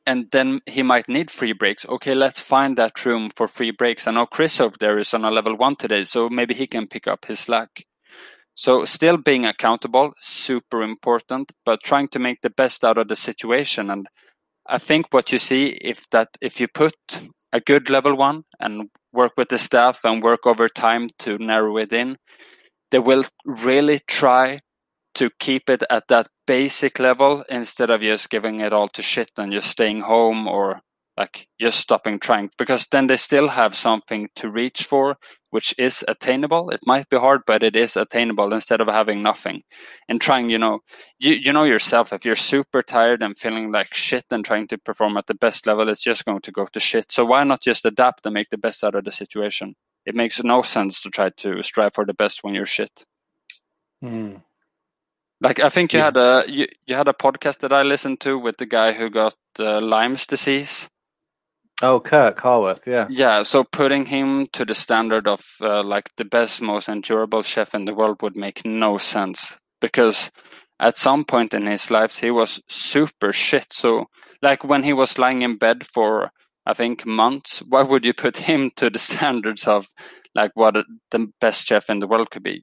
[0.06, 1.86] And then he might need free breaks.
[1.86, 4.06] Okay let's find that room for free breaks.
[4.06, 6.86] I know chris over there is on a level one today so maybe he can
[6.86, 7.85] pick up his slack.
[8.55, 13.16] So still being accountable super important but trying to make the best out of the
[13.16, 13.90] situation.
[13.90, 14.06] And
[14.66, 16.94] i think what you see if that if you put
[17.52, 21.76] a good level one and work with the staff and work over time to narrow
[21.76, 22.16] it in
[22.90, 24.60] they will really try
[25.14, 29.31] to keep it at that basic level instead of just giving it all to shit
[29.37, 30.81] and just staying home or
[31.16, 35.16] like just stopping trying because then they still have something to reach for
[35.51, 36.71] which is attainable.
[36.71, 39.62] It might be hard but it is attainable instead of having nothing
[40.09, 40.81] and trying you know
[41.19, 44.79] you, you know yourself if you're super tired and feeling like shit and trying to
[44.79, 47.12] perform at the best level it's just going to go to shit.
[47.12, 49.77] So why not just adapt and make the best out of the situation?
[50.05, 53.05] It makes no sense to try to strive for the best when you're shit.
[54.05, 54.43] Mm.
[55.45, 56.05] Like I think you yeah.
[56.07, 59.11] had a you, you had a podcast that I listened to with the guy who
[59.11, 60.89] got uh, Lyme's disease.
[61.83, 63.07] Oh, Kirk Haworth, yeah.
[63.11, 67.75] Yeah, so putting him to the standard of uh, like the best, most endurable chef
[67.75, 70.31] in the world would make no sense because
[70.81, 73.66] at some point in his life he was super shit.
[73.71, 74.07] So,
[74.41, 76.31] like when he was lying in bed for
[76.65, 79.89] I think months, why would you put him to the standards of
[80.35, 80.75] like what
[81.11, 82.62] the best chef in the world could be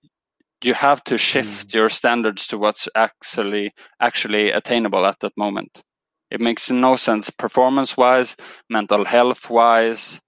[0.63, 1.73] you have to shift mm.
[1.73, 5.83] your standards to what's actually actually attainable at that moment
[6.29, 8.35] it makes no sense performance wise
[8.69, 10.19] mental health wise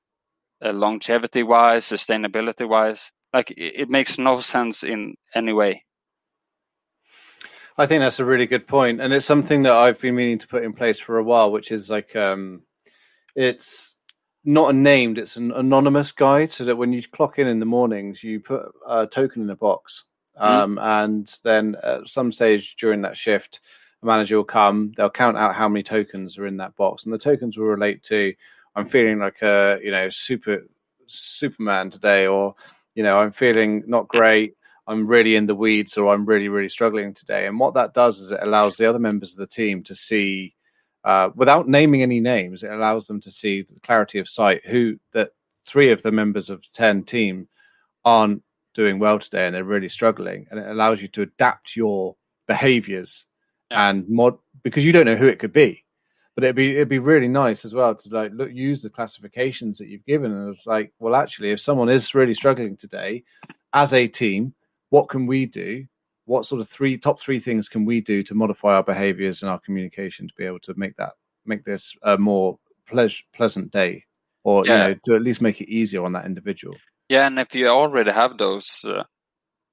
[0.63, 5.83] uh, longevity wise sustainability wise like it, it makes no sense in any way
[7.77, 10.47] I think that's a really good point, and it's something that I've been meaning to
[10.47, 12.61] put in place for a while, which is like um,
[13.35, 13.95] it's
[14.45, 17.65] not a named, it's an anonymous guide, so that when you clock in in the
[17.65, 20.05] mornings, you put a token in a box.
[20.37, 21.03] Um, mm.
[21.03, 23.61] and then at some stage during that shift,
[24.01, 27.13] a manager will come, they'll count out how many tokens are in that box, and
[27.13, 28.33] the tokens will relate to
[28.75, 30.65] I'm feeling like a you know super
[31.07, 32.55] Superman today, or
[32.95, 34.55] you know I'm feeling not great
[34.87, 37.47] I'm really in the weeds or I'm really, really struggling today.
[37.47, 40.55] And what that does is it allows the other members of the team to see,
[41.05, 44.97] uh, without naming any names, it allows them to see the clarity of sight who
[45.13, 45.31] that
[45.65, 47.47] three of the members of 10 team
[48.03, 48.43] aren't
[48.73, 50.47] doing well today and they're really struggling.
[50.49, 52.15] And it allows you to adapt your
[52.47, 53.25] behaviors
[53.71, 53.89] yeah.
[53.89, 55.83] and mod because you don't know who it could be.
[56.35, 59.77] But it'd be it'd be really nice as well to like look use the classifications
[59.77, 63.23] that you've given and it's like, well actually if someone is really struggling today
[63.73, 64.53] as a team,
[64.89, 65.85] what can we do?
[66.25, 69.51] What sort of three top three things can we do to modify our behaviors and
[69.51, 71.13] our communication to be able to make that
[71.45, 74.05] make this a more ple- pleasant day,
[74.43, 74.71] or yeah.
[74.71, 76.75] you know, to at least make it easier on that individual?
[77.13, 79.03] Yeah, and if you already have those uh,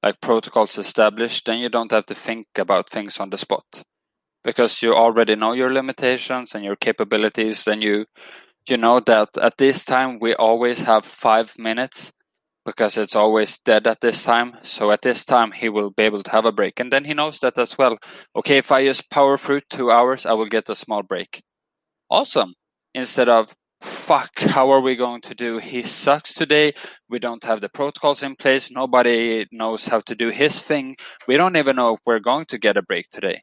[0.02, 3.82] like protocols established, then you don't have to think about things on the spot
[4.44, 8.06] because you already know your limitations and your capabilities and you
[8.68, 12.12] you know that at this time we always have five minutes
[12.66, 14.56] because it's always dead at this time.
[14.62, 16.80] So at this time, he will be able to have a break.
[16.80, 17.98] And then he knows that as well.
[18.36, 21.42] Okay, if I use power fruit two hours, I will get a small break.
[22.10, 22.54] Awesome.
[22.94, 25.58] Instead of, fuck, how are we going to do?
[25.58, 26.74] He sucks today.
[27.08, 28.70] We don't have the protocols in place.
[28.70, 30.96] Nobody knows how to do his thing.
[31.26, 33.42] We don't even know if we're going to get a break today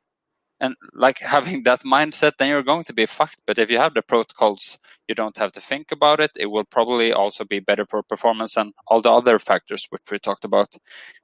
[0.59, 3.93] and like having that mindset then you're going to be fucked but if you have
[3.93, 4.77] the protocols
[5.07, 8.57] you don't have to think about it it will probably also be better for performance
[8.57, 10.76] and all the other factors which we talked about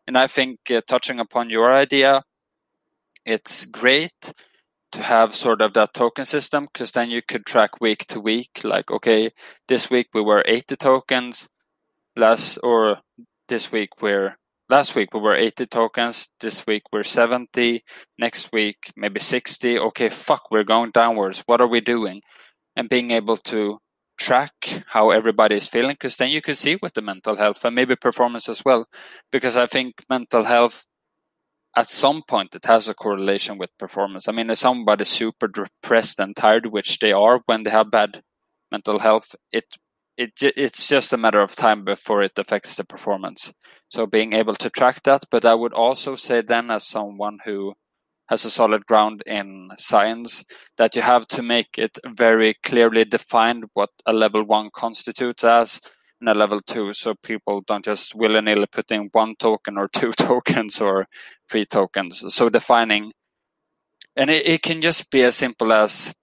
[0.08, 2.24] and i think uh, touching upon your idea
[3.26, 4.34] it's great
[4.94, 8.62] to have sort of that token system because then you could track week to week
[8.64, 9.30] like okay
[9.68, 11.50] this week we were 80 tokens
[12.16, 13.00] last or
[13.48, 14.38] this week we're
[14.70, 17.84] last week we were 80 tokens this week we're 70
[18.18, 21.44] next week maybe 60 okay fuck we're going downwards.
[21.46, 22.22] What are we doing?
[22.76, 23.80] And being able to
[24.18, 27.76] track how everybody is feeling because then you could see with the mental health and
[27.76, 28.86] maybe performance as well
[29.32, 30.86] because i think mental health
[31.76, 36.20] at some point it has a correlation with performance i mean if somebody's super depressed
[36.20, 38.22] and tired which they are when they have bad
[38.72, 39.78] mental health it
[40.18, 43.54] it it's just a matter of time before it affects the performance.
[43.90, 47.74] So being able to track that, but I would also say then as someone who
[48.28, 50.46] has a solid ground in science
[50.78, 55.82] that you have to make it very clearly defined what a level one constitutes as
[56.24, 60.14] and a level two so people don't just willy-nilly put in one token or two
[60.14, 61.06] tokens or
[61.50, 62.34] three tokens.
[62.34, 63.12] So defining
[64.16, 66.14] and it, it can just be as simple as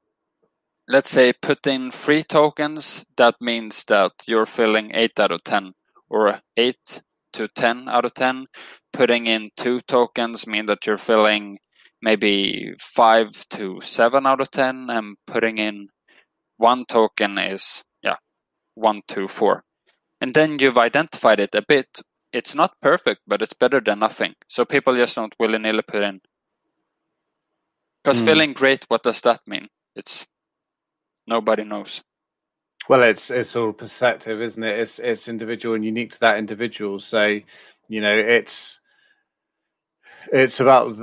[0.89, 5.73] let's say put in three tokens, that means that you're filling 8 out of 10
[6.09, 7.03] or 8
[7.35, 8.47] to 10 out of 10.
[8.93, 11.59] Putting in two tokens mean that you're filling
[12.01, 15.89] maybe 5 to 7 out of 10 and putting in
[16.57, 18.17] one token is yeah
[18.75, 19.63] 1 to 4
[20.21, 22.01] and then you've identified it a bit
[22.33, 26.21] it's not perfect but it's better than nothing so people just don't willy-nilly put in
[28.03, 28.25] because mm.
[28.25, 30.27] feeling great what does that mean it's
[31.31, 32.03] nobody knows.
[32.89, 34.79] Well, it's it's all perceptive, isn't it?
[34.79, 36.99] It's it's individual and unique to that individual.
[36.99, 37.39] So,
[37.89, 38.80] you know, it's
[40.33, 40.97] it's about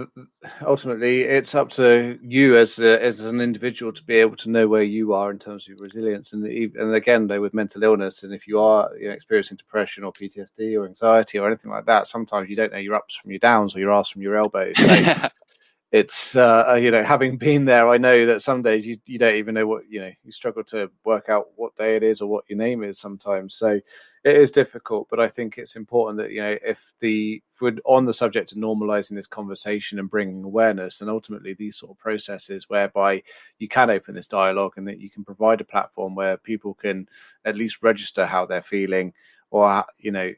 [0.66, 4.68] ultimately it's up to you as a, as an individual to be able to know
[4.68, 7.84] where you are in terms of your resilience and the, and again though with mental
[7.84, 11.72] illness and if you are you know, experiencing depression or PTSD or anxiety or anything
[11.72, 14.22] like that sometimes you don't know your ups from your downs or your ass from
[14.22, 14.76] your elbows.
[14.78, 15.28] So
[15.92, 19.18] it's uh, uh, you know having been there i know that some days you, you
[19.18, 22.20] don't even know what you know you struggle to work out what day it is
[22.20, 23.56] or what your name is sometimes.
[23.56, 23.80] So
[24.28, 27.78] it is difficult but i think it's important that you know if the if we're
[27.86, 31.98] on the subject of normalizing this conversation and bringing awareness and ultimately these sort of
[31.98, 33.22] processes whereby
[33.60, 37.08] you can open this dialogue and that you can provide a platform where people can
[37.46, 39.14] at least register how they're feeling
[39.50, 40.34] or you know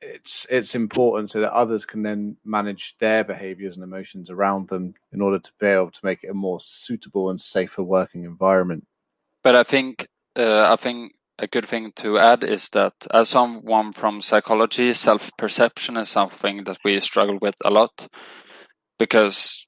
[0.00, 4.94] it's it's important so that others can then manage their behaviors and emotions around them
[5.12, 8.86] in order to be able to make it a more suitable and safer working environment.
[9.42, 13.92] But I think uh, I think a good thing to add is that as someone
[13.92, 18.08] from psychology, self perception is something that we struggle with a lot
[18.98, 19.66] because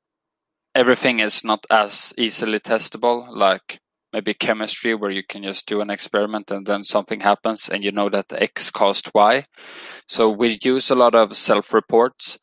[0.75, 3.79] everything is not as easily testable like
[4.13, 7.91] maybe chemistry where you can just do an experiment and then something happens and you
[7.91, 9.45] know that x caused y.
[10.07, 12.39] So we use a lot of self reports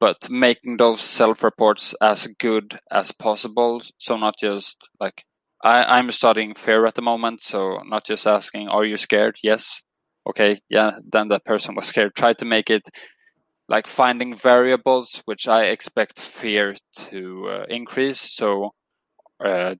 [0.00, 3.82] but making those self reports as good as possible.
[3.98, 5.24] So not just like
[5.62, 9.82] I, i'm studying fear at the moment so not just asking are you scared yes
[10.28, 12.88] okay yeah then that person was scared try to make it
[13.68, 16.74] like finding variables which I expect fear
[17.08, 18.20] to uh, increase.
[18.20, 18.72] So,
[19.44, 19.76] uh,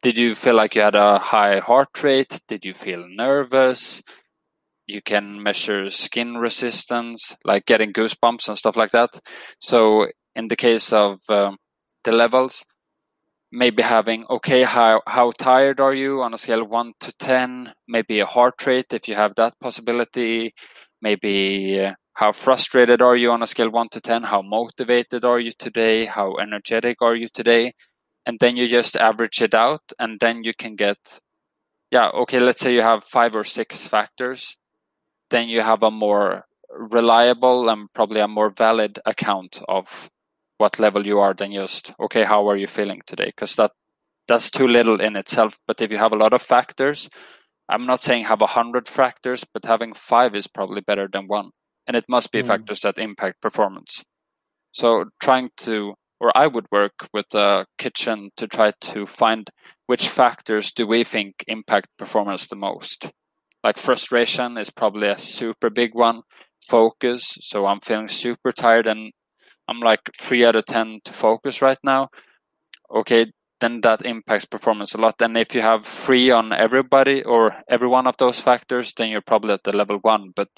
[0.00, 2.40] did you feel like you had a high heart rate?
[2.48, 4.02] Did you feel nervous?
[4.86, 9.10] You can measure skin resistance, like getting goosebumps and stuff like that.
[9.60, 11.56] So, in the case of um,
[12.04, 12.64] the levels,
[13.52, 17.72] maybe having okay, how how tired are you on a scale one to ten?
[17.86, 20.54] Maybe a heart rate if you have that possibility.
[21.02, 25.40] Maybe uh, how frustrated are you on a scale 1 to 10 how motivated are
[25.40, 27.72] you today how energetic are you today
[28.26, 31.20] and then you just average it out and then you can get
[31.90, 34.56] yeah okay let's say you have five or six factors
[35.30, 40.10] then you have a more reliable and probably a more valid account of
[40.62, 43.72] what level you are than just okay how are you feeling today because that
[44.28, 47.08] that's too little in itself but if you have a lot of factors
[47.68, 51.50] i'm not saying have a hundred factors but having five is probably better than one
[51.86, 52.46] and it must be mm.
[52.46, 54.04] factors that impact performance.
[54.72, 59.50] So trying to, or I would work with the kitchen to try to find
[59.86, 63.10] which factors do we think impact performance the most.
[63.64, 66.22] Like frustration is probably a super big one.
[66.66, 69.12] Focus, so I'm feeling super tired and
[69.72, 72.10] I'm like three out of ten to focus right now.
[72.94, 75.14] Okay, then that impacts performance a lot.
[75.22, 79.22] And if you have three on everybody or every one of those factors, then you're
[79.22, 80.32] probably at the level one.
[80.36, 80.50] But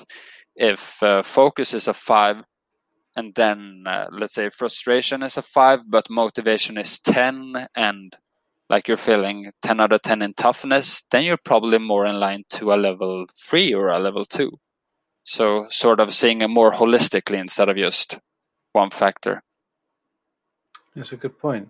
[0.56, 2.38] if uh, focus is a five
[3.16, 8.16] and then uh, let's say frustration is a five but motivation is 10 and
[8.68, 12.44] like you're feeling 10 out of 10 in toughness then you're probably more in line
[12.50, 14.52] to a level three or a level two
[15.24, 18.18] so sort of seeing it more holistically instead of just
[18.74, 19.42] one factor
[20.94, 21.68] that's a good point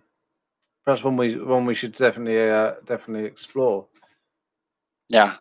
[0.84, 3.86] perhaps one we one we should definitely uh, definitely explore
[5.08, 5.36] yeah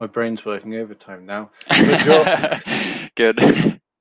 [0.00, 1.50] my brain's working overtime now.
[3.16, 3.38] Good.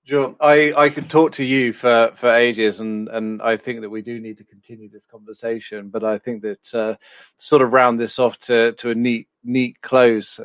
[0.09, 3.89] Joar, I, I could talk to you for, for ages, and, and I think that
[3.89, 5.89] we do need to continue this conversation.
[5.89, 6.95] But I think that uh,
[7.35, 10.39] sort of round this off to, to a neat neat close.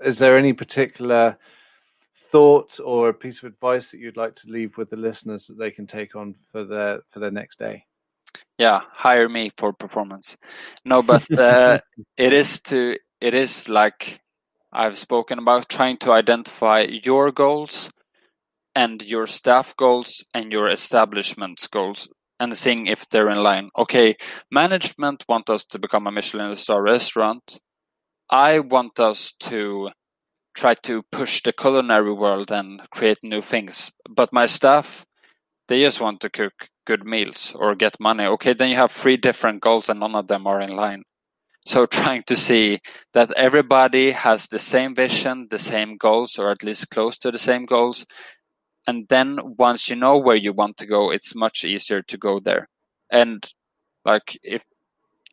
[0.00, 1.38] Is there any particular
[2.16, 5.58] thought or a piece of advice that you'd like to leave with the listeners that
[5.58, 7.84] they can take on for their for their next day?
[8.58, 10.36] Yeah, hire me for performance.
[10.84, 11.80] No, but uh,
[12.16, 14.20] it is to it is like
[14.72, 17.90] I've spoken about trying to identify your goals
[18.74, 23.70] and your staff goals and your establishment's goals and seeing if they're in line.
[23.78, 24.16] Okay,
[24.50, 27.58] management want us to become a Michelin star restaurant.
[28.28, 29.90] I want us to
[30.56, 33.92] try to push the culinary world and create new things.
[34.08, 35.04] But my staff,
[35.68, 36.54] they just want to cook
[36.86, 38.24] good meals or get money.
[38.24, 41.02] Okay, then you have three different goals and none of them are in line.
[41.66, 42.80] So trying to see
[43.12, 47.38] that everybody has the same vision, the same goals, or at least close to the
[47.38, 48.06] same goals.
[48.86, 52.40] And then once you know where you want to go, it's much easier to go
[52.40, 52.68] there.
[53.10, 53.46] And
[54.04, 54.64] like if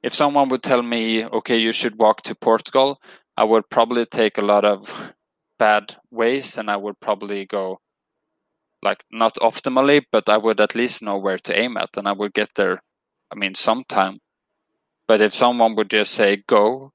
[0.01, 2.99] if someone would tell me, okay, you should walk to Portugal,
[3.35, 5.13] I would probably take a lot of
[5.57, 7.79] bad ways and I would probably go
[8.83, 12.11] like not optimally, but I would at least know where to aim at and I
[12.11, 12.83] would get there,
[13.31, 14.19] I mean, sometime.
[15.07, 16.91] But if someone would just say go,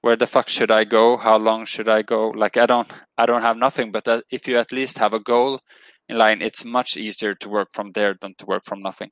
[0.00, 1.16] where the fuck should I go?
[1.16, 2.28] How long should I go?
[2.28, 3.90] Like I don't, I don't have nothing.
[3.90, 5.60] But that, if you at least have a goal
[6.08, 9.10] in line, it's much easier to work from there than to work from nothing.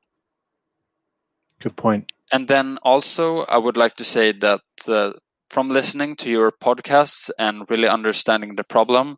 [1.61, 2.12] Good point.
[2.33, 5.12] And then also, I would like to say that uh,
[5.51, 9.16] from listening to your podcasts and really understanding the problem,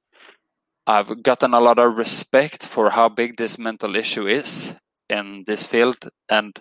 [0.86, 4.74] I've gotten a lot of respect for how big this mental issue is
[5.08, 6.08] in this field.
[6.30, 6.58] And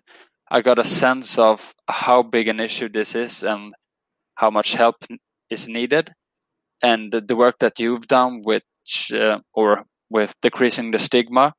[0.50, 3.74] I got a sense of how big an issue this is and
[4.36, 4.96] how much help
[5.50, 6.14] is needed.
[6.82, 11.54] And the, work that you've done, which uh, or with decreasing the stigma,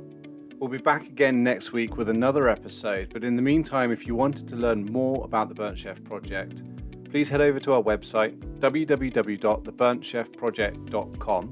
[0.59, 4.15] We'll be back again next week with another episode, but in the meantime, if you
[4.15, 6.63] wanted to learn more about the Burnt Chef Project,
[7.11, 11.47] please head over to our website www.theburntchefproject.com,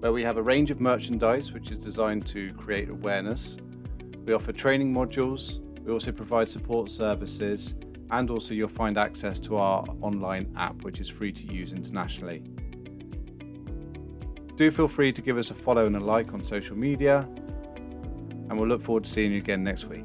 [0.00, 3.56] where we have a range of merchandise which is designed to create awareness.
[4.26, 7.74] We offer training modules, we also provide support services,
[8.10, 12.42] and also you'll find access to our online app, which is free to use internationally.
[14.56, 17.28] Do feel free to give us a follow and a like on social media,
[18.48, 20.04] and we'll look forward to seeing you again next week.